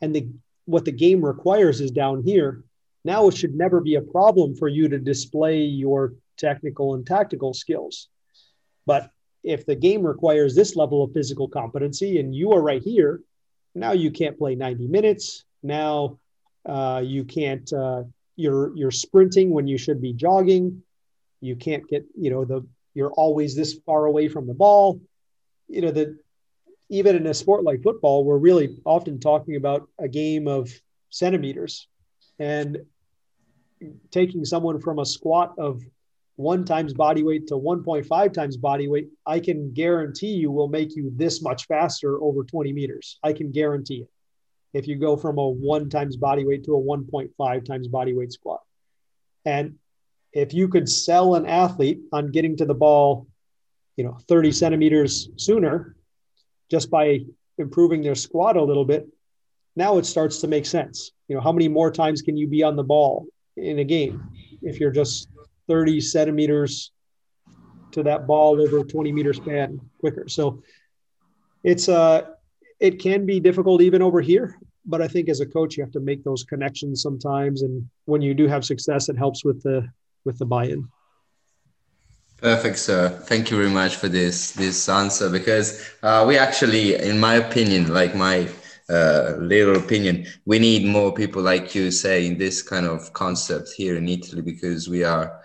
and 0.00 0.14
the 0.14 0.28
what 0.64 0.84
the 0.84 0.92
game 0.92 1.24
requires 1.24 1.80
is 1.80 1.92
down 1.92 2.22
here, 2.24 2.64
now 3.04 3.28
it 3.28 3.36
should 3.36 3.54
never 3.54 3.80
be 3.80 3.94
a 3.94 4.00
problem 4.00 4.56
for 4.56 4.66
you 4.66 4.88
to 4.88 4.98
display 4.98 5.60
your 5.60 6.14
technical 6.36 6.94
and 6.94 7.06
tactical 7.06 7.54
skills. 7.54 8.08
But 8.86 9.10
if 9.42 9.66
the 9.66 9.74
game 9.74 10.02
requires 10.02 10.54
this 10.54 10.76
level 10.76 11.02
of 11.02 11.12
physical 11.12 11.48
competency 11.48 12.18
and 12.18 12.34
you 12.34 12.52
are 12.52 12.62
right 12.62 12.82
here, 12.82 13.20
now 13.74 13.92
you 13.92 14.10
can't 14.10 14.38
play 14.38 14.54
90 14.54 14.88
minutes. 14.88 15.44
Now 15.62 16.18
uh, 16.64 17.02
you 17.04 17.24
can't, 17.24 17.70
uh, 17.72 18.04
you're, 18.36 18.74
you're 18.76 18.90
sprinting 18.90 19.50
when 19.50 19.66
you 19.66 19.78
should 19.78 20.00
be 20.00 20.12
jogging. 20.12 20.82
You 21.40 21.56
can't 21.56 21.86
get, 21.88 22.04
you 22.18 22.30
know, 22.30 22.44
the, 22.44 22.66
you're 22.94 23.12
always 23.12 23.54
this 23.54 23.74
far 23.84 24.06
away 24.06 24.28
from 24.28 24.46
the 24.46 24.54
ball. 24.54 25.00
You 25.68 25.82
know, 25.82 25.90
that 25.90 26.16
even 26.88 27.16
in 27.16 27.26
a 27.26 27.34
sport 27.34 27.64
like 27.64 27.82
football, 27.82 28.24
we're 28.24 28.38
really 28.38 28.78
often 28.84 29.18
talking 29.20 29.56
about 29.56 29.88
a 29.98 30.08
game 30.08 30.48
of 30.48 30.70
centimeters 31.10 31.88
and 32.38 32.78
taking 34.10 34.44
someone 34.44 34.80
from 34.80 34.98
a 34.98 35.06
squat 35.06 35.54
of 35.58 35.82
one 36.36 36.64
times 36.64 36.92
body 36.92 37.22
weight 37.22 37.46
to 37.48 37.54
1.5 37.54 38.32
times 38.32 38.56
body 38.56 38.88
weight, 38.88 39.08
I 39.26 39.40
can 39.40 39.72
guarantee 39.72 40.34
you 40.34 40.50
will 40.50 40.68
make 40.68 40.94
you 40.94 41.10
this 41.16 41.42
much 41.42 41.66
faster 41.66 42.22
over 42.22 42.44
20 42.44 42.72
meters. 42.72 43.18
I 43.22 43.32
can 43.32 43.50
guarantee 43.50 44.02
it. 44.02 44.10
If 44.74 44.86
you 44.86 44.96
go 44.96 45.16
from 45.16 45.38
a 45.38 45.48
one 45.48 45.88
times 45.88 46.16
body 46.16 46.44
weight 46.44 46.64
to 46.64 46.74
a 46.74 46.80
1.5 46.80 47.64
times 47.64 47.88
body 47.88 48.12
weight 48.12 48.32
squat. 48.32 48.60
And 49.46 49.76
if 50.32 50.52
you 50.52 50.68
could 50.68 50.88
sell 50.88 51.34
an 51.36 51.46
athlete 51.46 52.00
on 52.12 52.30
getting 52.30 52.56
to 52.58 52.66
the 52.66 52.74
ball, 52.74 53.26
you 53.96 54.04
know, 54.04 54.18
30 54.28 54.52
centimeters 54.52 55.30
sooner 55.36 55.96
just 56.70 56.90
by 56.90 57.20
improving 57.56 58.02
their 58.02 58.14
squat 58.14 58.58
a 58.58 58.62
little 58.62 58.84
bit, 58.84 59.08
now 59.76 59.96
it 59.96 60.04
starts 60.04 60.40
to 60.40 60.48
make 60.48 60.66
sense. 60.66 61.12
You 61.28 61.36
know, 61.36 61.40
how 61.40 61.52
many 61.52 61.68
more 61.68 61.90
times 61.90 62.20
can 62.20 62.36
you 62.36 62.46
be 62.46 62.62
on 62.62 62.76
the 62.76 62.82
ball 62.82 63.26
in 63.56 63.78
a 63.78 63.84
game 63.84 64.28
if 64.60 64.78
you're 64.78 64.90
just 64.90 65.28
30 65.68 66.00
centimeters 66.00 66.92
to 67.92 68.02
that 68.02 68.26
ball 68.26 68.60
over 68.60 68.78
a 68.78 68.84
20 68.84 69.12
meter 69.12 69.32
span 69.32 69.80
quicker. 69.98 70.28
So 70.28 70.62
it's 71.64 71.88
uh 71.88 72.22
it 72.78 72.98
can 73.00 73.24
be 73.24 73.40
difficult 73.40 73.80
even 73.80 74.02
over 74.02 74.20
here, 74.20 74.58
but 74.84 75.00
I 75.00 75.08
think 75.08 75.28
as 75.28 75.40
a 75.40 75.46
coach 75.46 75.76
you 75.76 75.82
have 75.82 75.92
to 75.92 76.00
make 76.00 76.22
those 76.24 76.44
connections 76.44 77.02
sometimes 77.02 77.62
and 77.62 77.88
when 78.04 78.20
you 78.22 78.34
do 78.34 78.46
have 78.46 78.64
success 78.64 79.08
it 79.08 79.16
helps 79.16 79.44
with 79.44 79.62
the 79.62 79.88
with 80.24 80.38
the 80.38 80.46
buy-in. 80.46 80.88
Perfect, 82.38 82.78
sir. 82.78 83.08
Thank 83.08 83.50
you 83.50 83.56
very 83.56 83.70
much 83.70 83.96
for 83.96 84.08
this 84.08 84.52
this 84.52 84.88
answer 84.88 85.30
because 85.30 85.90
uh, 86.02 86.24
we 86.28 86.36
actually, 86.36 86.94
in 86.94 87.18
my 87.18 87.36
opinion, 87.36 87.94
like 87.94 88.14
my 88.14 88.46
uh, 88.90 89.36
little 89.38 89.76
opinion, 89.76 90.26
we 90.44 90.58
need 90.58 90.84
more 90.84 91.12
people 91.14 91.40
like 91.40 91.74
you 91.74 91.90
saying 91.90 92.36
this 92.36 92.62
kind 92.62 92.84
of 92.84 93.12
concept 93.14 93.70
here 93.72 93.96
in 93.96 94.06
Italy 94.06 94.42
because 94.42 94.86
we 94.88 95.02
are 95.02 95.40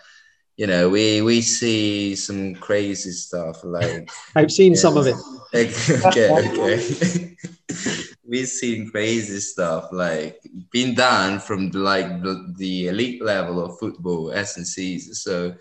you 0.61 0.67
know, 0.67 0.89
we 0.89 1.23
we 1.23 1.41
see 1.41 2.15
some 2.15 2.53
crazy 2.53 3.09
stuff 3.09 3.63
like 3.63 4.11
I've 4.35 4.51
seen 4.51 4.73
yeah. 4.73 4.77
some 4.77 4.95
of 4.95 5.07
it. 5.07 5.15
okay, 5.55 6.29
okay. 6.29 7.35
We've 8.23 8.47
seen 8.47 8.91
crazy 8.91 9.39
stuff 9.39 9.89
like 9.91 10.39
being 10.71 10.93
done 10.93 11.39
from 11.39 11.71
the, 11.71 11.79
like 11.79 12.21
the, 12.21 12.53
the 12.59 12.89
elite 12.89 13.23
level 13.23 13.65
of 13.65 13.79
football, 13.79 14.29
SNCs. 14.29 15.15
So, 15.15 15.55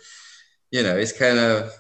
you 0.70 0.82
know, 0.82 0.98
it's 0.98 1.16
kind 1.16 1.38
of 1.38 1.72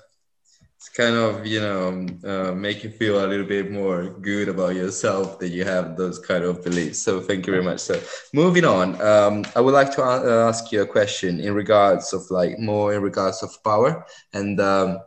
kind 0.88 1.14
of 1.14 1.46
you 1.46 1.60
know 1.60 2.06
uh, 2.24 2.52
make 2.54 2.82
you 2.82 2.90
feel 2.90 3.24
a 3.24 3.26
little 3.26 3.46
bit 3.46 3.70
more 3.70 4.04
good 4.04 4.48
about 4.48 4.74
yourself 4.74 5.38
that 5.38 5.48
you 5.48 5.64
have 5.64 5.96
those 5.96 6.18
kind 6.18 6.42
of 6.44 6.64
beliefs. 6.64 6.98
So 6.98 7.20
thank 7.20 7.46
you 7.46 7.52
very 7.52 7.64
much 7.64 7.80
so 7.80 8.00
moving 8.32 8.64
on 8.64 9.00
um, 9.00 9.44
i 9.54 9.60
would 9.60 9.74
like 9.74 9.92
to 9.92 10.02
uh, 10.02 10.48
ask 10.48 10.72
you 10.72 10.82
a 10.82 10.86
question 10.86 11.40
in 11.40 11.54
regards 11.54 12.12
of 12.12 12.22
like 12.30 12.58
more 12.58 12.94
in 12.94 13.02
regards 13.02 13.42
of 13.42 13.50
power. 13.62 14.04
And 14.32 14.60
um, 14.60 15.00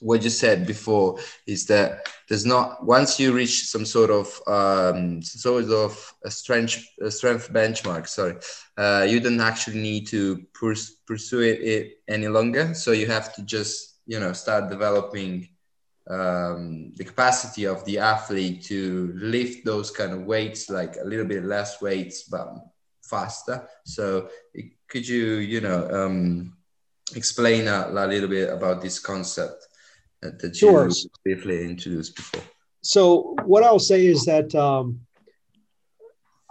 what 0.00 0.22
you 0.24 0.30
said 0.30 0.66
before 0.66 1.18
is 1.46 1.66
that 1.66 2.08
there's 2.28 2.44
not 2.44 2.84
once 2.84 3.20
you 3.20 3.32
reach 3.32 3.66
some 3.66 3.84
sort 3.86 4.10
of 4.10 4.26
um, 4.48 5.22
sort 5.22 5.70
of 5.70 6.14
a 6.24 6.30
strength 6.30 6.84
a 7.00 7.10
strength 7.10 7.52
benchmark 7.52 8.08
sorry 8.08 8.36
uh, 8.76 9.06
you 9.08 9.20
don't 9.20 9.40
actually 9.40 9.80
need 9.80 10.06
to 10.08 10.42
pers- 10.54 10.96
pursue 11.06 11.40
it, 11.40 11.60
it 11.60 12.00
any 12.08 12.26
longer. 12.26 12.74
So 12.74 12.92
you 12.92 13.06
have 13.06 13.34
to 13.34 13.42
just 13.44 13.91
you 14.06 14.18
know 14.20 14.32
start 14.32 14.68
developing 14.68 15.48
um, 16.10 16.92
the 16.96 17.04
capacity 17.04 17.64
of 17.64 17.84
the 17.84 17.98
athlete 17.98 18.62
to 18.64 19.12
lift 19.14 19.64
those 19.64 19.90
kind 19.90 20.12
of 20.12 20.22
weights 20.24 20.68
like 20.68 20.96
a 20.96 21.04
little 21.04 21.24
bit 21.24 21.44
less 21.44 21.80
weights 21.80 22.24
but 22.24 22.54
faster 23.02 23.68
so 23.84 24.28
could 24.88 25.06
you 25.06 25.36
you 25.36 25.60
know 25.60 25.88
um, 25.90 26.56
explain 27.14 27.68
a, 27.68 27.88
a, 27.90 28.06
little 28.06 28.28
bit 28.28 28.48
about 28.50 28.80
this 28.80 28.98
concept 28.98 29.68
that 30.20 30.42
you 30.42 30.54
sure. 30.54 30.90
briefly 31.24 31.64
introduced 31.64 32.16
before 32.16 32.42
so 32.82 33.34
what 33.44 33.62
i'll 33.62 33.78
say 33.78 34.06
is 34.06 34.24
that 34.24 34.52
um, 34.54 35.00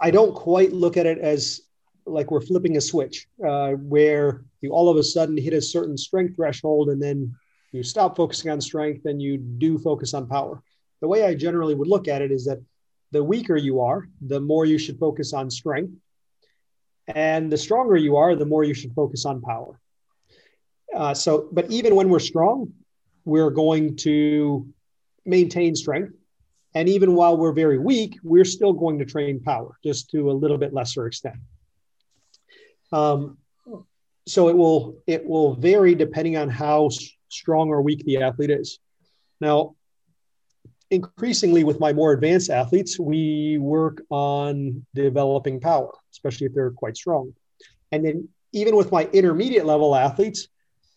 i 0.00 0.10
don't 0.10 0.34
quite 0.34 0.72
look 0.72 0.96
at 0.96 1.06
it 1.06 1.18
as 1.18 1.62
like 2.06 2.30
we're 2.30 2.40
flipping 2.40 2.76
a 2.76 2.80
switch 2.80 3.28
uh, 3.46 3.70
where 3.72 4.44
you 4.60 4.72
all 4.72 4.88
of 4.88 4.96
a 4.96 5.02
sudden 5.02 5.36
hit 5.36 5.52
a 5.52 5.60
certain 5.60 5.96
strength 5.96 6.36
threshold 6.36 6.88
and 6.88 7.02
then 7.02 7.34
you 7.72 7.82
stop 7.82 8.16
focusing 8.16 8.50
on 8.50 8.60
strength 8.60 9.06
and 9.06 9.20
you 9.20 9.38
do 9.38 9.78
focus 9.78 10.14
on 10.14 10.28
power. 10.28 10.62
The 11.00 11.08
way 11.08 11.24
I 11.24 11.34
generally 11.34 11.74
would 11.74 11.88
look 11.88 12.06
at 12.06 12.22
it 12.22 12.30
is 12.30 12.44
that 12.44 12.58
the 13.10 13.24
weaker 13.24 13.56
you 13.56 13.80
are, 13.80 14.08
the 14.20 14.40
more 14.40 14.64
you 14.64 14.78
should 14.78 14.98
focus 14.98 15.32
on 15.32 15.50
strength. 15.50 15.94
And 17.08 17.50
the 17.50 17.58
stronger 17.58 17.96
you 17.96 18.16
are, 18.16 18.36
the 18.36 18.46
more 18.46 18.62
you 18.62 18.74
should 18.74 18.94
focus 18.94 19.26
on 19.26 19.40
power. 19.40 19.80
Uh, 20.94 21.14
so, 21.14 21.48
but 21.50 21.70
even 21.70 21.94
when 21.96 22.08
we're 22.08 22.20
strong, 22.20 22.72
we're 23.24 23.50
going 23.50 23.96
to 23.96 24.66
maintain 25.24 25.74
strength. 25.74 26.14
And 26.74 26.88
even 26.88 27.14
while 27.14 27.36
we're 27.36 27.52
very 27.52 27.78
weak, 27.78 28.18
we're 28.22 28.44
still 28.44 28.72
going 28.72 28.98
to 28.98 29.04
train 29.04 29.40
power, 29.40 29.76
just 29.84 30.10
to 30.10 30.30
a 30.30 30.32
little 30.32 30.58
bit 30.58 30.72
lesser 30.72 31.06
extent. 31.06 31.36
Um, 32.92 33.38
so 34.26 34.48
it 34.48 34.56
will 34.56 35.02
it 35.06 35.26
will 35.26 35.54
vary 35.54 35.94
depending 35.94 36.36
on 36.36 36.48
how 36.48 36.88
strong 37.32 37.68
or 37.68 37.82
weak 37.82 38.04
the 38.04 38.18
athlete 38.18 38.50
is. 38.50 38.78
Now, 39.40 39.74
increasingly 40.90 41.64
with 41.64 41.80
my 41.80 41.92
more 41.92 42.12
advanced 42.12 42.50
athletes, 42.50 42.98
we 42.98 43.58
work 43.58 44.02
on 44.10 44.84
developing 44.94 45.58
power, 45.58 45.92
especially 46.12 46.46
if 46.46 46.54
they're 46.54 46.70
quite 46.70 46.96
strong. 46.96 47.34
And 47.90 48.04
then 48.04 48.28
even 48.52 48.76
with 48.76 48.92
my 48.92 49.04
intermediate 49.12 49.64
level 49.64 49.96
athletes, 49.96 50.48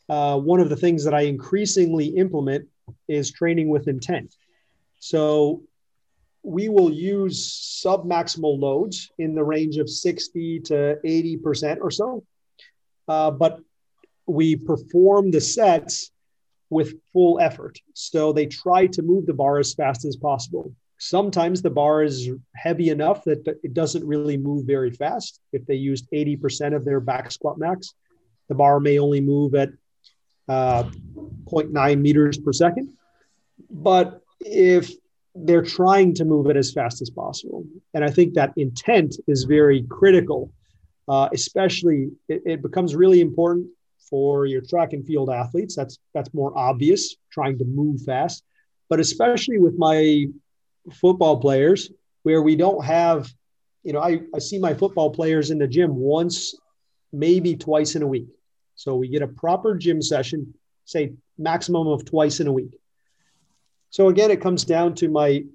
uh, 0.10 0.38
one 0.38 0.60
of 0.60 0.70
the 0.70 0.76
things 0.76 1.04
that 1.06 1.14
I 1.14 1.22
increasingly 1.22 2.08
implement 2.08 2.68
is 3.08 3.32
training 3.32 3.70
with 3.70 3.88
intent. 3.88 4.36
So 5.00 5.64
we 6.44 6.70
will 6.70 6.92
use 6.92 7.82
submaximal 7.84 8.60
loads 8.60 9.10
in 9.18 9.34
the 9.34 9.44
range 9.44 9.78
of 9.78 9.90
60 9.90 10.60
to 10.62 11.00
80% 11.04 11.78
or 11.82 11.90
so. 11.90 12.24
Uh, 13.08 13.32
but 13.32 13.60
we 14.28 14.56
perform 14.56 15.32
the 15.32 15.42
sets 15.42 16.12
with 16.70 17.00
full 17.14 17.40
effort. 17.40 17.80
So 17.94 18.34
they 18.34 18.46
try 18.46 18.88
to 18.88 19.02
move 19.02 19.26
the 19.26 19.34
bar 19.34 19.60
as 19.60 19.74
fast 19.74 20.06
as 20.06 20.16
possible. 20.16 20.74
Sometimes 20.98 21.62
the 21.62 21.70
bar 21.70 22.04
is 22.04 22.30
heavy 22.56 22.90
enough 22.90 23.24
that 23.26 23.46
it 23.64 23.74
doesn't 23.74 24.06
really 24.06 24.38
move 24.38 24.66
very 24.66 24.92
fast. 24.92 25.40
If 25.52 25.66
they 25.66 25.76
used 25.76 26.10
80% 26.12 26.76
of 26.76 26.86
their 26.86 27.00
back 27.00 27.32
squat 27.32 27.58
max, 27.58 27.94
the 28.50 28.56
bar 28.56 28.80
may 28.80 28.98
only 29.00 29.22
move 29.22 29.56
at 29.56 29.70
uh, 30.48 30.84
0.9 31.46 32.00
meters 32.00 32.38
per 32.38 32.54
second. 32.54 32.94
But 33.70 34.22
if 34.40 34.92
they're 35.36 35.62
trying 35.62 36.14
to 36.16 36.26
move 36.26 36.48
it 36.48 36.56
as 36.56 36.72
fast 36.72 37.02
as 37.02 37.10
possible. 37.10 37.66
And 37.94 38.04
I 38.04 38.10
think 38.10 38.34
that 38.34 38.54
intent 38.56 39.18
is 39.28 39.44
very 39.44 39.84
critical, 39.90 40.52
uh, 41.10 41.28
especially 41.34 42.12
it, 42.30 42.42
it, 42.46 42.62
becomes 42.62 42.96
really 42.96 43.20
important 43.20 43.68
for 44.10 44.46
your 44.46 44.62
track 44.62 44.94
and 44.94 45.06
field 45.06 45.30
athletes. 45.30 45.76
That's 45.76 46.00
that's 46.14 46.34
more 46.34 46.58
obvious, 46.58 47.16
trying 47.32 47.58
to 47.60 47.66
move 47.66 48.02
fast, 48.02 48.44
but 48.90 49.00
especially 49.00 49.58
with 49.58 49.78
my 49.78 50.28
football 50.94 51.38
players, 51.38 51.92
where 52.24 52.42
we 52.42 52.56
don't 52.56 52.84
have, 52.84 53.32
you 53.84 53.94
know, 53.94 54.00
I, 54.00 54.22
I 54.34 54.40
see 54.40 54.60
my 54.60 54.74
football 54.74 55.10
players 55.12 55.52
in 55.52 55.58
the 55.58 55.68
gym 55.68 55.96
once, 55.96 56.56
maybe 57.12 57.56
twice 57.56 57.96
in 57.96 58.04
a 58.04 58.08
week. 58.08 58.28
So 58.76 58.96
we 58.96 59.08
get 59.08 59.22
a 59.22 59.28
proper 59.28 59.76
gym 59.76 60.02
session, 60.02 60.54
say 60.86 61.14
maximum 61.38 61.88
of 61.88 62.06
twice 62.06 62.40
in 62.40 62.48
a 62.48 62.52
week. 62.52 62.78
So 63.90 64.10
again, 64.10 64.32
it 64.32 64.42
comes 64.42 64.66
down 64.66 64.96
to 64.96 65.10
my 65.10 65.46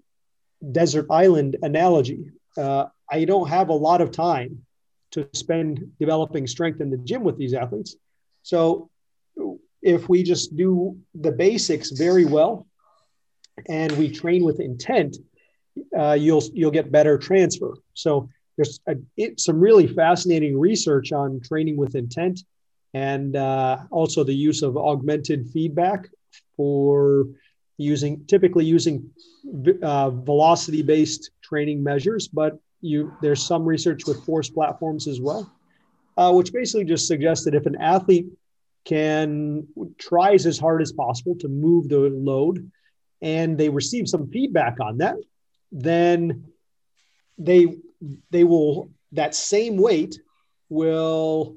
desert 0.73 1.07
island 1.11 1.57
analogy. 1.63 2.31
Uh, 2.57 2.87
I 3.11 3.25
don't 3.25 3.49
have 3.49 3.69
a 3.69 3.75
lot 3.75 4.01
of 4.01 4.11
time 4.11 4.65
to 5.13 5.29
spend 5.33 5.93
developing 5.99 6.47
strength 6.47 6.81
in 6.81 6.91
the 6.91 6.97
gym 6.97 7.23
with 7.23 7.37
these 7.37 7.55
athletes. 7.55 7.97
So 8.43 8.91
if 9.83 10.09
we 10.09 10.23
just 10.23 10.57
do 10.57 10.99
the 11.15 11.33
basics 11.33 11.91
very 11.91 12.25
well 12.25 12.67
and 13.69 13.93
we 13.93 14.11
train 14.11 14.45
with 14.45 14.61
intent, 14.61 15.17
uh, 15.97 16.13
you'll 16.13 16.43
you'll 16.53 16.71
get 16.71 16.91
better 16.93 17.19
transfer. 17.19 17.75
So 17.95 18.29
there's 18.57 18.81
a, 18.87 18.97
it, 19.17 19.41
some 19.41 19.61
really 19.61 19.87
fascinating 19.87 20.59
research 20.59 21.13
on 21.13 21.41
training 21.41 21.77
with 21.77 21.95
intent, 21.95 22.41
and 22.93 23.37
uh, 23.37 23.79
also 23.91 24.25
the 24.25 24.35
use 24.35 24.63
of 24.63 24.77
augmented 24.77 25.49
feedback 25.51 26.09
for 26.57 27.27
using 27.79 28.25
typically 28.27 28.65
using 28.65 29.11
uh, 29.83 30.11
velocity 30.11 30.83
based 30.83 31.31
training 31.43 31.83
measures, 31.83 32.29
but 32.29 32.59
you 32.83 33.13
there's 33.23 33.43
some 33.43 33.65
research 33.65 34.07
with 34.07 34.25
force 34.25 34.51
platforms 34.51 35.09
as 35.09 35.21
well, 35.21 35.51
uh, 36.21 36.31
which 36.31 36.53
basically 36.53 36.85
just 36.85 37.07
suggests 37.07 37.47
that 37.47 37.55
if 37.55 37.65
an 37.65 37.81
athlete 37.81 38.27
can 38.85 39.67
tries 39.97 40.45
as 40.45 40.59
hard 40.59 40.83
as 40.83 40.93
possible 40.93 41.35
to 41.35 41.49
move 41.49 41.89
the 41.89 41.99
load 41.99 42.71
and 43.23 43.57
they 43.57 43.71
receive 43.71 44.07
some 44.07 44.29
feedback 44.29 44.79
on 44.81 44.99
that, 44.99 45.17
then 45.73 46.45
they 47.39 47.79
they 48.31 48.45
will 48.45 48.91
that 49.13 49.35
same 49.35 49.79
weight 49.79 50.21
will 50.69 51.57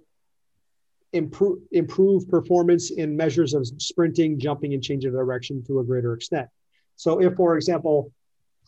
improve 1.12 1.60
improve 1.72 2.30
performance 2.30 2.90
in 2.90 3.18
measures 3.18 3.54
of 3.54 3.68
sprinting, 3.80 4.40
jumping, 4.40 4.74
and 4.74 4.82
change 4.82 5.04
of 5.04 5.12
direction 5.12 5.62
to 5.66 5.80
a 5.80 5.84
greater 5.84 6.14
extent. 6.14 6.48
So, 6.96 7.20
if, 7.20 7.36
for 7.36 7.58
example, 7.58 8.14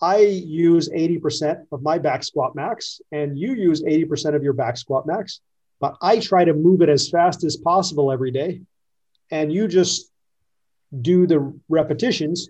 I 0.01 0.17
use 0.17 0.89
80% 0.89 1.67
of 1.71 1.81
my 1.81 1.97
back 1.99 2.25
squat 2.25 2.53
max 2.53 2.99
and 3.13 3.39
you 3.39 3.53
use 3.53 3.81
80% 3.81 4.35
of 4.35 4.43
your 4.43 4.51
back 4.51 4.75
squat 4.75 5.07
max, 5.07 5.39
but 5.79 5.95
I 6.01 6.19
try 6.19 6.45
to 6.45 6.53
move 6.53 6.81
it 6.81 6.89
as 6.89 7.09
fast 7.09 7.43
as 7.43 7.57
possible 7.57 8.11
every 8.11 8.31
day, 8.31 8.61
and 9.31 9.51
you 9.51 9.67
just 9.67 10.11
do 11.01 11.27
the 11.27 11.53
repetitions, 11.69 12.49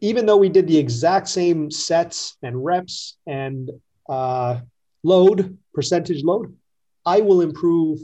even 0.00 0.26
though 0.26 0.36
we 0.36 0.48
did 0.48 0.66
the 0.66 0.78
exact 0.78 1.28
same 1.28 1.70
sets 1.70 2.36
and 2.42 2.64
reps 2.64 3.16
and 3.26 3.70
uh, 4.08 4.60
load, 5.02 5.58
percentage 5.74 6.24
load, 6.24 6.56
I 7.04 7.20
will 7.20 7.40
improve 7.40 8.00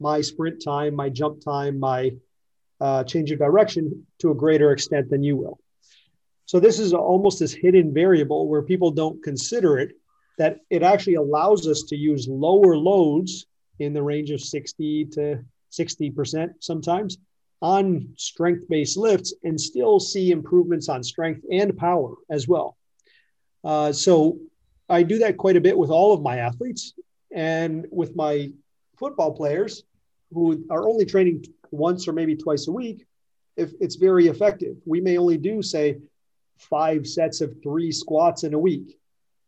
my 0.00 0.20
sprint 0.20 0.62
time, 0.62 0.94
my 0.94 1.08
jump 1.08 1.44
time, 1.44 1.78
my 1.78 2.12
uh, 2.80 3.04
change 3.04 3.30
of 3.30 3.38
direction 3.38 4.06
to 4.18 4.30
a 4.30 4.34
greater 4.34 4.72
extent 4.72 5.08
than 5.10 5.22
you 5.22 5.36
will. 5.36 5.58
So 6.46 6.60
this 6.60 6.78
is 6.80 6.92
almost 6.92 7.38
this 7.38 7.52
hidden 7.52 7.94
variable 7.94 8.48
where 8.48 8.62
people 8.62 8.90
don't 8.90 9.22
consider 9.22 9.78
it 9.78 9.92
that 10.42 10.58
it 10.70 10.82
actually 10.82 11.14
allows 11.14 11.68
us 11.68 11.84
to 11.84 11.96
use 11.96 12.26
lower 12.26 12.76
loads 12.76 13.46
in 13.78 13.92
the 13.92 14.02
range 14.02 14.32
of 14.32 14.40
60 14.40 15.04
to 15.12 15.44
60% 15.70 16.50
sometimes 16.58 17.18
on 17.60 18.08
strength 18.16 18.68
based 18.68 18.96
lifts 18.96 19.32
and 19.44 19.60
still 19.60 20.00
see 20.00 20.32
improvements 20.32 20.88
on 20.88 21.04
strength 21.04 21.42
and 21.52 21.76
power 21.76 22.14
as 22.28 22.48
well. 22.48 22.76
Uh, 23.62 23.92
so 23.92 24.36
I 24.88 25.04
do 25.04 25.18
that 25.18 25.36
quite 25.36 25.54
a 25.54 25.60
bit 25.60 25.78
with 25.78 25.90
all 25.90 26.12
of 26.12 26.22
my 26.22 26.38
athletes 26.38 26.92
and 27.30 27.86
with 27.92 28.16
my 28.16 28.50
football 28.98 29.30
players 29.30 29.84
who 30.32 30.64
are 30.70 30.88
only 30.88 31.06
training 31.06 31.44
once 31.70 32.08
or 32.08 32.12
maybe 32.12 32.34
twice 32.34 32.66
a 32.66 32.72
week, 32.72 33.06
if 33.56 33.70
it's 33.80 33.94
very 33.94 34.26
effective. 34.26 34.74
We 34.86 35.00
may 35.00 35.18
only 35.18 35.38
do, 35.38 35.62
say, 35.62 35.98
five 36.58 37.06
sets 37.06 37.40
of 37.40 37.54
three 37.62 37.92
squats 37.92 38.42
in 38.42 38.54
a 38.54 38.58
week. 38.58 38.98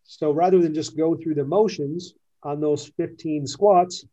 So 0.05 0.31
rather 0.31 0.61
than 0.61 0.75
just 0.75 0.97
go 0.97 1.17
through 1.17 1.35
the 1.35 1.45
motions 1.45 2.15
on 2.43 2.61
those 2.61 2.87
15 2.97 3.47
squats, 3.47 4.05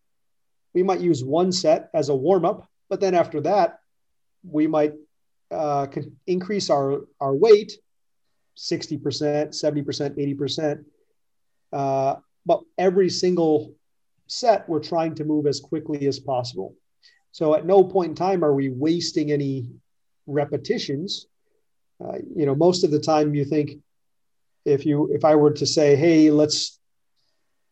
we 0.74 0.84
might 0.84 1.02
use 1.02 1.24
one 1.24 1.52
set 1.52 1.90
as 1.94 2.10
a 2.10 2.16
warm 2.16 2.46
up, 2.46 2.68
but 2.90 3.02
then 3.02 3.14
after 3.14 3.42
that, 3.42 3.80
we 4.44 4.68
might 4.68 4.94
uh, 5.52 5.88
increase 6.28 6.70
our, 6.70 7.02
our 7.20 7.36
weight 7.36 7.74
60%, 8.58 9.02
70%, 9.02 10.38
80%. 10.40 10.86
Uh, 11.74 12.16
but 12.46 12.62
every 12.78 13.10
single 13.10 13.76
set, 14.28 14.68
we're 14.68 14.80
trying 14.80 15.16
to 15.16 15.26
move 15.26 15.46
as 15.46 15.60
quickly 15.60 16.08
as 16.08 16.20
possible. 16.20 16.76
So 17.32 17.56
at 17.56 17.66
no 17.66 17.84
point 17.84 18.10
in 18.10 18.16
time 18.16 18.44
are 18.44 18.54
we 18.54 18.70
wasting 18.70 19.32
any 19.32 19.68
repetitions. 20.28 21.28
Uh, 22.04 22.18
you 22.36 22.46
know, 22.46 22.56
most 22.56 22.84
of 22.84 22.92
the 22.92 23.00
time 23.00 23.36
you 23.36 23.46
think 23.46 23.78
if 24.66 24.86
you 24.86 25.10
if 25.12 25.26
I 25.26 25.36
were 25.36 25.52
to 25.52 25.66
say, 25.66 25.96
hey, 25.96 26.32
let's 26.32 26.80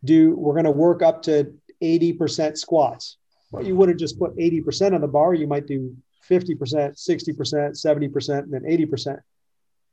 do 0.04 0.36
we're 0.36 0.54
going 0.54 0.66
to 0.66 0.72
work 0.72 1.02
up 1.02 1.24
to 1.24 1.54
80% 1.82 2.58
squats. 2.58 3.18
Well, 3.52 3.66
you 3.66 3.76
wouldn't 3.76 4.00
just 4.00 4.20
put 4.20 4.36
80% 4.38 4.94
on 4.94 5.02
the 5.02 5.08
bar. 5.08 5.34
You 5.34 5.48
might 5.48 5.66
do 5.66 5.96
50%, 6.30 6.58
60%, 6.60 7.32
70%, 7.36 8.40
and 8.40 8.54
then 8.54 8.62
80%. 8.62 9.20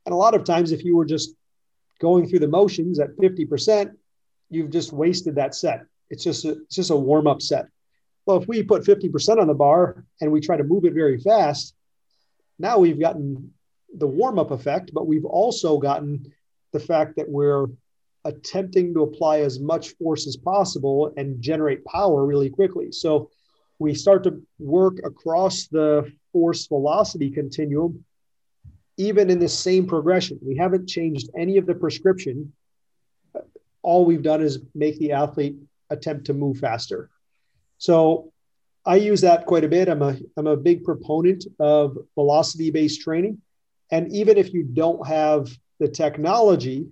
And 0.05 0.13
a 0.13 0.15
lot 0.15 0.35
of 0.35 0.43
times, 0.43 0.71
if 0.71 0.83
you 0.83 0.95
were 0.95 1.05
just 1.05 1.31
going 1.99 2.27
through 2.27 2.39
the 2.39 2.47
motions 2.47 2.99
at 2.99 3.15
50%, 3.17 3.91
you've 4.49 4.69
just 4.69 4.93
wasted 4.93 5.35
that 5.35 5.55
set. 5.55 5.85
It's 6.09 6.23
just 6.23 6.45
a, 6.45 6.51
it's 6.51 6.75
just 6.75 6.91
a 6.91 6.95
warm 6.95 7.27
up 7.27 7.41
set. 7.41 7.67
Well, 8.25 8.37
if 8.37 8.47
we 8.47 8.61
put 8.63 8.83
50% 8.83 9.39
on 9.39 9.47
the 9.47 9.53
bar 9.53 10.05
and 10.21 10.31
we 10.31 10.39
try 10.39 10.57
to 10.57 10.63
move 10.63 10.85
it 10.85 10.93
very 10.93 11.19
fast, 11.19 11.73
now 12.59 12.77
we've 12.77 12.99
gotten 12.99 13.53
the 13.95 14.07
warm 14.07 14.37
up 14.37 14.51
effect, 14.51 14.91
but 14.93 15.07
we've 15.07 15.25
also 15.25 15.77
gotten 15.77 16.31
the 16.73 16.79
fact 16.79 17.15
that 17.17 17.29
we're 17.29 17.67
attempting 18.25 18.93
to 18.93 19.03
apply 19.03 19.39
as 19.39 19.59
much 19.59 19.89
force 19.95 20.27
as 20.27 20.35
possible 20.35 21.13
and 21.15 21.41
generate 21.41 21.85
power 21.85 22.25
really 22.25 22.49
quickly. 22.49 22.91
So 22.91 23.29
we 23.79 23.93
start 23.93 24.23
to 24.23 24.41
work 24.59 24.97
across 25.03 25.67
the 25.67 26.11
force 26.33 26.67
velocity 26.67 27.29
continuum, 27.29 28.03
even 28.97 29.29
in 29.29 29.39
the 29.39 29.47
same 29.47 29.87
progression. 29.87 30.39
We 30.41 30.57
haven't 30.57 30.87
changed 30.89 31.29
any 31.37 31.57
of 31.57 31.65
the 31.65 31.75
prescription. 31.75 32.53
All 33.81 34.05
we've 34.05 34.23
done 34.23 34.41
is 34.41 34.59
make 34.75 34.99
the 34.99 35.13
athlete 35.13 35.55
attempt 35.89 36.25
to 36.25 36.33
move 36.33 36.57
faster. 36.57 37.09
So 37.77 38.33
I 38.85 38.95
use 38.95 39.21
that 39.21 39.45
quite 39.45 39.63
a 39.63 39.69
bit. 39.69 39.87
I'm 39.87 40.01
a 40.01 40.17
I'm 40.35 40.47
a 40.47 40.57
big 40.57 40.83
proponent 40.83 41.45
of 41.59 41.97
velocity 42.15 42.71
based 42.71 43.01
training, 43.01 43.41
and 43.91 44.11
even 44.11 44.37
if 44.37 44.53
you 44.53 44.63
don't 44.63 45.05
have 45.05 45.49
the 45.79 45.87
technology, 45.87 46.87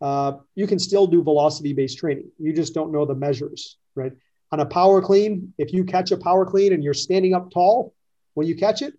uh, 0.00 0.32
you 0.54 0.66
can 0.66 0.78
still 0.78 1.06
do 1.06 1.22
velocity 1.22 1.72
based 1.72 1.98
training. 1.98 2.30
You 2.38 2.52
just 2.52 2.74
don't 2.74 2.92
know 2.92 3.04
the 3.04 3.14
measures, 3.14 3.76
right? 3.94 4.12
On 4.52 4.60
a 4.60 4.66
power 4.66 5.00
clean, 5.02 5.52
if 5.58 5.72
you 5.72 5.84
catch 5.84 6.10
a 6.10 6.16
power 6.16 6.46
clean 6.46 6.72
and 6.72 6.82
you're 6.82 6.94
standing 6.94 7.34
up 7.34 7.50
tall 7.50 7.94
when 8.34 8.46
you 8.46 8.54
catch 8.54 8.82
it, 8.82 8.94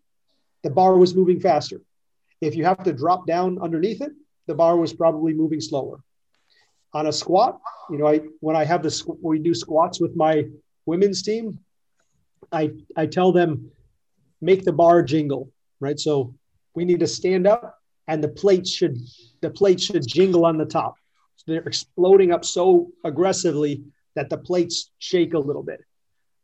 the 0.63 0.69
bar 0.69 0.97
was 0.97 1.15
moving 1.15 1.39
faster. 1.39 1.81
If 2.41 2.55
you 2.55 2.65
have 2.65 2.83
to 2.83 2.93
drop 2.93 3.27
down 3.27 3.59
underneath 3.61 4.01
it, 4.01 4.11
the 4.47 4.55
bar 4.55 4.77
was 4.77 4.93
probably 4.93 5.33
moving 5.33 5.61
slower 5.61 5.99
on 6.93 7.07
a 7.07 7.13
squat. 7.13 7.59
You 7.89 7.97
know, 7.97 8.07
I 8.07 8.21
when 8.39 8.55
I 8.55 8.65
have 8.65 8.83
this 8.83 9.05
we 9.21 9.39
do 9.39 9.53
squats 9.53 9.99
with 10.01 10.15
my 10.15 10.45
women's 10.85 11.21
team, 11.21 11.59
I 12.51 12.71
I 12.95 13.05
tell 13.05 13.31
them 13.31 13.71
make 14.41 14.63
the 14.63 14.73
bar 14.73 15.03
jingle, 15.03 15.51
right? 15.79 15.99
So 15.99 16.33
we 16.73 16.85
need 16.85 16.99
to 16.99 17.07
stand 17.07 17.47
up 17.47 17.79
and 18.07 18.23
the 18.23 18.27
plates 18.27 18.69
should 18.71 18.97
the 19.41 19.49
plates 19.49 19.83
should 19.83 20.07
jingle 20.07 20.45
on 20.45 20.57
the 20.57 20.65
top. 20.65 20.95
So 21.37 21.43
they're 21.47 21.61
exploding 21.61 22.31
up 22.31 22.43
so 22.43 22.91
aggressively 23.03 23.83
that 24.15 24.29
the 24.29 24.37
plates 24.37 24.89
shake 24.97 25.33
a 25.33 25.39
little 25.39 25.63
bit. 25.63 25.81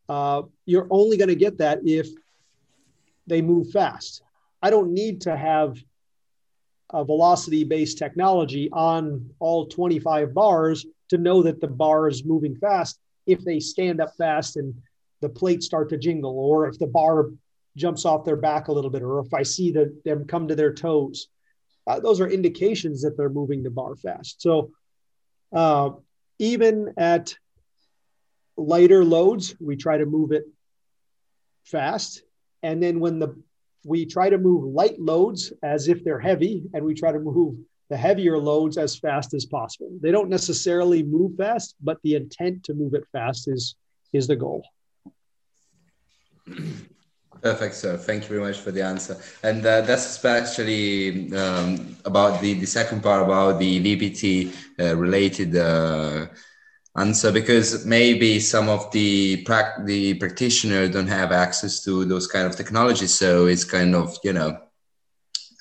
Uh, 0.07 0.43
you're 0.66 0.88
only 0.91 1.18
going 1.18 1.30
to 1.30 1.36
get 1.36 1.57
that 1.57 1.80
if 1.86 2.07
they 3.26 3.41
move 3.41 3.72
fast. 3.72 4.22
I 4.61 4.70
don't 4.70 4.93
need 4.93 5.22
to 5.22 5.36
have 5.36 5.78
a 6.91 7.03
velocity 7.03 7.64
based 7.64 7.97
technology 7.97 8.70
on 8.72 9.32
all 9.39 9.66
25 9.66 10.34
bars 10.34 10.86
to 11.09 11.18
know 11.18 11.41
that 11.43 11.61
the 11.61 11.68
bar 11.68 12.07
is 12.07 12.24
moving 12.24 12.55
fast 12.55 12.99
if 13.26 13.43
they 13.43 13.59
stand 13.59 14.01
up 14.01 14.14
fast 14.18 14.57
and 14.57 14.74
the 15.22 15.30
plates 15.30 15.66
start 15.66 15.89
to 15.89 15.97
jingle, 15.97 16.38
or 16.38 16.68
if 16.68 16.78
the 16.78 16.88
bar 16.88 17.30
jumps 17.78 18.05
off 18.05 18.26
their 18.26 18.36
back 18.36 18.68
a 18.68 18.72
little 18.72 18.89
bit, 18.89 19.01
or 19.01 19.20
if 19.20 19.34
I 19.34 19.43
see 19.43 19.72
the, 19.72 19.97
them 20.05 20.26
come 20.26 20.47
to 20.49 20.55
their 20.55 20.74
toes. 20.74 21.28
Uh, 21.86 21.99
those 21.99 22.21
are 22.21 22.27
indications 22.27 23.01
that 23.01 23.17
they're 23.17 23.29
moving 23.29 23.63
the 23.63 23.69
bar 23.69 23.95
fast. 23.95 24.41
So 24.41 24.71
uh, 25.53 25.91
even 26.39 26.93
at 26.97 27.36
lighter 28.57 29.03
loads, 29.03 29.55
we 29.59 29.75
try 29.75 29.97
to 29.97 30.05
move 30.05 30.31
it 30.31 30.45
fast. 31.65 32.23
And 32.61 32.81
then 32.81 32.99
when 32.99 33.19
the 33.19 33.36
we 33.86 34.05
try 34.05 34.29
to 34.29 34.38
move 34.38 34.63
light 34.63 34.99
loads 34.99 35.51
as 35.61 35.89
if 35.89 36.03
they're 36.03 36.19
heavy, 36.19 36.63
and 36.73 36.86
we 36.86 36.93
try 36.93 37.11
to 37.11 37.19
move 37.19 37.57
the 37.89 37.97
heavier 37.97 38.38
loads 38.38 38.77
as 38.77 38.97
fast 38.97 39.34
as 39.34 39.45
possible. 39.45 39.91
They 40.01 40.11
don't 40.11 40.29
necessarily 40.29 41.03
move 41.03 41.36
fast, 41.36 41.75
but 41.81 41.97
the 42.01 42.15
intent 42.15 42.63
to 42.65 42.73
move 42.73 42.93
it 42.93 43.03
fast 43.11 43.47
is 43.47 43.75
is 44.13 44.27
the 44.27 44.36
goal. 44.36 44.65
Perfect, 47.43 47.75
sir. 47.75 47.97
Thank 47.97 48.23
you 48.23 48.29
very 48.29 48.39
much 48.39 48.59
for 48.59 48.71
the 48.71 48.81
answer. 48.81 49.17
And 49.43 49.65
uh, 49.65 49.81
that's 49.81 50.05
especially 50.05 51.35
um, 51.35 51.97
about 52.05 52.39
the, 52.39 52.53
the 52.53 52.65
second 52.65 53.03
part 53.03 53.21
about 53.21 53.59
the 53.59 53.81
VBT 53.83 54.55
uh, 54.79 54.95
related 54.95 55.57
uh, 55.57 56.27
answer 56.95 57.33
because 57.33 57.85
maybe 57.85 58.39
some 58.39 58.69
of 58.69 58.89
the 58.93 59.43
pra- 59.43 59.83
the 59.83 60.13
practitioner 60.13 60.87
don't 60.87 61.07
have 61.07 61.33
access 61.33 61.83
to 61.83 62.05
those 62.05 62.27
kind 62.27 62.47
of 62.47 62.55
technologies. 62.55 63.13
So 63.13 63.47
it's 63.47 63.65
kind 63.65 63.93
of 63.93 64.17
you 64.23 64.31
know 64.31 64.57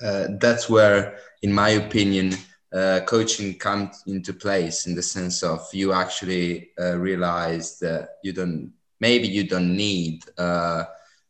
uh, 0.01 0.29
that's 0.39 0.71
where, 0.71 1.17
in 1.43 1.53
my 1.53 1.71
opinion, 1.71 2.35
uh, 2.73 3.01
coaching 3.07 3.59
comes 3.59 4.05
into 4.07 4.33
place 4.33 4.87
in 4.87 4.95
the 4.95 5.03
sense 5.03 5.43
of 5.43 5.67
you 5.73 5.93
actually 5.93 6.71
uh, 6.81 6.97
realize 6.97 7.81
that 7.81 8.11
you 8.23 8.33
don't 8.33 8.73
maybe 9.01 9.27
you 9.27 9.49
don't 9.49 9.77
need 9.77 10.23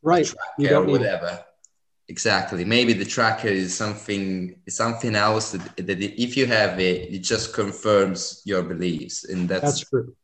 right. 0.03 0.33
You 0.59 0.69
don't 0.69 0.89
whatever. 0.89 1.45
Exactly. 2.09 2.65
Maybe 2.65 2.93
the 2.93 3.05
tracker 3.05 3.49
is 3.49 3.75
something 3.75 4.61
something 4.69 5.15
else 5.15 5.53
that, 5.53 5.77
that 5.77 6.01
if 6.01 6.37
you 6.37 6.47
have 6.47 6.79
it 6.81 7.13
it 7.15 7.21
just 7.21 7.55
confirms 7.55 8.43
your 8.45 8.63
beliefs 8.63 9.25
and 9.25 9.49
that's 9.49 9.63
that's 9.63 9.89
true. 9.89 10.15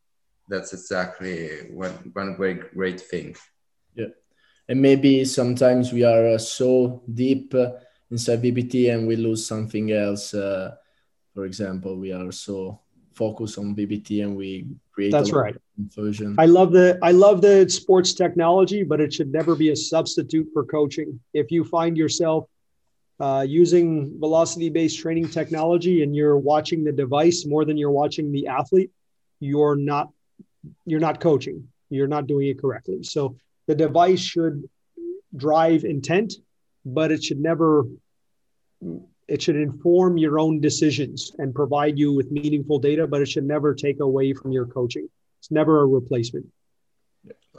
that's 0.48 0.72
exactly 0.72 1.70
one 1.70 1.92
one 2.12 2.34
great 2.34 2.74
great 2.74 3.00
thing. 3.00 3.36
Yeah. 3.94 4.12
And 4.68 4.82
maybe 4.82 5.24
sometimes 5.24 5.92
we 5.92 6.04
are 6.04 6.34
uh, 6.34 6.38
so 6.38 7.02
deep 7.14 7.54
uh, 7.54 7.70
inside 8.10 8.42
VBT 8.42 8.92
and 8.92 9.06
we 9.06 9.16
lose 9.16 9.46
something 9.46 9.92
else 9.92 10.34
uh, 10.34 10.74
for 11.32 11.44
example 11.46 11.96
we 11.96 12.12
are 12.12 12.32
so 12.32 12.80
focused 13.24 13.58
on 13.58 13.74
VBT 13.74 14.22
and 14.22 14.36
we 14.36 14.66
create 14.92 15.10
that's 15.10 15.32
right 15.32 15.56
confusion. 15.78 16.36
I 16.38 16.46
love 16.46 16.70
the 16.72 16.98
I 17.02 17.12
love 17.12 17.40
the 17.40 17.68
sports 17.68 18.12
technology, 18.12 18.82
but 18.90 19.00
it 19.00 19.12
should 19.12 19.32
never 19.32 19.54
be 19.54 19.68
a 19.70 19.76
substitute 19.76 20.48
for 20.52 20.64
coaching. 20.64 21.20
If 21.32 21.50
you 21.50 21.64
find 21.64 21.96
yourself 21.96 22.46
uh, 23.20 23.44
using 23.62 24.18
velocity 24.18 24.70
based 24.70 24.98
training 25.00 25.28
technology 25.28 26.02
and 26.02 26.14
you're 26.14 26.38
watching 26.52 26.84
the 26.84 26.92
device 26.92 27.44
more 27.46 27.64
than 27.64 27.76
you're 27.76 27.96
watching 28.02 28.32
the 28.32 28.46
athlete, 28.46 28.90
you're 29.40 29.76
not 29.76 30.10
you're 30.84 31.04
not 31.08 31.20
coaching. 31.20 31.68
You're 31.90 32.12
not 32.16 32.26
doing 32.26 32.48
it 32.48 32.60
correctly. 32.60 33.02
So 33.02 33.36
the 33.66 33.74
device 33.74 34.20
should 34.20 34.68
drive 35.34 35.84
intent, 35.84 36.34
but 36.84 37.10
it 37.12 37.22
should 37.24 37.40
never 37.40 37.86
it 39.28 39.42
should 39.42 39.56
inform 39.56 40.16
your 40.16 40.38
own 40.38 40.60
decisions 40.60 41.32
and 41.38 41.54
provide 41.54 41.98
you 41.98 42.12
with 42.14 42.30
meaningful 42.30 42.78
data, 42.78 43.06
but 43.06 43.20
it 43.20 43.28
should 43.28 43.44
never 43.44 43.74
take 43.74 44.00
away 44.00 44.32
from 44.32 44.52
your 44.52 44.66
coaching. 44.66 45.08
It's 45.38 45.50
never 45.50 45.82
a 45.82 45.86
replacement. 45.86 46.46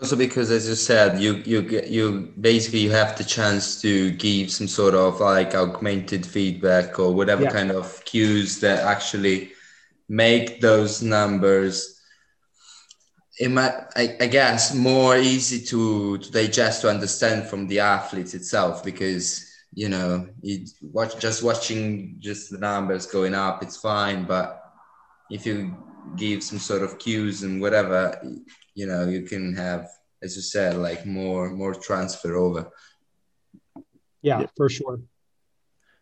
Also, 0.01 0.15
because 0.15 0.49
as 0.49 0.67
you 0.67 0.75
said, 0.75 1.19
you 1.19 1.35
you 1.45 1.61
get 1.61 1.89
you 1.89 2.33
basically 2.39 2.79
you 2.79 2.91
have 2.91 3.17
the 3.17 3.23
chance 3.23 3.81
to 3.81 4.11
give 4.11 4.49
some 4.49 4.67
sort 4.67 4.95
of 4.95 5.19
like 5.19 5.53
augmented 5.53 6.25
feedback 6.25 6.97
or 6.99 7.13
whatever 7.13 7.43
yeah. 7.43 7.51
kind 7.51 7.71
of 7.71 8.03
cues 8.05 8.59
that 8.61 8.79
actually 8.79 9.51
make 10.07 10.61
those 10.61 11.01
numbers 11.01 11.99
it 13.39 13.49
might, 13.49 13.73
I, 13.95 14.17
I, 14.19 14.27
guess 14.27 14.75
more 14.75 15.15
easy 15.15 15.63
to, 15.67 16.17
to 16.17 16.31
digest 16.31 16.81
to 16.81 16.89
understand 16.89 17.47
from 17.47 17.67
the 17.67 17.79
athlete 17.79 18.33
itself 18.33 18.83
because 18.83 19.48
you 19.73 19.89
know 19.89 20.27
you 20.41 20.65
watch 20.81 21.19
just 21.19 21.43
watching 21.43 22.15
just 22.19 22.49
the 22.49 22.57
numbers 22.57 23.05
going 23.05 23.35
up 23.35 23.61
it's 23.61 23.77
fine 23.77 24.25
but 24.25 24.59
if 25.29 25.45
you 25.45 25.75
give 26.15 26.43
some 26.43 26.59
sort 26.59 26.83
of 26.83 26.97
cues 26.99 27.43
and 27.43 27.61
whatever, 27.61 28.19
you 28.73 28.87
know, 28.87 29.07
you 29.07 29.23
can 29.23 29.55
have, 29.55 29.87
as 30.21 30.35
you 30.35 30.41
said, 30.41 30.75
like 30.75 31.05
more 31.05 31.49
more 31.49 31.73
transfer 31.73 32.35
over. 32.35 32.69
Yeah, 34.21 34.41
yeah. 34.41 34.47
for 34.55 34.69
sure. 34.69 34.99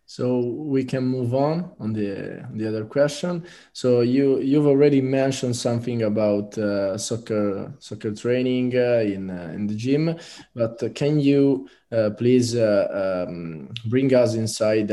So 0.10 0.40
we 0.40 0.86
can 0.86 1.06
move 1.06 1.36
on 1.36 1.70
on 1.82 1.92
the 1.92 2.48
the 2.54 2.66
other 2.66 2.86
question. 2.86 3.44
So 3.74 4.00
you 4.02 4.40
you've 4.40 4.66
already 4.66 5.02
mentioned 5.02 5.54
something 5.54 6.04
about 6.04 6.58
uh, 6.58 6.98
soccer 6.98 7.74
soccer 7.80 8.14
training 8.16 8.74
uh, 8.74 9.04
in 9.04 9.30
uh, 9.30 9.52
in 9.54 9.68
the 9.68 9.76
gym, 9.76 10.16
but 10.56 10.82
can 10.96 11.20
you 11.20 11.68
uh, 11.92 12.12
please 12.12 12.56
uh, 12.56 13.26
um, 13.28 13.70
bring 13.88 14.16
us 14.16 14.36
inside 14.36 14.88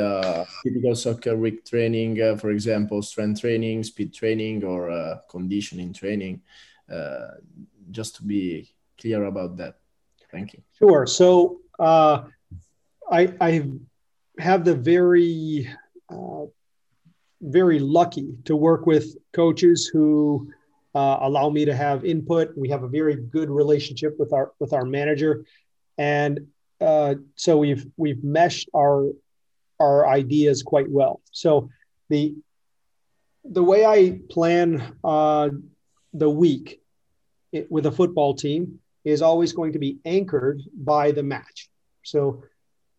typical 0.65 0.97
soccer 0.97 1.37
week 1.37 1.65
training, 1.65 2.21
uh, 2.21 2.37
for 2.37 2.51
example, 2.51 3.01
strength 3.01 3.41
training, 3.41 3.85
speed 3.85 4.13
training, 4.13 4.65
or 4.65 5.21
conditioning 5.31 5.93
training, 5.93 6.43
just 7.93 8.17
to 8.17 8.25
be 8.25 8.69
clear 9.01 9.27
about 9.27 9.57
that. 9.59 9.77
Thank 10.33 10.55
you. 10.55 10.63
Sure. 10.77 11.07
So 11.07 11.61
I 11.79 13.33
I 13.41 13.71
have 14.39 14.65
the 14.65 14.75
very 14.75 15.69
uh, 16.11 16.45
very 17.41 17.79
lucky 17.79 18.35
to 18.45 18.57
work 18.57 18.87
with 18.87 19.17
coaches 19.33 19.91
who 19.93 20.51
uh, 20.95 21.19
allow 21.21 21.51
me 21.51 21.65
to 21.65 21.75
have 21.75 22.05
input. 22.05 22.57
We 22.57 22.69
have 22.71 22.83
a 22.83 22.89
very 22.89 23.17
good 23.17 23.51
relationship 23.51 24.17
with 24.19 24.33
our 24.33 24.53
with 24.59 24.73
our 24.73 24.85
manager, 24.85 25.45
and 25.99 26.47
uh, 26.81 27.17
so 27.37 27.59
we've 27.59 27.87
we've 27.97 28.23
meshed 28.23 28.69
our 28.75 29.11
our 29.81 30.07
ideas 30.07 30.63
quite 30.63 30.91
well. 30.91 31.21
So 31.33 31.71
the 32.09 32.35
the 33.45 33.63
way 33.63 33.85
I 33.85 34.21
plan 34.31 34.97
uh, 35.03 35.51
the 36.13 36.31
week 36.31 36.81
it, 37.53 37.71
with 37.71 37.87
a 37.87 37.93
football 37.93 38.35
team 38.35 38.81
is 39.05 39.21
always 39.21 39.53
going 39.53 39.73
to 39.73 39.79
be 39.79 39.99
anchored 40.05 40.63
by 40.75 41.13
the 41.13 41.23
match. 41.23 41.69
So 42.05 42.45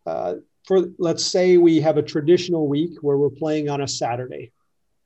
uh, 0.06 0.36
for 0.66 0.86
let's 0.98 1.26
say 1.26 1.58
we 1.58 1.80
have 1.82 1.98
a 1.98 2.04
traditional 2.04 2.68
week 2.68 2.98
where 3.02 3.18
we're 3.18 3.30
playing 3.30 3.70
on 3.70 3.82
a 3.82 3.88
Saturday. 3.88 4.52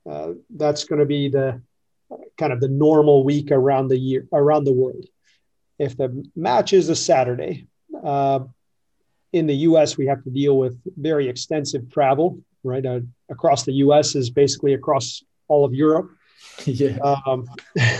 Uh, 0.08 0.32
that's 0.50 0.84
going 0.84 0.98
to 0.98 1.06
be 1.06 1.28
the 1.28 1.60
kind 2.38 2.52
of 2.52 2.60
the 2.60 2.68
normal 2.68 3.22
week 3.22 3.50
around 3.52 3.88
the 3.88 3.98
year 3.98 4.26
around 4.32 4.64
the 4.64 4.72
world. 4.72 5.04
If 5.78 5.96
the 5.96 6.26
match 6.34 6.72
is 6.72 6.88
a 6.88 6.96
Saturday, 6.96 7.66
uh, 8.02 8.40
in 9.32 9.46
the 9.46 9.54
U.S. 9.54 9.96
we 9.96 10.06
have 10.06 10.22
to 10.24 10.30
deal 10.30 10.58
with 10.58 10.80
very 10.96 11.28
extensive 11.28 11.90
travel. 11.90 12.40
Right 12.62 12.84
uh, 12.84 13.00
across 13.30 13.64
the 13.64 13.72
U.S. 13.84 14.14
is 14.14 14.28
basically 14.28 14.74
across 14.74 15.22
all 15.48 15.64
of 15.64 15.74
Europe. 15.74 16.10
yeah. 16.64 16.98
Um, 17.26 17.46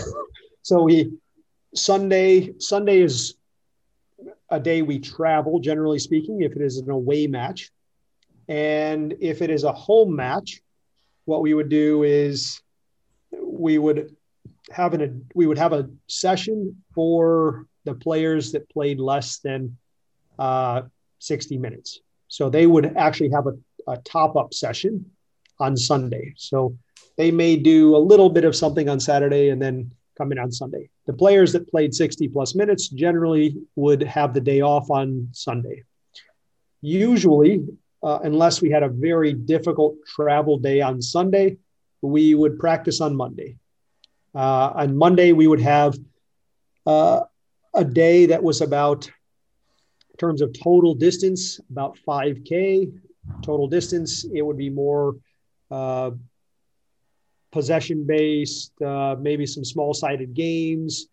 so 0.61 0.83
we 0.83 1.13
Sunday 1.73 2.53
Sunday 2.59 3.01
is 3.01 3.35
a 4.51 4.59
day 4.59 4.81
we 4.81 4.99
travel, 4.99 5.59
generally 5.59 5.97
speaking, 5.97 6.41
if 6.41 6.51
it 6.55 6.61
is 6.61 6.77
an 6.77 6.89
away 6.89 7.25
match. 7.25 7.71
And 8.47 9.15
if 9.21 9.41
it 9.41 9.49
is 9.49 9.63
a 9.63 9.71
home 9.71 10.15
match, 10.15 10.61
what 11.25 11.41
we 11.41 11.53
would 11.53 11.69
do 11.69 12.03
is 12.03 12.61
we 13.41 13.77
would 13.77 14.15
have 14.71 14.93
an 14.93 15.25
we 15.33 15.47
would 15.47 15.57
have 15.57 15.73
a 15.73 15.89
session 16.07 16.83
for 16.93 17.65
the 17.85 17.95
players 17.95 18.51
that 18.51 18.69
played 18.69 18.99
less 18.99 19.39
than 19.39 19.77
uh, 20.37 20.83
60 21.19 21.57
minutes. 21.57 21.99
So 22.27 22.49
they 22.49 22.67
would 22.67 22.97
actually 22.97 23.31
have 23.31 23.47
a, 23.47 23.53
a 23.87 23.97
top 23.97 24.35
up 24.35 24.53
session 24.53 25.11
on 25.59 25.77
Sunday. 25.77 26.33
So 26.37 26.77
they 27.17 27.31
may 27.31 27.55
do 27.55 27.95
a 27.95 27.97
little 27.97 28.29
bit 28.29 28.45
of 28.45 28.55
something 28.55 28.89
on 28.89 28.99
Saturday 28.99 29.49
and 29.49 29.61
then 29.61 29.91
come 30.21 30.31
in 30.31 30.39
on 30.39 30.51
Sunday. 30.51 30.89
The 31.07 31.13
players 31.13 31.51
that 31.53 31.67
played 31.67 31.95
60 31.95 32.27
plus 32.27 32.53
minutes 32.53 32.89
generally 32.89 33.55
would 33.75 34.03
have 34.03 34.33
the 34.33 34.41
day 34.41 34.61
off 34.61 34.91
on 34.91 35.29
Sunday. 35.31 35.83
Usually, 36.81 37.65
uh, 38.03 38.19
unless 38.23 38.61
we 38.61 38.69
had 38.69 38.83
a 38.83 38.89
very 38.89 39.33
difficult 39.33 39.95
travel 40.05 40.57
day 40.59 40.81
on 40.81 41.01
Sunday, 41.01 41.57
we 42.01 42.35
would 42.35 42.59
practice 42.59 43.01
on 43.01 43.15
Monday. 43.15 43.57
Uh, 44.35 44.71
on 44.75 44.95
Monday, 44.95 45.31
we 45.31 45.47
would 45.47 45.61
have 45.61 45.97
uh, 46.85 47.21
a 47.73 47.83
day 47.83 48.27
that 48.27 48.43
was 48.43 48.61
about, 48.61 49.07
in 49.07 50.17
terms 50.19 50.41
of 50.41 50.53
total 50.53 50.93
distance, 50.93 51.59
about 51.71 51.97
5K 52.07 52.91
total 53.41 53.67
distance. 53.67 54.25
It 54.33 54.41
would 54.41 54.57
be 54.57 54.69
more 54.69 55.15
uh, 55.69 56.11
possession 57.51 58.05
based, 58.05 58.79
uh, 58.81 59.15
maybe 59.19 59.45
some 59.45 59.63
small 59.63 59.93
sided 59.93 60.33
games. 60.33 61.07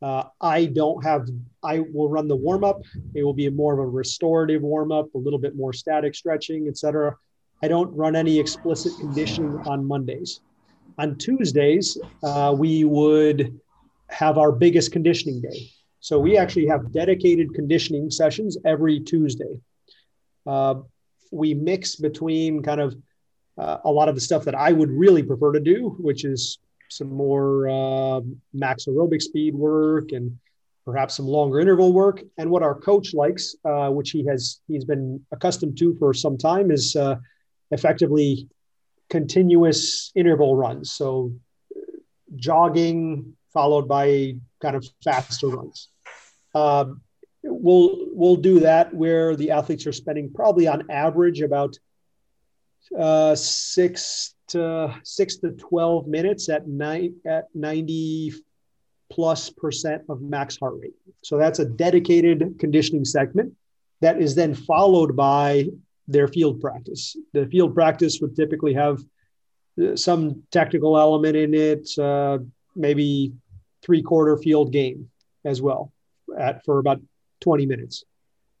Uh, 0.00 0.24
I 0.40 0.66
don't 0.66 1.02
have, 1.04 1.28
I 1.62 1.80
will 1.80 2.08
run 2.08 2.28
the 2.28 2.36
warm 2.36 2.64
up. 2.64 2.82
It 3.14 3.24
will 3.24 3.34
be 3.34 3.48
more 3.50 3.72
of 3.72 3.80
a 3.80 3.86
restorative 3.86 4.62
warm 4.62 4.92
up, 4.92 5.12
a 5.14 5.18
little 5.18 5.38
bit 5.38 5.56
more 5.56 5.72
static 5.72 6.14
stretching, 6.14 6.68
etc. 6.68 7.16
I 7.62 7.68
don't 7.68 7.94
run 7.96 8.14
any 8.14 8.38
explicit 8.38 8.92
conditioning 9.00 9.58
on 9.66 9.84
Mondays. 9.84 10.40
On 10.98 11.16
Tuesdays, 11.16 11.98
uh, 12.22 12.54
we 12.56 12.84
would 12.84 13.60
have 14.08 14.38
our 14.38 14.52
biggest 14.52 14.92
conditioning 14.92 15.40
day. 15.40 15.70
So 16.00 16.18
we 16.18 16.36
actually 16.36 16.66
have 16.66 16.92
dedicated 16.92 17.54
conditioning 17.54 18.10
sessions 18.10 18.56
every 18.64 19.00
Tuesday. 19.00 19.58
Uh, 20.46 20.76
we 21.30 21.54
mix 21.54 21.96
between 21.96 22.62
kind 22.62 22.80
of 22.80 22.96
uh, 23.58 23.78
a 23.84 23.90
lot 23.90 24.08
of 24.08 24.14
the 24.14 24.20
stuff 24.20 24.44
that 24.44 24.54
I 24.54 24.72
would 24.72 24.90
really 24.90 25.22
prefer 25.22 25.52
to 25.52 25.60
do, 25.60 25.96
which 25.98 26.24
is 26.24 26.58
some 26.90 27.08
more 27.08 27.68
uh, 27.68 28.20
max 28.52 28.86
aerobic 28.86 29.20
speed 29.20 29.54
work 29.54 30.12
and 30.12 30.38
perhaps 30.84 31.16
some 31.16 31.26
longer 31.26 31.60
interval 31.60 31.92
work. 31.92 32.22
And 32.38 32.50
what 32.50 32.62
our 32.62 32.74
coach 32.74 33.12
likes, 33.12 33.54
uh, 33.64 33.90
which 33.90 34.10
he 34.10 34.24
has 34.26 34.60
he's 34.68 34.84
been 34.84 35.24
accustomed 35.32 35.76
to 35.78 35.96
for 35.98 36.14
some 36.14 36.38
time, 36.38 36.70
is 36.70 36.96
uh, 36.96 37.16
effectively 37.70 38.48
continuous 39.10 40.12
interval 40.14 40.56
runs. 40.56 40.92
So 40.92 41.32
jogging 42.36 43.36
followed 43.52 43.88
by 43.88 44.34
kind 44.62 44.76
of 44.76 44.86
faster 45.02 45.48
runs. 45.48 45.88
Um, 46.54 47.00
we'll 47.42 48.08
we'll 48.12 48.36
do 48.36 48.60
that 48.60 48.94
where 48.94 49.36
the 49.36 49.50
athletes 49.50 49.86
are 49.86 49.92
spending 49.92 50.32
probably 50.32 50.66
on 50.66 50.90
average 50.90 51.40
about 51.40 51.76
uh, 52.96 53.34
six 53.34 54.34
to 54.48 54.94
six 55.02 55.36
to 55.36 55.52
twelve 55.52 56.06
minutes 56.06 56.48
at 56.48 56.66
nine 56.68 57.14
at 57.26 57.46
ninety 57.54 58.32
plus 59.10 59.50
percent 59.50 60.02
of 60.08 60.20
max 60.20 60.58
heart 60.58 60.74
rate. 60.80 60.94
So 61.22 61.38
that's 61.38 61.58
a 61.58 61.64
dedicated 61.64 62.58
conditioning 62.58 63.04
segment 63.04 63.54
that 64.00 64.20
is 64.20 64.34
then 64.34 64.54
followed 64.54 65.16
by 65.16 65.66
their 66.06 66.28
field 66.28 66.60
practice. 66.60 67.16
The 67.32 67.46
field 67.46 67.74
practice 67.74 68.20
would 68.20 68.36
typically 68.36 68.74
have 68.74 68.98
uh, 69.82 69.96
some 69.96 70.42
technical 70.50 70.98
element 70.98 71.36
in 71.36 71.54
it, 71.54 71.88
uh, 71.98 72.38
maybe 72.74 73.32
three 73.82 74.02
quarter 74.02 74.36
field 74.36 74.72
game 74.72 75.10
as 75.44 75.60
well 75.62 75.92
at 76.38 76.64
for 76.64 76.78
about 76.78 77.00
20 77.40 77.66
minutes. 77.66 78.04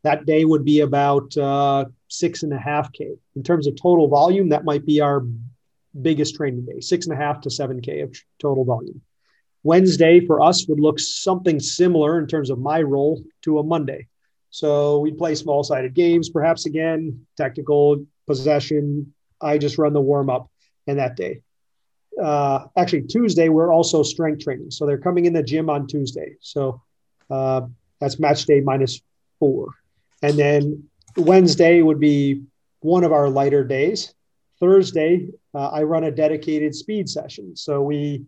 That 0.02 0.26
day 0.26 0.44
would 0.44 0.64
be 0.64 0.80
about 0.80 1.36
uh, 1.36 1.86
six 2.08 2.42
and 2.42 2.52
a 2.52 2.58
half 2.58 2.92
K. 2.92 3.10
In 3.36 3.42
terms 3.42 3.66
of 3.66 3.74
total 3.76 4.08
volume, 4.08 4.50
that 4.50 4.64
might 4.64 4.86
be 4.86 5.00
our 5.00 5.24
biggest 6.00 6.36
training 6.36 6.64
day, 6.64 6.80
six 6.80 7.06
and 7.06 7.14
a 7.14 7.16
half 7.16 7.40
to 7.42 7.50
seven 7.50 7.80
K 7.80 8.00
of 8.00 8.16
total 8.38 8.64
volume. 8.64 9.00
Wednesday 9.64 10.24
for 10.24 10.40
us 10.40 10.66
would 10.68 10.80
look 10.80 11.00
something 11.00 11.58
similar 11.58 12.18
in 12.18 12.26
terms 12.26 12.50
of 12.50 12.58
my 12.58 12.80
role 12.80 13.22
to 13.42 13.58
a 13.58 13.62
Monday. 13.62 14.06
So 14.50 15.00
we'd 15.00 15.18
play 15.18 15.34
small 15.34 15.62
sided 15.64 15.94
games, 15.94 16.30
perhaps 16.30 16.64
again, 16.64 17.26
technical 17.36 18.06
possession. 18.26 19.12
I 19.40 19.58
just 19.58 19.78
run 19.78 19.92
the 19.92 20.00
warm 20.00 20.30
up 20.30 20.50
in 20.86 20.96
that 20.96 21.16
day. 21.16 21.42
Uh, 22.20 22.66
actually, 22.76 23.02
Tuesday, 23.02 23.48
we're 23.48 23.72
also 23.72 24.02
strength 24.02 24.44
training. 24.44 24.70
So 24.70 24.86
they're 24.86 24.98
coming 24.98 25.26
in 25.26 25.32
the 25.32 25.42
gym 25.42 25.68
on 25.68 25.86
Tuesday. 25.86 26.36
So 26.40 26.80
uh, 27.30 27.62
that's 28.00 28.18
match 28.18 28.44
day 28.46 28.60
minus 28.60 29.00
four. 29.38 29.68
And 30.22 30.38
then 30.38 30.88
Wednesday 31.16 31.82
would 31.82 32.00
be 32.00 32.42
one 32.80 33.04
of 33.04 33.12
our 33.12 33.28
lighter 33.28 33.64
days. 33.64 34.14
Thursday, 34.60 35.28
uh, 35.54 35.68
I 35.68 35.82
run 35.84 36.04
a 36.04 36.10
dedicated 36.10 36.74
speed 36.74 37.08
session. 37.08 37.56
So 37.56 37.82
we, 37.82 38.24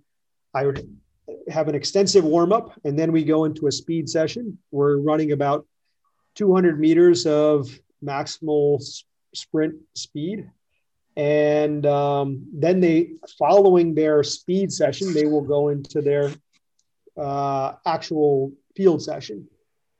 I 0.54 0.66
would 0.66 0.88
have 1.48 1.68
an 1.68 1.74
extensive 1.74 2.24
warm 2.24 2.52
up, 2.52 2.72
and 2.84 2.98
then 2.98 3.12
we 3.12 3.24
go 3.24 3.44
into 3.44 3.66
a 3.66 3.72
speed 3.72 4.08
session. 4.08 4.58
We're 4.70 4.98
running 4.98 5.32
about 5.32 5.66
200 6.36 6.78
meters 6.78 7.26
of 7.26 7.68
maximal 8.04 8.80
sprint 9.34 9.74
speed. 9.94 10.48
And 11.16 11.84
um, 11.86 12.46
then 12.52 12.80
they, 12.80 13.12
following 13.38 13.94
their 13.94 14.22
speed 14.22 14.72
session, 14.72 15.12
they 15.12 15.26
will 15.26 15.42
go 15.42 15.68
into 15.68 16.00
their 16.00 16.32
uh, 17.16 17.74
actual 17.84 18.52
field 18.76 19.02
session. 19.02 19.48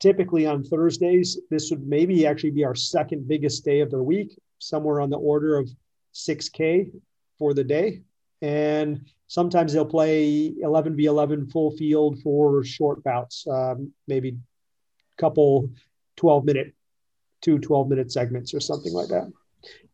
Typically 0.01 0.47
on 0.47 0.65
Thursdays, 0.65 1.39
this 1.51 1.71
would 1.71 1.87
maybe 1.87 2.27
actually 2.27 2.51
be 2.51 2.65
our 2.65 2.75
second 2.75 3.29
biggest 3.29 3.65
day 3.65 3.81
of 3.81 3.91
the 3.91 4.03
week, 4.03 4.39
somewhere 4.59 5.01
on 5.01 5.11
the 5.11 5.19
order 5.19 5.57
of 5.57 5.69
6K 6.15 6.91
for 7.39 7.53
the 7.53 7.65
day. 7.65 8.01
And 8.41 9.07
sometimes 9.27 9.73
they'll 9.73 9.85
play 9.85 10.55
11 10.63 10.97
v 10.97 11.05
11 11.05 11.51
full 11.51 11.71
field 11.73 12.19
for 12.23 12.65
short 12.65 13.05
bouts, 13.05 13.47
um, 13.47 13.93
maybe 14.09 14.31
a 14.31 15.21
couple 15.21 15.71
12 16.17 16.45
minute, 16.47 16.75
two 17.43 17.59
12 17.59 17.89
minute 17.89 18.11
segments 18.11 18.55
or 18.55 18.61
something 18.61 18.95
like 18.95 19.09
that. 19.09 19.31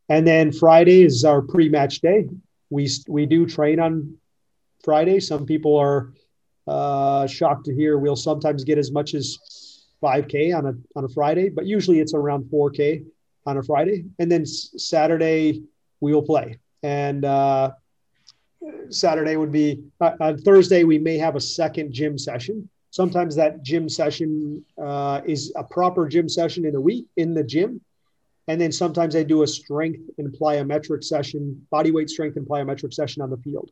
And 0.08 0.24
then 0.24 0.52
Friday 0.52 1.02
is 1.02 1.24
our 1.24 1.42
pre 1.42 1.68
match 1.68 2.00
day. 2.00 2.28
We, 2.70 2.88
we 3.08 3.26
do 3.26 3.44
train 3.44 3.80
on 3.80 4.16
Friday. 4.84 5.18
Some 5.18 5.46
people 5.46 5.76
are 5.76 6.12
uh, 6.66 7.26
shocked 7.26 7.64
to 7.66 7.74
hear 7.74 7.98
we'll 7.98 8.16
sometimes 8.16 8.64
get 8.64 8.78
as 8.78 8.90
much 8.90 9.14
as 9.14 9.38
5K 10.06 10.56
on 10.56 10.66
a 10.66 10.74
on 10.96 11.04
a 11.04 11.08
Friday, 11.08 11.48
but 11.48 11.66
usually 11.66 11.98
it's 12.00 12.14
around 12.14 12.44
4K 12.44 13.04
on 13.46 13.56
a 13.56 13.62
Friday. 13.62 14.04
And 14.18 14.30
then 14.30 14.46
Saturday 14.46 15.62
we 16.00 16.14
will 16.14 16.22
play. 16.22 16.58
And 16.82 17.24
uh, 17.24 17.72
Saturday 18.90 19.36
would 19.36 19.52
be 19.52 19.82
uh, 20.00 20.12
on 20.20 20.38
Thursday 20.38 20.84
we 20.84 20.98
may 20.98 21.18
have 21.18 21.36
a 21.36 21.40
second 21.40 21.92
gym 21.92 22.18
session. 22.18 22.68
Sometimes 22.90 23.36
that 23.36 23.62
gym 23.62 23.88
session 23.88 24.64
uh, 24.82 25.20
is 25.26 25.52
a 25.56 25.64
proper 25.64 26.08
gym 26.08 26.28
session 26.28 26.64
in 26.64 26.74
a 26.74 26.80
week 26.80 27.06
in 27.16 27.34
the 27.34 27.44
gym. 27.44 27.80
And 28.48 28.60
then 28.60 28.70
sometimes 28.70 29.16
I 29.16 29.24
do 29.24 29.42
a 29.42 29.46
strength 29.46 30.00
and 30.18 30.32
plyometric 30.32 31.02
session, 31.02 31.66
body 31.70 31.90
weight 31.90 32.08
strength 32.08 32.36
and 32.36 32.46
plyometric 32.46 32.94
session 32.94 33.22
on 33.22 33.30
the 33.30 33.36
field. 33.38 33.70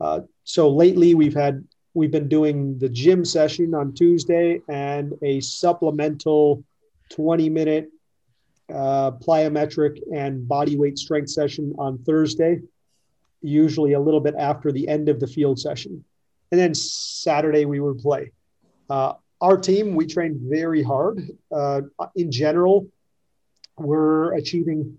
Uh, 0.00 0.20
so 0.44 0.68
lately 0.68 1.14
we've 1.14 1.34
had 1.34 1.64
we've 1.96 2.10
been 2.10 2.28
doing 2.28 2.78
the 2.78 2.90
gym 2.90 3.24
session 3.24 3.74
on 3.74 3.94
Tuesday 3.94 4.60
and 4.68 5.14
a 5.22 5.40
supplemental 5.40 6.62
20 7.10 7.48
minute 7.48 7.90
uh, 8.68 9.12
plyometric 9.12 9.98
and 10.14 10.46
body 10.46 10.76
weight 10.76 10.98
strength 10.98 11.30
session 11.30 11.74
on 11.78 11.96
Thursday, 12.04 12.60
usually 13.40 13.94
a 13.94 14.00
little 14.00 14.20
bit 14.20 14.34
after 14.38 14.70
the 14.70 14.86
end 14.86 15.08
of 15.08 15.20
the 15.20 15.26
field 15.26 15.58
session. 15.58 16.04
And 16.52 16.60
then 16.60 16.74
Saturday 16.74 17.64
we 17.64 17.80
would 17.80 17.98
play. 17.98 18.32
Uh, 18.90 19.14
our 19.40 19.56
team, 19.56 19.94
we 19.94 20.06
train 20.06 20.38
very 20.42 20.82
hard. 20.82 21.20
Uh, 21.50 21.80
in 22.14 22.30
general, 22.30 22.88
we're 23.78 24.34
achieving 24.34 24.98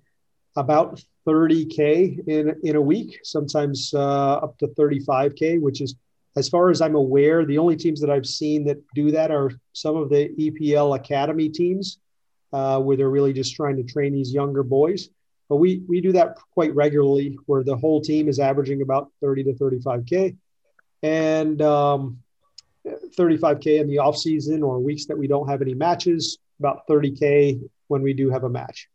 about 0.55 0.99
30K 1.27 2.27
in, 2.27 2.55
in 2.63 2.75
a 2.75 2.81
week, 2.81 3.19
sometimes 3.23 3.93
uh, 3.93 4.37
up 4.37 4.57
to 4.57 4.67
35K, 4.67 5.61
which 5.61 5.81
is 5.81 5.95
as 6.37 6.47
far 6.47 6.69
as 6.69 6.81
I'm 6.81 6.93
aware, 6.93 7.45
the 7.45 7.57
only 7.57 7.75
teams 7.75 7.99
that 8.01 8.11
I've 8.11 8.27
seen 8.27 8.63
that 8.65 8.77
do 8.93 9.09
that 9.09 9.31
are 9.31 9.51
some 9.73 9.95
of 9.95 10.09
the 10.09 10.29
EPL 10.37 10.95
academy 10.95 11.49
teams, 11.49 11.97
uh, 12.53 12.79
where 12.79 12.95
they're 12.95 13.09
really 13.09 13.33
just 13.33 13.55
trying 13.55 13.75
to 13.77 13.83
train 13.83 14.13
these 14.13 14.31
younger 14.31 14.61
boys. 14.61 15.09
But 15.49 15.55
we 15.55 15.81
we 15.87 15.99
do 15.99 16.11
that 16.11 16.37
quite 16.53 16.75
regularly, 16.75 17.39
where 17.47 17.63
the 17.63 17.75
whole 17.75 18.01
team 18.01 18.29
is 18.29 18.39
averaging 18.39 18.83
about 18.83 19.11
30 19.21 19.45
to 19.45 19.53
35k, 19.53 20.37
and 21.01 21.59
um, 21.63 22.19
35k 22.85 23.81
in 23.81 23.87
the 23.87 23.97
off 23.97 24.17
season 24.17 24.61
or 24.61 24.79
weeks 24.79 25.07
that 25.07 25.17
we 25.17 25.25
don't 25.25 25.49
have 25.49 25.63
any 25.63 25.73
matches, 25.73 26.37
about 26.59 26.87
30k 26.87 27.59
when 27.87 28.03
we 28.03 28.13
do 28.13 28.29
have 28.29 28.43
a 28.43 28.49
match. 28.49 28.89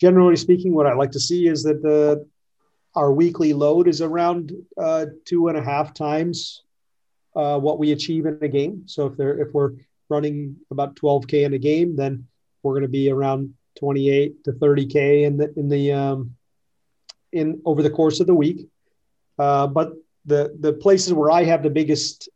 Generally 0.00 0.36
speaking, 0.36 0.72
what 0.72 0.86
I 0.86 0.94
like 0.94 1.10
to 1.10 1.20
see 1.20 1.46
is 1.46 1.62
that 1.64 1.82
the 1.82 2.26
our 2.94 3.12
weekly 3.12 3.52
load 3.52 3.86
is 3.86 4.00
around 4.00 4.52
uh, 4.78 5.06
two 5.26 5.48
and 5.48 5.58
a 5.58 5.62
half 5.62 5.92
times 5.92 6.62
uh, 7.36 7.58
what 7.58 7.78
we 7.78 7.92
achieve 7.92 8.26
in 8.26 8.38
a 8.42 8.48
game. 8.48 8.82
So 8.86 9.06
if 9.06 9.16
they're 9.16 9.38
if 9.38 9.52
we're 9.52 9.72
running 10.08 10.56
about 10.70 10.96
12k 10.96 11.44
in 11.44 11.54
a 11.54 11.58
game, 11.58 11.96
then 11.96 12.26
we're 12.62 12.72
going 12.72 12.82
to 12.82 12.88
be 12.88 13.10
around 13.10 13.54
28 13.78 14.44
to 14.44 14.52
30k 14.52 15.24
in 15.24 15.36
the 15.36 15.52
in 15.56 15.68
the 15.68 15.92
um, 15.92 16.36
in 17.32 17.60
over 17.64 17.82
the 17.82 17.90
course 17.90 18.20
of 18.20 18.26
the 18.26 18.34
week. 18.34 18.68
Uh, 19.38 19.66
but 19.66 19.92
the 20.26 20.56
the 20.60 20.72
places 20.72 21.12
where 21.12 21.30
I 21.30 21.44
have 21.44 21.62
the 21.62 21.70
biggest 21.70 22.28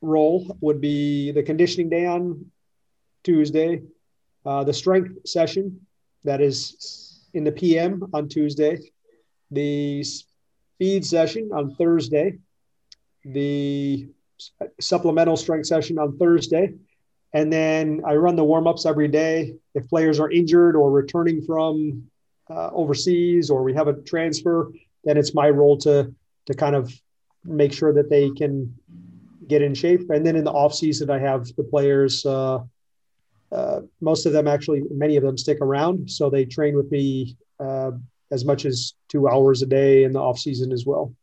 role 0.00 0.56
would 0.60 0.80
be 0.80 1.30
the 1.30 1.42
conditioning 1.42 1.88
day 1.88 2.06
on 2.06 2.46
Tuesday, 3.22 3.82
uh, 4.44 4.64
the 4.64 4.72
strength 4.72 5.26
session 5.26 5.86
that 6.24 6.40
is 6.40 7.20
in 7.34 7.44
the 7.44 7.52
PM 7.52 8.10
on 8.12 8.28
Tuesday, 8.28 8.78
the 9.50 10.02
speed 10.02 11.04
session 11.06 11.50
on 11.52 11.74
Thursday, 11.76 12.38
the 13.24 14.08
supplemental 14.80 15.36
strength 15.36 15.66
session 15.66 15.98
on 15.98 16.16
Thursday, 16.18 16.74
and 17.32 17.52
then 17.52 18.02
I 18.06 18.16
run 18.16 18.36
the 18.36 18.44
warm 18.44 18.66
ups 18.66 18.86
every 18.86 19.08
day. 19.08 19.54
If 19.74 19.88
players 19.88 20.20
are 20.20 20.30
injured 20.30 20.76
or 20.76 20.90
returning 20.90 21.42
from 21.42 22.04
uh, 22.50 22.70
overseas 22.72 23.50
or 23.50 23.62
we 23.62 23.74
have 23.74 23.88
a 23.88 23.94
transfer, 24.02 24.70
then 25.04 25.16
it's 25.16 25.34
my 25.34 25.48
role 25.48 25.76
to 25.78 26.14
to 26.46 26.54
kind 26.54 26.74
of 26.74 26.92
make 27.44 27.72
sure 27.72 27.92
that 27.92 28.10
they 28.10 28.30
can 28.30 28.74
get 29.48 29.62
in 29.62 29.74
shape. 29.74 30.10
And 30.10 30.24
then 30.26 30.36
in 30.36 30.44
the 30.44 30.50
off 30.50 30.74
season, 30.74 31.10
I 31.10 31.18
have 31.18 31.46
the 31.56 31.64
players. 31.64 32.24
Uh, 32.24 32.60
uh, 33.50 33.80
most 34.00 34.26
of 34.26 34.32
them 34.32 34.48
actually, 34.48 34.82
many 34.90 35.16
of 35.16 35.22
them 35.22 35.36
stick 35.36 35.58
around, 35.60 36.10
so 36.10 36.30
they 36.30 36.44
train 36.44 36.74
with 36.74 36.90
me 36.90 37.36
uh, 37.60 37.90
as 38.30 38.44
much 38.44 38.64
as 38.64 38.94
two 39.08 39.28
hours 39.28 39.60
a 39.62 39.66
day 39.66 40.04
in 40.04 40.12
the 40.12 40.18
off 40.20 40.38
season 40.38 40.72
as 40.72 40.86
well. 40.86 41.14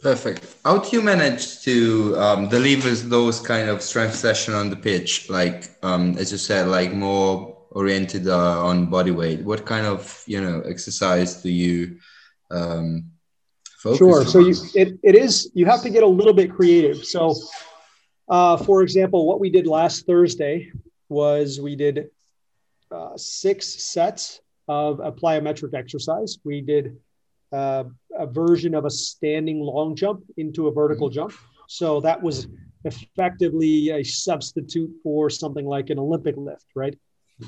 Perfect. 0.00 0.54
How 0.64 0.78
do 0.78 0.96
you 0.96 1.02
manage 1.02 1.62
to 1.62 2.16
um, 2.18 2.48
deliver 2.48 2.90
those 2.90 3.40
kind 3.40 3.68
of 3.68 3.82
strength 3.82 4.14
session 4.14 4.54
on 4.54 4.70
the 4.70 4.76
pitch? 4.76 5.28
Like, 5.28 5.70
um, 5.82 6.16
as 6.18 6.30
you 6.30 6.38
said, 6.38 6.68
like 6.68 6.92
more 6.92 7.58
oriented 7.72 8.28
uh, 8.28 8.64
on 8.64 8.86
body 8.86 9.10
weight. 9.10 9.40
What 9.40 9.66
kind 9.66 9.86
of 9.86 10.22
you 10.26 10.40
know 10.40 10.60
exercise 10.60 11.42
do 11.42 11.50
you 11.50 11.98
um, 12.50 13.10
focus? 13.78 13.98
Sure. 13.98 14.20
On? 14.20 14.26
So 14.26 14.38
you 14.38 14.54
it, 14.74 14.98
it 15.02 15.16
is 15.16 15.50
you 15.54 15.66
have 15.66 15.82
to 15.82 15.90
get 15.90 16.04
a 16.04 16.06
little 16.06 16.32
bit 16.34 16.54
creative. 16.54 17.04
So, 17.04 17.34
uh, 18.28 18.56
for 18.56 18.82
example, 18.82 19.26
what 19.26 19.40
we 19.40 19.50
did 19.50 19.66
last 19.66 20.06
Thursday 20.06 20.70
was 21.08 21.60
we 21.60 21.74
did 21.74 22.10
uh, 22.90 23.16
six 23.16 23.84
sets 23.84 24.40
of 24.68 25.00
a 25.00 25.10
plyometric 25.10 25.74
exercise. 25.74 26.38
We 26.44 26.60
did 26.60 26.98
uh, 27.52 27.84
a 28.16 28.26
version 28.26 28.74
of 28.74 28.84
a 28.84 28.90
standing 28.90 29.60
long 29.60 29.94
jump 29.96 30.24
into 30.36 30.66
a 30.68 30.72
vertical 30.72 31.08
jump. 31.08 31.32
So 31.68 32.00
that 32.00 32.22
was 32.22 32.48
effectively 32.84 33.90
a 33.90 34.02
substitute 34.02 34.90
for 35.02 35.28
something 35.28 35.66
like 35.66 35.90
an 35.90 35.98
Olympic 35.98 36.36
lift, 36.36 36.66
right? 36.74 36.98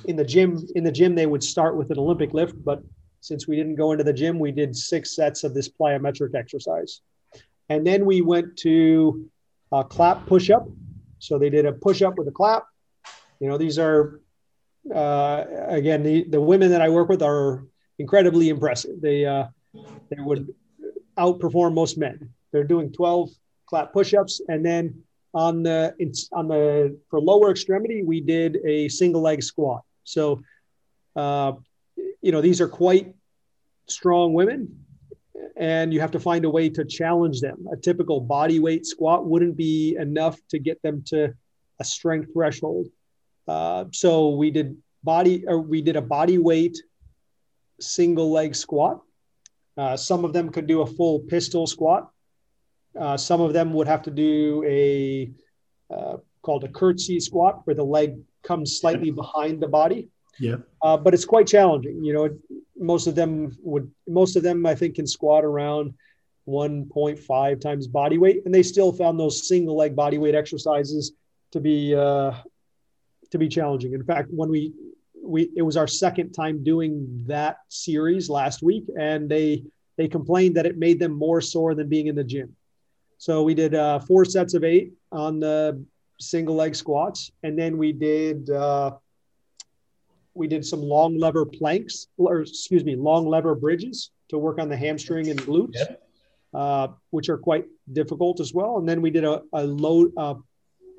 In 0.06 0.16
the 0.16 0.24
gym, 0.24 0.58
in 0.74 0.84
the 0.84 0.92
gym, 0.92 1.14
they 1.14 1.26
would 1.26 1.42
start 1.42 1.76
with 1.76 1.90
an 1.90 1.98
Olympic 1.98 2.32
lift, 2.32 2.54
but 2.64 2.82
since 3.20 3.46
we 3.46 3.56
didn't 3.56 3.74
go 3.74 3.92
into 3.92 4.04
the 4.04 4.12
gym, 4.12 4.38
we 4.38 4.52
did 4.52 4.74
six 4.74 5.14
sets 5.14 5.44
of 5.44 5.54
this 5.54 5.68
plyometric 5.68 6.34
exercise. 6.34 7.00
And 7.68 7.86
then 7.86 8.04
we 8.04 8.20
went 8.20 8.56
to 8.58 9.28
a 9.72 9.84
clap 9.84 10.26
push 10.26 10.50
up. 10.50 10.66
So 11.18 11.38
they 11.38 11.50
did 11.50 11.66
a 11.66 11.72
push 11.72 12.02
up 12.02 12.16
with 12.16 12.28
a 12.28 12.32
clap. 12.32 12.64
You 13.40 13.48
know, 13.48 13.58
these 13.58 13.78
are, 13.78 14.20
uh, 14.94 15.44
again, 15.68 16.02
the, 16.02 16.24
the 16.24 16.40
women 16.40 16.70
that 16.70 16.80
I 16.80 16.88
work 16.88 17.08
with 17.08 17.22
are 17.22 17.64
incredibly 17.98 18.48
impressive. 18.48 19.00
They, 19.00 19.26
uh, 19.26 19.46
they 19.72 20.18
would 20.18 20.52
outperform 21.18 21.74
most 21.74 21.98
men. 21.98 22.30
They're 22.52 22.64
doing 22.64 22.92
12 22.92 23.30
clap 23.66 23.92
push-ups, 23.92 24.40
and 24.48 24.64
then 24.64 25.02
on 25.32 25.62
the 25.62 25.94
on 26.32 26.48
the 26.48 26.98
for 27.08 27.20
lower 27.20 27.50
extremity, 27.50 28.02
we 28.02 28.20
did 28.20 28.58
a 28.66 28.88
single 28.88 29.20
leg 29.20 29.42
squat. 29.42 29.82
So, 30.04 30.42
uh, 31.14 31.52
you 32.20 32.32
know, 32.32 32.40
these 32.40 32.60
are 32.60 32.68
quite 32.68 33.14
strong 33.88 34.32
women, 34.32 34.84
and 35.56 35.94
you 35.94 36.00
have 36.00 36.10
to 36.12 36.20
find 36.20 36.44
a 36.44 36.50
way 36.50 36.68
to 36.70 36.84
challenge 36.84 37.40
them. 37.40 37.66
A 37.72 37.76
typical 37.76 38.20
body 38.20 38.58
weight 38.58 38.86
squat 38.86 39.26
wouldn't 39.26 39.56
be 39.56 39.96
enough 39.96 40.38
to 40.48 40.58
get 40.58 40.82
them 40.82 41.02
to 41.06 41.32
a 41.78 41.84
strength 41.84 42.32
threshold. 42.32 42.88
Uh, 43.46 43.84
so 43.92 44.30
we 44.30 44.50
did 44.50 44.76
body 45.02 45.44
or 45.46 45.60
we 45.60 45.80
did 45.80 45.96
a 45.96 46.02
body 46.02 46.38
weight 46.38 46.76
single 47.80 48.30
leg 48.30 48.54
squat 48.54 49.00
uh, 49.80 49.96
some 49.96 50.26
of 50.26 50.32
them 50.34 50.50
could 50.50 50.66
do 50.66 50.82
a 50.82 50.86
full 50.86 51.20
pistol 51.20 51.66
squat. 51.66 52.10
Uh, 52.98 53.16
some 53.16 53.40
of 53.40 53.54
them 53.54 53.72
would 53.72 53.86
have 53.86 54.02
to 54.02 54.10
do 54.10 54.62
a 54.66 55.30
uh, 55.94 56.16
called 56.42 56.64
a 56.64 56.68
curtsy 56.68 57.18
squat, 57.18 57.62
where 57.64 57.74
the 57.74 57.88
leg 57.96 58.18
comes 58.42 58.78
slightly 58.78 59.10
behind 59.10 59.62
the 59.62 59.68
body. 59.68 60.08
Yeah. 60.38 60.56
Uh, 60.82 60.98
but 60.98 61.14
it's 61.14 61.24
quite 61.24 61.46
challenging. 61.46 62.04
You 62.04 62.12
know, 62.12 62.28
most 62.76 63.06
of 63.06 63.14
them 63.14 63.56
would, 63.62 63.90
most 64.06 64.36
of 64.36 64.42
them 64.42 64.66
I 64.66 64.74
think 64.74 64.96
can 64.96 65.06
squat 65.06 65.44
around 65.44 65.94
1.5 66.46 67.60
times 67.60 67.86
body 67.86 68.18
weight, 68.18 68.42
and 68.44 68.54
they 68.54 68.62
still 68.62 68.92
found 68.92 69.18
those 69.18 69.48
single 69.48 69.76
leg 69.76 69.96
body 69.96 70.18
weight 70.18 70.34
exercises 70.34 71.12
to 71.52 71.60
be 71.60 71.94
uh, 71.94 72.32
to 73.30 73.38
be 73.38 73.48
challenging. 73.48 73.94
In 73.94 74.04
fact, 74.04 74.28
when 74.30 74.50
we 74.50 74.74
we 75.30 75.50
it 75.56 75.62
was 75.62 75.76
our 75.76 75.86
second 75.86 76.32
time 76.32 76.62
doing 76.62 77.24
that 77.26 77.58
series 77.68 78.28
last 78.28 78.62
week, 78.62 78.84
and 78.98 79.28
they 79.28 79.64
they 79.96 80.08
complained 80.08 80.56
that 80.56 80.66
it 80.66 80.76
made 80.76 80.98
them 80.98 81.12
more 81.12 81.40
sore 81.40 81.74
than 81.74 81.88
being 81.88 82.08
in 82.08 82.14
the 82.14 82.24
gym. 82.24 82.54
So 83.18 83.42
we 83.42 83.54
did 83.54 83.74
uh, 83.74 84.00
four 84.00 84.24
sets 84.24 84.54
of 84.54 84.64
eight 84.64 84.92
on 85.12 85.40
the 85.40 85.82
single 86.18 86.56
leg 86.56 86.74
squats, 86.74 87.30
and 87.42 87.58
then 87.58 87.78
we 87.78 87.92
did 87.92 88.50
uh, 88.50 88.92
we 90.34 90.48
did 90.48 90.64
some 90.64 90.82
long 90.82 91.18
lever 91.18 91.46
planks, 91.46 92.08
or 92.16 92.40
excuse 92.40 92.84
me, 92.84 92.96
long 92.96 93.26
lever 93.26 93.54
bridges 93.54 94.10
to 94.30 94.38
work 94.38 94.58
on 94.58 94.68
the 94.68 94.76
hamstring 94.76 95.28
and 95.28 95.40
glutes, 95.42 95.74
yep. 95.74 96.02
uh, 96.54 96.88
which 97.10 97.28
are 97.28 97.38
quite 97.38 97.66
difficult 97.92 98.40
as 98.40 98.52
well. 98.54 98.78
And 98.78 98.88
then 98.88 99.02
we 99.02 99.10
did 99.10 99.24
a, 99.24 99.42
a 99.52 99.64
load 99.64 100.12
uh, 100.16 100.34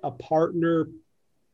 a 0.03 0.11
partner 0.11 0.87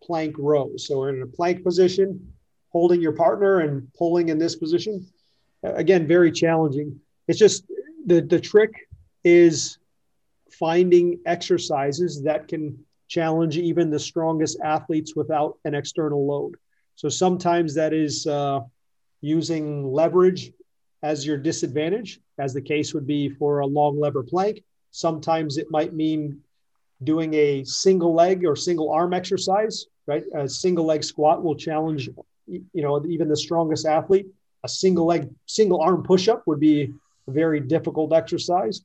plank 0.03 0.35
row. 0.37 0.71
So 0.77 0.99
we're 0.99 1.09
in 1.15 1.21
a 1.21 1.27
plank 1.27 1.63
position 1.63 2.33
holding 2.71 3.01
your 3.01 3.13
partner 3.13 3.59
and 3.59 3.87
pulling 3.97 4.29
in 4.29 4.37
this 4.37 4.55
position. 4.55 5.05
Again, 5.63 6.07
very 6.07 6.31
challenging. 6.31 6.99
It's 7.27 7.39
just 7.39 7.65
the, 8.05 8.21
the 8.21 8.39
trick 8.39 8.71
is 9.23 9.77
finding 10.51 11.19
exercises 11.25 12.23
that 12.23 12.47
can 12.47 12.77
challenge 13.07 13.57
even 13.57 13.89
the 13.89 13.99
strongest 13.99 14.59
athletes 14.63 15.15
without 15.15 15.57
an 15.65 15.73
external 15.73 16.25
load. 16.25 16.55
So 16.95 17.09
sometimes 17.09 17.73
that 17.75 17.93
is 17.93 18.27
uh, 18.27 18.61
using 19.21 19.91
leverage 19.91 20.51
as 21.03 21.25
your 21.25 21.37
disadvantage, 21.37 22.19
as 22.39 22.53
the 22.53 22.61
case 22.61 22.93
would 22.93 23.07
be 23.07 23.29
for 23.29 23.59
a 23.59 23.65
long 23.65 23.99
lever 23.99 24.23
plank. 24.23 24.63
Sometimes 24.91 25.57
it 25.57 25.67
might 25.69 25.93
mean 25.93 26.41
doing 27.03 27.33
a 27.35 27.63
single 27.63 28.13
leg 28.13 28.45
or 28.45 28.55
single 28.55 28.91
arm 28.91 29.13
exercise, 29.13 29.85
right? 30.07 30.23
A 30.35 30.49
single 30.49 30.85
leg 30.85 31.03
squat 31.03 31.43
will 31.43 31.55
challenge 31.55 32.09
you 32.47 32.81
know, 32.81 33.05
even 33.05 33.27
the 33.27 33.37
strongest 33.37 33.85
athlete, 33.85 34.27
a 34.63 34.69
single 34.69 35.05
leg, 35.05 35.29
single 35.45 35.81
arm 35.81 36.03
push 36.03 36.27
up 36.27 36.43
would 36.45 36.59
be 36.59 36.93
a 37.27 37.31
very 37.31 37.59
difficult 37.59 38.13
exercise. 38.13 38.81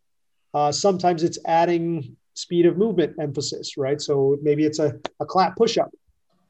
Uh, 0.54 0.70
sometimes 0.70 1.22
it's 1.22 1.38
adding 1.46 2.16
speed 2.34 2.66
of 2.66 2.76
movement 2.76 3.14
emphasis, 3.20 3.76
right? 3.76 4.00
So 4.00 4.36
maybe 4.42 4.64
it's 4.64 4.78
a, 4.78 4.98
a 5.20 5.26
clap 5.26 5.56
push 5.56 5.78
up 5.78 5.90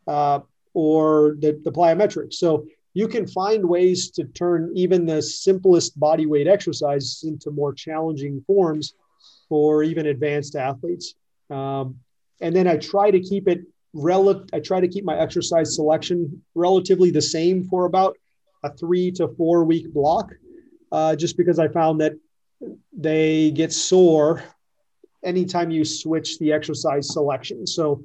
uh, 0.07 0.41
or 0.75 1.37
the, 1.39 1.61
the 1.65 1.73
plyometrics. 1.73 2.35
So 2.35 2.67
you 2.95 3.09
can 3.09 3.27
find 3.27 3.65
ways 3.65 4.11
to 4.13 4.25
turn 4.25 4.71
even 4.75 5.07
the 5.07 5.23
simplest 5.23 5.99
body 5.99 6.27
weight 6.27 6.47
exercises 6.47 7.25
into 7.25 7.51
more 7.51 7.73
challenging 7.73 8.43
forms 8.47 8.95
for 9.49 9.83
even 9.83 10.07
advanced 10.07 10.57
athletes. 10.57 11.15
Um, 11.51 11.97
and 12.41 12.55
then 12.55 12.67
I 12.67 12.77
try 12.77 13.11
to 13.11 13.21
keep 13.21 13.49
it 13.49 13.61
rel- 13.95 14.45
I 14.53 14.61
try 14.61 14.81
to 14.81 14.89
keep 14.89 15.05
my 15.05 15.19
exercise 15.19 15.75
selection 15.75 16.43
relatively 16.55 17.11
the 17.11 17.23
same 17.23 17.65
for 17.65 17.85
about 17.85 18.17
a 18.65 18.73
three 18.73 19.11
to 19.13 19.29
four 19.29 19.65
week 19.65 19.93
block, 19.93 20.33
uh, 20.91 21.17
just 21.17 21.37
because 21.37 21.59
I 21.59 21.69
found 21.69 22.01
that 22.01 22.15
they 22.93 23.51
get 23.51 23.73
sore 23.73 24.43
anytime 25.25 25.71
you 25.71 25.85
switch 25.85 26.39
the 26.39 26.53
exercise 26.53 27.13
selection. 27.13 27.67
So 27.67 28.03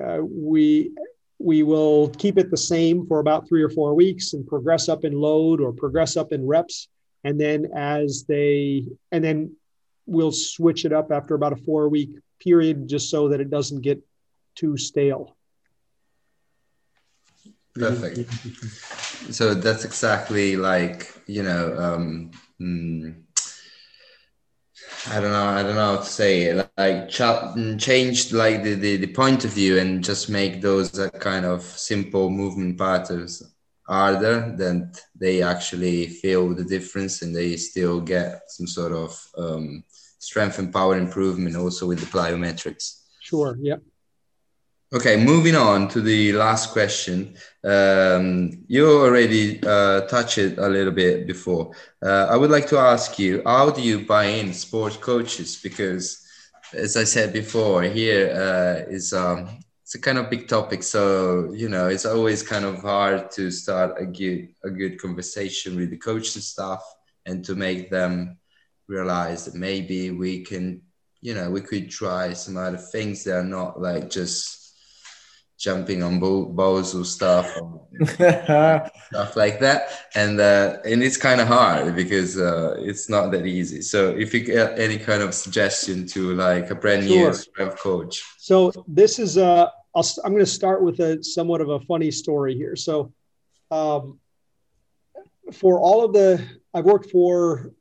uh, 0.00 0.18
we 0.22 0.92
we 1.38 1.62
will 1.62 2.10
keep 2.10 2.36
it 2.36 2.50
the 2.50 2.56
same 2.56 3.06
for 3.06 3.18
about 3.18 3.48
three 3.48 3.62
or 3.62 3.70
four 3.70 3.94
weeks 3.94 4.34
and 4.34 4.46
progress 4.46 4.88
up 4.88 5.04
in 5.04 5.12
load 5.14 5.60
or 5.60 5.72
progress 5.72 6.16
up 6.16 6.32
in 6.32 6.46
reps, 6.46 6.88
and 7.24 7.40
then 7.40 7.68
as 7.74 8.24
they 8.28 8.84
and 9.10 9.24
then 9.24 9.56
we'll 10.06 10.32
switch 10.32 10.84
it 10.84 10.92
up 10.92 11.10
after 11.12 11.34
about 11.34 11.52
a 11.52 11.56
four 11.56 11.88
week 11.88 12.10
period 12.40 12.88
just 12.88 13.10
so 13.10 13.28
that 13.28 13.40
it 13.40 13.50
doesn't 13.50 13.80
get 13.82 14.02
too 14.54 14.76
stale. 14.76 15.36
Perfect. 17.74 18.18
So 19.30 19.54
that's 19.54 19.84
exactly 19.84 20.56
like 20.56 21.12
you 21.26 21.42
know. 21.42 21.76
Um, 21.78 22.30
mm, 22.60 23.22
I 25.08 25.20
don't 25.20 25.32
know. 25.32 25.46
I 25.46 25.62
don't 25.62 25.74
know 25.74 25.96
how 25.96 26.02
to 26.02 26.04
say 26.04 26.42
it. 26.42 26.70
Like 26.76 27.08
ch- 27.08 27.78
changed 27.78 28.32
like 28.32 28.62
the, 28.62 28.74
the, 28.74 28.96
the 28.96 29.12
point 29.12 29.44
of 29.44 29.52
view 29.52 29.78
and 29.78 30.04
just 30.04 30.28
make 30.28 30.60
those 30.60 30.98
uh, 30.98 31.08
kind 31.10 31.44
of 31.46 31.62
simple 31.62 32.28
movement 32.30 32.78
patterns 32.78 33.42
harder. 33.86 34.54
Then 34.56 34.92
they 35.14 35.42
actually 35.42 36.06
feel 36.06 36.54
the 36.54 36.64
difference 36.64 37.22
and 37.22 37.34
they 37.34 37.56
still 37.56 38.00
get 38.00 38.42
some 38.48 38.66
sort 38.66 38.92
of 38.92 39.26
um, 39.38 39.84
strength 40.18 40.58
and 40.58 40.72
power 40.72 40.96
improvement 40.96 41.56
also 41.56 41.86
with 41.86 42.00
the 42.00 42.06
plyometrics. 42.06 43.02
Sure. 43.20 43.56
Yeah. 43.60 43.76
Okay, 44.92 45.24
moving 45.24 45.54
on 45.54 45.86
to 45.90 46.00
the 46.00 46.32
last 46.32 46.72
question. 46.72 47.36
Um, 47.62 48.64
you 48.66 48.90
already 48.90 49.62
uh, 49.62 50.00
touched 50.08 50.38
it 50.38 50.58
a 50.58 50.68
little 50.68 50.92
bit 50.92 51.28
before. 51.28 51.70
Uh, 52.02 52.26
I 52.28 52.36
would 52.36 52.50
like 52.50 52.66
to 52.70 52.78
ask 52.78 53.16
you, 53.16 53.40
how 53.46 53.70
do 53.70 53.82
you 53.82 54.04
buy 54.04 54.24
in 54.24 54.52
sports 54.52 54.96
coaches? 54.96 55.60
Because, 55.62 56.26
as 56.74 56.96
I 56.96 57.04
said 57.04 57.32
before, 57.32 57.82
here 57.84 58.32
uh, 58.34 58.90
is 58.92 59.12
um, 59.12 59.60
it's 59.84 59.94
a 59.94 60.00
kind 60.00 60.18
of 60.18 60.28
big 60.28 60.48
topic. 60.48 60.82
So 60.82 61.52
you 61.52 61.68
know, 61.68 61.86
it's 61.86 62.04
always 62.04 62.42
kind 62.42 62.64
of 62.64 62.82
hard 62.82 63.30
to 63.32 63.52
start 63.52 63.94
a 63.96 64.06
good 64.06 64.48
a 64.64 64.70
good 64.70 65.00
conversation 65.00 65.76
with 65.76 65.90
the 65.90 65.98
coaching 65.98 66.42
staff 66.42 66.82
and 67.26 67.44
to 67.44 67.54
make 67.54 67.90
them 67.90 68.38
realize 68.88 69.44
that 69.44 69.54
maybe 69.54 70.10
we 70.10 70.40
can, 70.40 70.82
you 71.20 71.34
know, 71.34 71.48
we 71.48 71.60
could 71.60 71.90
try 71.90 72.32
some 72.32 72.56
other 72.56 72.76
things 72.76 73.22
that 73.22 73.36
are 73.36 73.44
not 73.44 73.80
like 73.80 74.10
just 74.10 74.59
jumping 75.60 76.02
on 76.02 76.18
balls 76.18 76.94
or 76.94 77.04
stuff 77.04 77.54
or 77.60 77.86
stuff 78.06 79.36
like 79.36 79.60
that. 79.60 80.06
And 80.14 80.40
uh, 80.40 80.78
and 80.86 81.02
it's 81.02 81.18
kind 81.18 81.40
of 81.40 81.48
hard 81.48 81.94
because 81.94 82.38
uh, 82.38 82.76
it's 82.78 83.10
not 83.10 83.30
that 83.32 83.46
easy. 83.46 83.82
So 83.82 84.10
if 84.10 84.32
you 84.32 84.40
get 84.40 84.78
any 84.78 84.96
kind 84.96 85.22
of 85.22 85.34
suggestion 85.34 86.06
to 86.08 86.34
like 86.34 86.70
a 86.70 86.74
brand 86.74 87.04
new 87.06 87.32
sure. 87.32 87.70
coach. 87.72 88.24
So 88.38 88.72
this 88.88 89.18
is 89.18 89.36
uh 89.36 89.68
i 89.94 90.00
am 90.24 90.32
going 90.32 90.38
to 90.38 90.46
start 90.46 90.82
with 90.82 91.00
a 91.00 91.22
somewhat 91.22 91.60
of 91.60 91.68
a 91.68 91.80
funny 91.80 92.10
story 92.10 92.54
here. 92.54 92.76
So 92.76 93.12
um, 93.70 94.18
for 95.52 95.78
all 95.78 96.04
of 96.04 96.12
the 96.12 96.42
i've 96.72 96.84
worked 96.84 97.10
for 97.10 97.72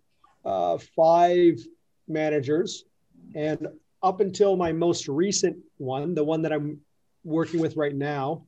uh, 0.44 0.78
five 0.96 1.60
managers. 2.08 2.84
And 3.36 3.68
up 4.02 4.22
until 4.22 4.56
my 4.58 4.72
most 4.72 5.08
recent 5.08 5.58
one 5.78 6.16
the 6.16 6.24
one 6.24 6.42
that 6.42 6.54
i'm 6.54 6.80
working 7.24 7.60
with 7.60 7.76
right 7.76 7.96
now, 7.96 8.46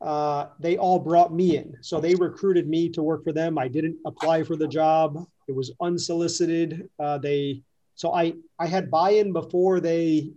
uh, 0.00 0.46
they 0.58 0.78
all 0.78 0.98
brought 0.98 1.32
me 1.32 1.56
in. 1.56 1.76
So 1.82 2.00
they 2.00 2.14
recruited 2.14 2.68
me 2.68 2.88
to 2.90 3.02
work 3.02 3.22
for 3.24 3.32
them. 3.32 3.58
I 3.58 3.68
didn't 3.68 3.98
apply 4.06 4.44
for 4.44 4.56
the 4.56 4.68
job. 4.68 5.26
It 5.46 5.54
was 5.54 5.72
unsolicited. 5.80 6.88
Uh, 6.98 7.18
they 7.18 7.62
so 7.94 8.14
I 8.14 8.34
I 8.58 8.66
had 8.66 8.90
buy-in 8.90 9.32
before 9.32 9.80
they 9.80 10.30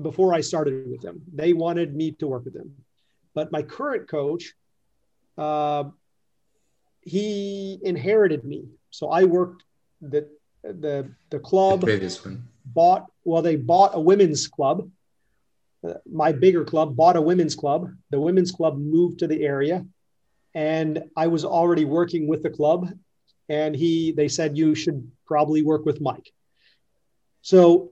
before 0.00 0.32
I 0.32 0.40
started 0.40 0.88
with 0.88 1.00
them. 1.00 1.22
They 1.34 1.52
wanted 1.52 1.94
me 1.94 2.12
to 2.12 2.28
work 2.28 2.44
with 2.44 2.54
them. 2.54 2.72
But 3.34 3.50
my 3.50 3.62
current 3.62 4.08
coach, 4.08 4.54
uh, 5.36 5.84
he 7.00 7.80
inherited 7.82 8.44
me. 8.44 8.68
So 8.90 9.08
I 9.10 9.24
worked 9.24 9.64
the 10.00 10.28
the 10.62 11.10
the 11.30 11.40
club 11.40 11.80
the 11.80 11.86
previous 11.86 12.24
one. 12.24 12.46
bought 12.64 13.06
well 13.24 13.42
they 13.42 13.56
bought 13.56 13.92
a 13.94 14.00
women's 14.00 14.46
club 14.46 14.88
my 16.10 16.32
bigger 16.32 16.64
club 16.64 16.96
bought 16.96 17.16
a 17.16 17.20
women's 17.20 17.54
club. 17.54 17.92
The 18.10 18.20
women's 18.20 18.52
club 18.52 18.78
moved 18.78 19.18
to 19.20 19.26
the 19.26 19.44
area, 19.44 19.84
and 20.54 21.04
I 21.16 21.26
was 21.26 21.44
already 21.44 21.84
working 21.84 22.26
with 22.26 22.42
the 22.42 22.50
club. 22.50 22.88
And 23.48 23.74
he, 23.74 24.12
they 24.12 24.28
said 24.28 24.56
you 24.56 24.74
should 24.74 25.10
probably 25.26 25.62
work 25.62 25.84
with 25.84 26.00
Mike. 26.00 26.32
So 27.42 27.90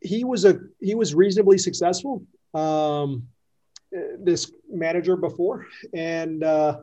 he 0.00 0.24
was 0.24 0.44
a 0.44 0.60
he 0.80 0.94
was 0.94 1.14
reasonably 1.14 1.58
successful. 1.58 2.24
Um, 2.54 3.28
this 4.18 4.50
manager 4.70 5.16
before, 5.16 5.66
and 5.92 6.42
uh, 6.42 6.80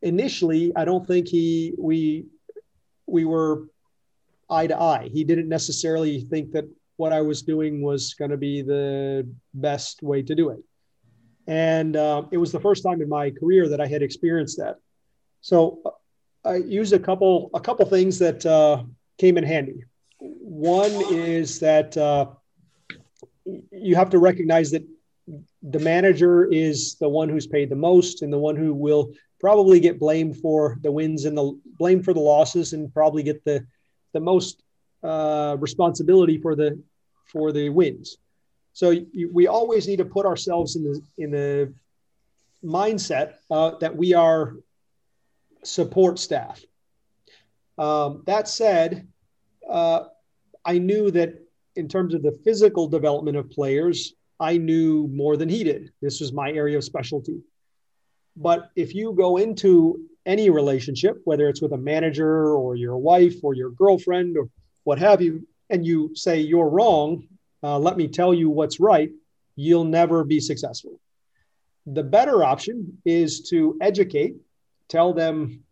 initially, 0.00 0.72
I 0.74 0.84
don't 0.84 1.06
think 1.06 1.28
he 1.28 1.74
we 1.78 2.26
we 3.06 3.24
were 3.24 3.68
eye 4.48 4.66
to 4.66 4.80
eye. 4.80 5.10
He 5.12 5.24
didn't 5.24 5.48
necessarily 5.48 6.22
think 6.22 6.52
that 6.52 6.68
what 7.02 7.12
I 7.12 7.20
was 7.20 7.42
doing 7.42 7.82
was 7.82 8.14
going 8.14 8.30
to 8.30 8.36
be 8.36 8.62
the 8.62 9.26
best 9.54 10.04
way 10.04 10.22
to 10.22 10.34
do 10.36 10.50
it. 10.50 10.60
And 11.48 11.96
uh, 11.96 12.22
it 12.30 12.38
was 12.38 12.52
the 12.52 12.60
first 12.60 12.84
time 12.84 13.02
in 13.02 13.08
my 13.08 13.32
career 13.40 13.68
that 13.70 13.80
I 13.80 13.88
had 13.88 14.02
experienced 14.02 14.56
that. 14.58 14.76
So 15.40 15.56
uh, 15.84 15.90
I 16.52 16.56
used 16.80 16.92
a 16.92 17.00
couple 17.08 17.50
a 17.54 17.62
couple 17.68 17.84
things 17.86 18.20
that 18.20 18.46
uh, 18.46 18.84
came 19.18 19.36
in 19.36 19.42
handy. 19.54 19.78
One 20.20 20.94
is 21.10 21.58
that 21.58 21.96
uh, 21.96 22.26
you 23.88 23.94
have 23.96 24.10
to 24.10 24.20
recognize 24.30 24.70
that 24.70 24.84
the 25.76 25.82
manager 25.92 26.34
is 26.44 26.94
the 27.04 27.08
one 27.08 27.28
who's 27.28 27.48
paid 27.48 27.68
the 27.68 27.82
most 27.90 28.22
and 28.22 28.32
the 28.32 28.44
one 28.48 28.56
who 28.62 28.72
will 28.86 29.04
probably 29.40 29.80
get 29.80 29.98
blamed 29.98 30.36
for 30.44 30.78
the 30.84 30.92
wins 30.98 31.24
and 31.24 31.36
the 31.36 31.46
blame 31.80 32.00
for 32.00 32.14
the 32.14 32.26
losses 32.34 32.72
and 32.74 32.94
probably 32.94 33.24
get 33.24 33.44
the 33.44 33.66
the 34.12 34.20
most 34.20 34.62
uh, 35.02 35.56
responsibility 35.58 36.38
for 36.38 36.54
the 36.54 36.70
for 37.26 37.52
the 37.52 37.68
wins. 37.68 38.18
So 38.72 38.90
you, 38.90 39.30
we 39.32 39.46
always 39.46 39.86
need 39.86 39.98
to 39.98 40.04
put 40.04 40.26
ourselves 40.26 40.76
in 40.76 40.84
the 40.84 41.02
in 41.18 41.30
the 41.30 41.74
mindset 42.64 43.34
uh, 43.50 43.72
that 43.80 43.96
we 43.96 44.14
are 44.14 44.54
support 45.64 46.18
staff. 46.18 46.62
Um, 47.78 48.22
that 48.26 48.48
said, 48.48 49.08
uh, 49.68 50.04
I 50.64 50.78
knew 50.78 51.10
that 51.10 51.34
in 51.76 51.88
terms 51.88 52.14
of 52.14 52.22
the 52.22 52.38
physical 52.44 52.86
development 52.88 53.36
of 53.36 53.50
players, 53.50 54.14
I 54.38 54.58
knew 54.58 55.08
more 55.08 55.36
than 55.36 55.48
he 55.48 55.64
did. 55.64 55.92
This 56.00 56.20
was 56.20 56.32
my 56.32 56.50
area 56.50 56.76
of 56.76 56.84
specialty. 56.84 57.40
But 58.36 58.70
if 58.76 58.94
you 58.94 59.12
go 59.12 59.36
into 59.36 60.06
any 60.24 60.50
relationship, 60.50 61.20
whether 61.24 61.48
it's 61.48 61.62
with 61.62 61.72
a 61.72 61.78
manager 61.78 62.54
or 62.54 62.76
your 62.76 62.96
wife 62.96 63.36
or 63.42 63.54
your 63.54 63.70
girlfriend 63.70 64.36
or 64.36 64.48
what 64.84 64.98
have 64.98 65.20
you, 65.20 65.46
and 65.70 65.84
you 65.86 66.14
say 66.14 66.40
you're 66.40 66.68
wrong, 66.68 67.26
uh, 67.62 67.78
let 67.78 67.96
me 67.96 68.08
tell 68.08 68.34
you 68.34 68.50
what's 68.50 68.80
right, 68.80 69.10
you'll 69.56 69.84
never 69.84 70.24
be 70.24 70.40
successful. 70.40 71.00
The 71.86 72.02
better 72.02 72.44
option 72.44 72.98
is 73.04 73.48
to 73.50 73.76
educate, 73.80 74.36
tell 74.88 75.12
them 75.12 75.64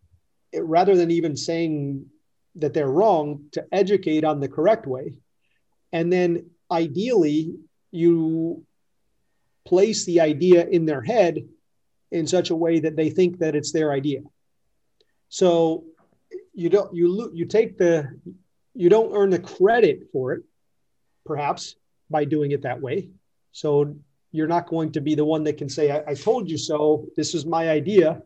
rather 0.53 0.95
than 0.95 1.11
even 1.11 1.35
saying 1.37 2.05
that 2.55 2.73
they're 2.73 2.89
wrong, 2.89 3.45
to 3.53 3.65
educate 3.71 4.23
on 4.23 4.39
the 4.39 4.49
correct 4.49 4.85
way. 4.85 5.13
And 5.93 6.11
then 6.11 6.49
ideally, 6.69 7.55
you 7.91 8.65
place 9.65 10.05
the 10.05 10.21
idea 10.21 10.65
in 10.65 10.85
their 10.85 11.01
head 11.01 11.47
in 12.11 12.27
such 12.27 12.49
a 12.49 12.55
way 12.55 12.79
that 12.79 12.95
they 12.95 13.09
think 13.09 13.39
that 13.39 13.55
it's 13.55 13.71
their 13.71 13.91
idea. 13.91 14.21
So 15.29 15.85
you 16.53 16.69
don't 16.69 16.93
you 16.93 17.31
you 17.33 17.45
take 17.45 17.77
the 17.77 18.09
you 18.73 18.89
don't 18.89 19.13
earn 19.13 19.29
the 19.29 19.39
credit 19.39 20.09
for 20.11 20.33
it, 20.33 20.43
perhaps 21.25 21.75
by 22.09 22.25
doing 22.25 22.51
it 22.51 22.63
that 22.63 22.81
way. 22.81 23.09
So 23.51 23.95
you're 24.31 24.47
not 24.47 24.67
going 24.67 24.93
to 24.93 25.01
be 25.01 25.15
the 25.15 25.25
one 25.25 25.43
that 25.43 25.57
can 25.57 25.69
say, 25.69 25.91
I, 25.91 26.11
I 26.11 26.13
told 26.13 26.49
you 26.49 26.57
so, 26.57 27.07
this 27.15 27.35
is 27.35 27.45
my 27.45 27.69
idea. 27.69 28.21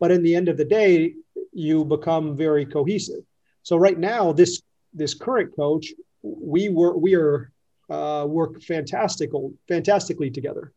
But 0.00 0.10
in 0.10 0.22
the 0.22 0.34
end 0.34 0.48
of 0.48 0.56
the 0.56 0.64
day, 0.64 1.14
you 1.52 1.84
become 1.84 2.36
very 2.36 2.64
cohesive. 2.66 3.24
So 3.62 3.76
right 3.76 3.98
now, 3.98 4.32
this 4.32 4.62
this 4.94 5.14
current 5.14 5.54
coach, 5.56 5.92
we 6.22 6.68
were 6.68 6.96
we 6.96 7.14
are 7.14 7.50
uh, 7.90 8.24
work 8.28 8.62
fantastical 8.62 9.52
fantastically 9.66 10.30
together. 10.30 10.72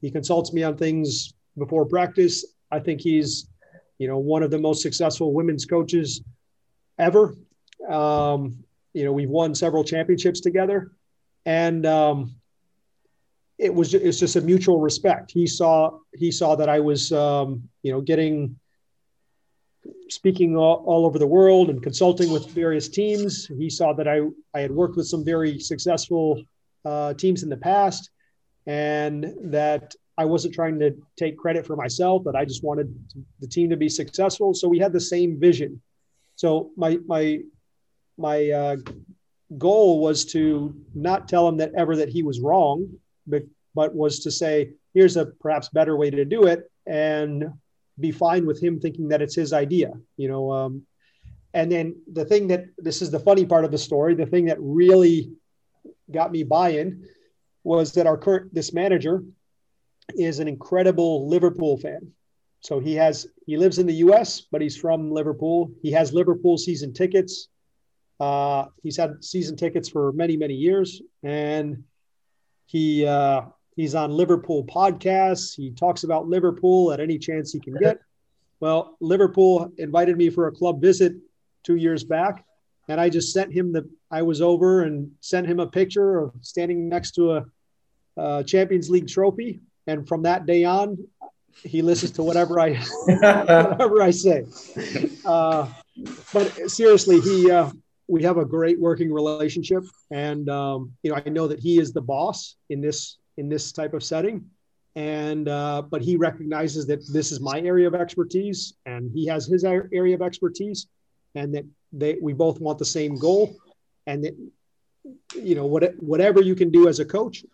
He 0.00 0.10
consults 0.10 0.52
me 0.52 0.62
on 0.62 0.76
things 0.76 1.34
before 1.58 1.86
practice. 1.86 2.44
I 2.70 2.78
think 2.80 3.00
he's, 3.00 3.48
you 3.98 4.08
know, 4.08 4.18
one 4.18 4.42
of 4.42 4.50
the 4.50 4.58
most 4.58 4.82
successful 4.82 5.32
women's 5.32 5.64
coaches 5.64 6.22
ever. 6.98 7.34
Um, 7.88 8.64
you 8.92 9.04
know, 9.04 9.12
we've 9.12 9.30
won 9.30 9.54
several 9.54 9.84
championships 9.84 10.40
together, 10.40 10.92
and 11.46 11.86
um, 11.86 12.34
it 13.58 13.74
was 13.74 13.94
it's 13.94 14.18
just 14.18 14.36
a 14.36 14.40
mutual 14.40 14.80
respect. 14.80 15.30
He 15.30 15.46
saw 15.46 15.98
he 16.14 16.30
saw 16.30 16.54
that 16.56 16.68
I 16.68 16.80
was, 16.80 17.12
um, 17.12 17.68
you 17.82 17.92
know, 17.92 18.00
getting 18.00 18.58
speaking 20.08 20.56
all, 20.56 20.84
all, 20.86 21.06
over 21.06 21.18
the 21.18 21.26
world 21.26 21.70
and 21.70 21.82
consulting 21.82 22.30
with 22.30 22.48
various 22.50 22.88
teams. 22.88 23.46
He 23.46 23.70
saw 23.70 23.92
that 23.94 24.08
I 24.08 24.20
I 24.54 24.60
had 24.60 24.70
worked 24.70 24.96
with 24.96 25.06
some 25.06 25.24
very 25.24 25.58
successful 25.58 26.42
uh, 26.84 27.14
teams 27.14 27.42
in 27.42 27.48
the 27.48 27.56
past, 27.56 28.10
and 28.66 29.32
that 29.44 29.94
I 30.18 30.24
wasn't 30.24 30.54
trying 30.54 30.78
to 30.80 30.96
take 31.16 31.38
credit 31.38 31.66
for 31.66 31.76
myself. 31.76 32.24
That 32.24 32.36
I 32.36 32.44
just 32.44 32.62
wanted 32.62 32.94
the 33.40 33.46
team 33.46 33.70
to 33.70 33.76
be 33.76 33.88
successful. 33.88 34.54
So 34.54 34.68
we 34.68 34.78
had 34.78 34.92
the 34.92 35.00
same 35.00 35.38
vision. 35.38 35.80
So 36.36 36.70
my 36.76 36.98
my 37.06 37.42
my 38.16 38.50
uh, 38.50 38.76
goal 39.58 40.00
was 40.00 40.24
to 40.26 40.74
not 40.94 41.28
tell 41.28 41.48
him 41.48 41.58
that 41.58 41.72
ever 41.76 41.96
that 41.96 42.08
he 42.08 42.22
was 42.22 42.40
wrong, 42.40 42.88
but 43.26 43.42
but 43.74 43.94
was 43.94 44.20
to 44.20 44.30
say 44.30 44.72
here's 44.94 45.16
a 45.16 45.26
perhaps 45.26 45.68
better 45.70 45.96
way 45.96 46.10
to 46.10 46.24
do 46.24 46.44
it 46.44 46.70
and 46.86 47.44
be 47.98 48.10
fine 48.10 48.46
with 48.46 48.62
him 48.62 48.80
thinking 48.80 49.08
that 49.08 49.22
it's 49.22 49.34
his 49.34 49.52
idea. 49.52 49.92
You 50.16 50.28
know, 50.28 50.52
um, 50.52 50.82
and 51.54 51.70
then 51.70 51.96
the 52.10 52.24
thing 52.24 52.48
that 52.48 52.66
this 52.78 53.02
is 53.02 53.10
the 53.10 53.20
funny 53.20 53.46
part 53.46 53.64
of 53.64 53.70
the 53.70 53.78
story. 53.78 54.14
The 54.14 54.26
thing 54.26 54.46
that 54.46 54.58
really 54.60 55.32
got 56.10 56.32
me 56.32 56.42
buy-in 56.42 57.06
was 57.64 57.92
that 57.92 58.06
our 58.06 58.16
current 58.16 58.52
this 58.54 58.72
manager 58.72 59.22
is 60.16 60.38
an 60.38 60.48
incredible 60.48 61.28
Liverpool 61.28 61.76
fan. 61.78 62.12
So 62.60 62.78
he 62.78 62.94
has 62.94 63.26
he 63.46 63.56
lives 63.56 63.78
in 63.78 63.86
the 63.86 63.94
U.S., 63.94 64.40
but 64.40 64.60
he's 64.60 64.76
from 64.76 65.10
Liverpool. 65.10 65.72
He 65.82 65.90
has 65.92 66.12
Liverpool 66.12 66.58
season 66.58 66.92
tickets. 66.92 67.48
Uh, 68.20 68.66
he's 68.82 68.96
had 68.96 69.24
season 69.24 69.56
tickets 69.56 69.88
for 69.88 70.12
many 70.12 70.36
many 70.36 70.54
years, 70.54 71.02
and 71.22 71.84
he 72.66 73.06
uh, 73.06 73.42
He's 73.76 73.94
on 73.94 74.10
Liverpool 74.10 74.64
podcasts. 74.64 75.54
He 75.56 75.70
talks 75.70 76.04
about 76.04 76.28
Liverpool 76.28 76.92
at 76.92 77.00
any 77.00 77.18
chance 77.18 77.52
he 77.52 77.60
can 77.60 77.74
get. 77.74 78.00
Well, 78.60 78.96
Liverpool 79.00 79.72
invited 79.78 80.16
me 80.16 80.30
for 80.30 80.46
a 80.46 80.52
club 80.52 80.80
visit 80.80 81.14
two 81.64 81.76
years 81.76 82.04
back, 82.04 82.44
and 82.88 83.00
I 83.00 83.08
just 83.08 83.32
sent 83.32 83.52
him 83.52 83.72
the. 83.72 83.88
I 84.10 84.22
was 84.22 84.42
over 84.42 84.82
and 84.82 85.10
sent 85.20 85.46
him 85.46 85.58
a 85.58 85.66
picture 85.66 86.18
of 86.18 86.32
standing 86.42 86.88
next 86.88 87.12
to 87.12 87.32
a, 87.32 87.44
a 88.18 88.44
Champions 88.44 88.90
League 88.90 89.08
trophy, 89.08 89.60
and 89.86 90.06
from 90.06 90.22
that 90.24 90.44
day 90.44 90.64
on, 90.64 90.98
he 91.62 91.80
listens 91.80 92.12
to 92.12 92.22
whatever 92.22 92.60
I 92.60 92.74
whatever 93.06 94.02
I 94.02 94.10
say. 94.10 94.44
Uh, 95.24 95.68
but 96.32 96.70
seriously, 96.70 97.20
he 97.20 97.48
uh, 97.48 97.70
we 98.12 98.22
have 98.22 98.36
a 98.36 98.44
great 98.44 98.78
working 98.78 99.10
relationship, 99.10 99.84
and 100.10 100.46
um, 100.50 100.92
you 101.02 101.10
know 101.10 101.18
I 101.24 101.30
know 101.30 101.48
that 101.48 101.58
he 101.58 101.78
is 101.78 101.94
the 101.94 102.02
boss 102.02 102.56
in 102.68 102.82
this 102.82 103.16
in 103.38 103.48
this 103.48 103.72
type 103.72 103.94
of 103.94 104.04
setting, 104.04 104.44
and 104.94 105.48
uh, 105.48 105.80
but 105.80 106.02
he 106.02 106.16
recognizes 106.16 106.86
that 106.88 107.00
this 107.10 107.32
is 107.32 107.40
my 107.40 107.58
area 107.60 107.86
of 107.88 107.94
expertise 107.94 108.74
and 108.84 109.10
he 109.14 109.26
has 109.28 109.46
his 109.46 109.64
area 109.64 110.14
of 110.14 110.20
expertise 110.20 110.88
and 111.34 111.54
that 111.54 111.64
they 111.90 112.18
we 112.20 112.34
both 112.34 112.60
want 112.60 112.78
the 112.78 112.84
same 112.84 113.14
goal. 113.16 113.56
And 114.06 114.24
that 114.24 114.34
you 115.34 115.54
know 115.54 115.64
what, 115.64 115.94
whatever 115.96 116.42
you 116.42 116.54
can 116.54 116.70
do 116.70 116.88
as 116.88 117.00
a 117.00 117.06
coach 117.06 117.44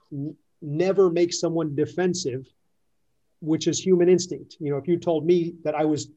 never 0.61 1.09
make 1.09 1.33
someone 1.33 1.77
defensive 1.77 2.45
which 3.41 3.69
is 3.69 3.79
human 3.79 4.09
instinct. 4.09 4.57
You 4.59 4.73
know 4.73 4.79
if 4.79 4.89
you 4.89 4.99
told 4.99 5.25
me 5.25 5.55
that 5.63 5.75
i 5.77 5.85
was 5.85 6.11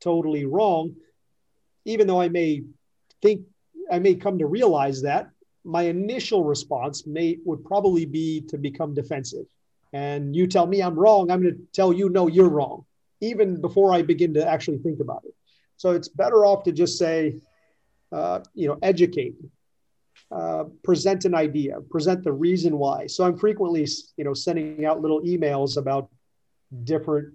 totally 0.00 0.44
wrong 0.44 0.94
even 1.84 2.06
though 2.06 2.20
i 2.20 2.28
may 2.28 2.62
think 3.22 3.40
i 3.90 3.98
may 3.98 4.14
come 4.14 4.38
to 4.38 4.46
realize 4.46 5.02
that 5.02 5.30
my 5.64 5.82
initial 5.82 6.44
response 6.44 7.06
may 7.06 7.38
would 7.44 7.64
probably 7.64 8.06
be 8.06 8.40
to 8.42 8.56
become 8.56 8.94
defensive 8.94 9.46
and 9.92 10.36
you 10.36 10.46
tell 10.46 10.66
me 10.66 10.82
I'm 10.82 10.98
wrong, 10.98 11.30
I'm 11.30 11.42
going 11.42 11.54
to 11.54 11.60
tell 11.72 11.92
you, 11.92 12.08
no, 12.08 12.26
you're 12.26 12.48
wrong, 12.48 12.84
even 13.20 13.60
before 13.60 13.92
I 13.92 14.02
begin 14.02 14.34
to 14.34 14.46
actually 14.46 14.78
think 14.78 15.00
about 15.00 15.22
it. 15.24 15.34
So 15.76 15.92
it's 15.92 16.08
better 16.08 16.44
off 16.44 16.64
to 16.64 16.72
just 16.72 16.98
say, 16.98 17.36
uh, 18.12 18.40
you 18.54 18.68
know, 18.68 18.78
educate, 18.82 19.36
uh, 20.30 20.64
present 20.82 21.24
an 21.24 21.34
idea, 21.34 21.80
present 21.90 22.24
the 22.24 22.32
reason 22.32 22.78
why. 22.78 23.06
So 23.06 23.24
I'm 23.24 23.38
frequently, 23.38 23.86
you 24.16 24.24
know, 24.24 24.34
sending 24.34 24.84
out 24.84 25.00
little 25.00 25.22
emails 25.22 25.76
about 25.76 26.10
different, 26.84 27.34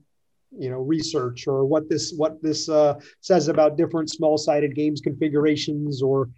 you 0.55 0.69
know, 0.69 0.79
research 0.79 1.47
or 1.47 1.65
what 1.65 1.89
this 1.89 2.13
what 2.15 2.41
this 2.43 2.69
uh, 2.69 2.99
says 3.21 3.47
about 3.47 3.77
different 3.77 4.11
small-sided 4.11 4.75
games 4.75 5.01
configurations 5.01 6.03
or 6.03 6.29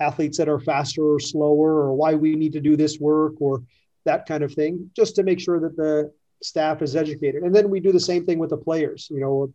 athletes 0.00 0.38
that 0.38 0.48
are 0.48 0.60
faster 0.60 1.02
or 1.02 1.20
slower 1.20 1.74
or 1.82 1.94
why 1.94 2.14
we 2.14 2.34
need 2.34 2.52
to 2.52 2.60
do 2.60 2.76
this 2.76 2.98
work 2.98 3.34
or 3.40 3.62
that 4.04 4.26
kind 4.26 4.42
of 4.42 4.52
thing, 4.52 4.90
just 4.94 5.16
to 5.16 5.22
make 5.22 5.40
sure 5.40 5.60
that 5.60 5.76
the 5.76 6.12
staff 6.42 6.82
is 6.82 6.94
educated. 6.94 7.42
And 7.42 7.54
then 7.54 7.70
we 7.70 7.80
do 7.80 7.92
the 7.92 8.00
same 8.00 8.24
thing 8.24 8.38
with 8.38 8.50
the 8.50 8.56
players. 8.56 9.08
You 9.10 9.20
know, 9.20 9.54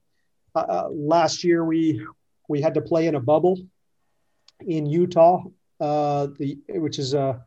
uh, 0.55 0.59
uh, 0.59 0.89
last 0.91 1.43
year 1.43 1.63
we 1.63 2.05
we 2.47 2.61
had 2.61 2.73
to 2.73 2.81
play 2.81 3.07
in 3.07 3.15
a 3.15 3.19
bubble 3.19 3.59
in 4.65 4.85
Utah, 4.85 5.43
uh, 5.79 6.27
the 6.37 6.57
which 6.69 6.99
is 6.99 7.13
uh, 7.13 7.37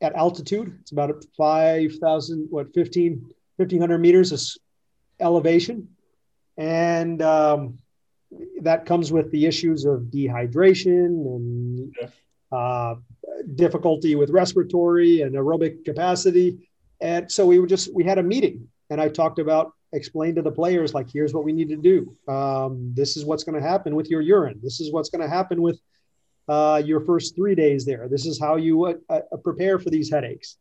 at 0.00 0.14
altitude. 0.14 0.78
It's 0.80 0.92
about 0.92 1.24
five 1.36 1.94
thousand, 1.96 2.48
what 2.50 2.74
15, 2.74 3.24
1500 3.56 3.98
meters 3.98 4.32
of 4.32 4.40
elevation, 5.20 5.88
and 6.56 7.22
um, 7.22 7.78
that 8.62 8.86
comes 8.86 9.12
with 9.12 9.30
the 9.30 9.46
issues 9.46 9.84
of 9.84 10.02
dehydration 10.02 11.06
and 11.06 11.94
uh, 12.52 12.94
difficulty 13.54 14.14
with 14.14 14.30
respiratory 14.30 15.22
and 15.22 15.34
aerobic 15.34 15.84
capacity. 15.84 16.68
And 17.00 17.30
so 17.30 17.46
we 17.46 17.58
were 17.58 17.66
just, 17.66 17.94
we 17.94 18.04
had 18.04 18.18
a 18.18 18.22
meeting 18.22 18.68
and 18.90 19.00
I 19.00 19.08
talked 19.08 19.38
about, 19.38 19.72
explained 19.92 20.36
to 20.36 20.42
the 20.42 20.50
players, 20.50 20.92
like, 20.92 21.08
here's 21.10 21.32
what 21.32 21.44
we 21.44 21.52
need 21.52 21.68
to 21.68 21.76
do. 21.76 22.16
Um, 22.32 22.92
this 22.94 23.16
is 23.16 23.24
what's 23.24 23.44
going 23.44 23.60
to 23.60 23.66
happen 23.66 23.94
with 23.94 24.10
your 24.10 24.20
urine. 24.20 24.60
This 24.62 24.80
is 24.80 24.92
what's 24.92 25.08
going 25.08 25.22
to 25.22 25.28
happen 25.28 25.62
with 25.62 25.80
uh, 26.48 26.82
your 26.84 27.00
first 27.00 27.34
three 27.36 27.54
days 27.54 27.84
there. 27.84 28.08
This 28.08 28.26
is 28.26 28.40
how 28.40 28.56
you 28.56 28.86
uh, 28.86 28.94
uh, 29.08 29.36
prepare 29.42 29.78
for 29.78 29.90
these 29.90 30.10
headaches. 30.10 30.56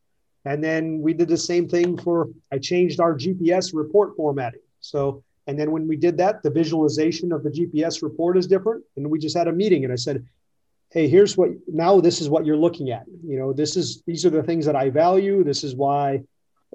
And 0.45 0.63
then 0.63 1.01
we 1.01 1.13
did 1.13 1.29
the 1.29 1.37
same 1.37 1.67
thing 1.67 1.97
for, 1.97 2.29
I 2.51 2.59
changed 2.59 2.99
our 2.99 3.15
GPS 3.15 3.73
report 3.73 4.15
formatting. 4.15 4.61
So, 4.81 5.23
and 5.47 5.59
then 5.59 5.71
when 5.71 5.87
we 5.87 5.97
did 5.97 6.17
that, 6.17 6.41
the 6.41 6.49
visualization 6.49 7.31
of 7.31 7.43
the 7.43 7.49
GPS 7.49 8.01
report 8.01 8.37
is 8.37 8.47
different. 8.47 8.83
And 8.95 9.09
we 9.09 9.19
just 9.19 9.35
had 9.35 9.47
a 9.47 9.51
meeting 9.51 9.83
and 9.83 9.91
I 9.91 9.97
said, 9.97 10.25
hey 10.93 11.07
here's 11.07 11.35
what 11.35 11.49
now 11.67 11.99
this 11.99 12.21
is 12.21 12.29
what 12.29 12.45
you're 12.45 12.55
looking 12.55 12.91
at. 12.91 13.03
You 13.25 13.37
know 13.39 13.51
this 13.51 13.75
is 13.75 14.03
these 14.05 14.25
are 14.25 14.29
the 14.29 14.43
things 14.43 14.65
that 14.67 14.75
i 14.75 14.89
value. 14.89 15.43
This 15.43 15.63
is 15.63 15.75
why 15.75 16.21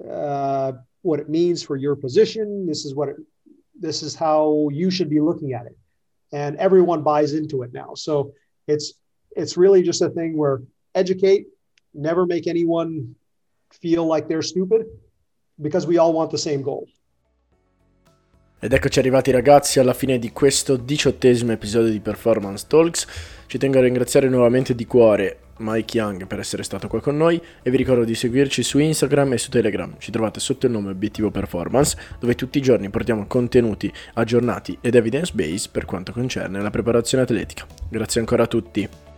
uh, 0.07 0.73
what 1.01 1.19
it 1.19 1.29
means 1.29 1.63
for 1.63 1.77
your 1.77 1.95
position. 1.95 2.67
This 2.67 2.85
is 2.85 2.93
what 2.93 3.09
it, 3.09 3.15
this 3.79 4.03
is 4.03 4.13
how 4.15 4.69
you 4.71 4.91
should 4.91 5.09
be 5.09 5.21
looking 5.21 5.53
at 5.53 5.65
it. 5.65 5.77
And 6.33 6.57
everyone 6.57 7.01
buys 7.01 7.33
into 7.33 7.63
it 7.63 7.71
now. 7.73 7.93
So 7.95 8.33
it's 8.67 8.93
it's 9.35 9.55
really 9.55 9.81
just 9.81 10.01
a 10.01 10.09
thing 10.09 10.37
where 10.37 10.61
educate 10.93 11.47
never 11.93 12.25
make 12.25 12.45
anyone 12.45 13.15
feel 13.71 14.05
like 14.05 14.27
they're 14.27 14.41
stupid 14.41 14.85
because 15.61 15.87
we 15.87 15.97
all 15.97 16.11
want 16.11 16.29
the 16.29 16.37
same 16.37 16.61
goal 16.61 16.87
Ed 18.61 18.73
eccoci 18.73 18.99
arrivati 18.99 19.31
ragazzi 19.31 19.79
alla 19.79 19.93
fine 19.93 20.19
di 20.19 20.33
questo 20.33 20.75
diciottesimo 20.75 21.53
episodio 21.53 21.89
di 21.89 22.01
Performance 22.01 22.65
Talks. 22.67 23.07
Ci 23.45 23.57
tengo 23.57 23.77
a 23.77 23.81
ringraziare 23.81 24.27
nuovamente 24.27 24.75
di 24.75 24.85
cuore 24.85 25.37
Mike 25.59 25.95
Young 25.95 26.27
per 26.27 26.39
essere 26.39 26.63
stato 26.63 26.89
qua 26.89 26.99
con 26.99 27.15
noi 27.15 27.41
e 27.63 27.71
vi 27.71 27.77
ricordo 27.77 28.03
di 28.03 28.13
seguirci 28.13 28.61
su 28.61 28.77
Instagram 28.77 29.31
e 29.31 29.37
su 29.37 29.49
Telegram. 29.49 29.95
Ci 29.97 30.11
trovate 30.11 30.41
sotto 30.41 30.65
il 30.65 30.73
nome 30.73 30.91
Obiettivo 30.91 31.31
Performance, 31.31 31.95
dove 32.19 32.35
tutti 32.35 32.57
i 32.57 32.61
giorni 32.61 32.89
portiamo 32.89 33.27
contenuti 33.27 33.89
aggiornati 34.15 34.77
ed 34.81 34.95
evidence 34.95 35.31
based 35.33 35.71
per 35.71 35.85
quanto 35.85 36.11
concerne 36.11 36.61
la 36.61 36.69
preparazione 36.69 37.23
atletica. 37.23 37.65
Grazie 37.87 38.19
ancora 38.19 38.43
a 38.43 38.47
tutti. 38.47 39.08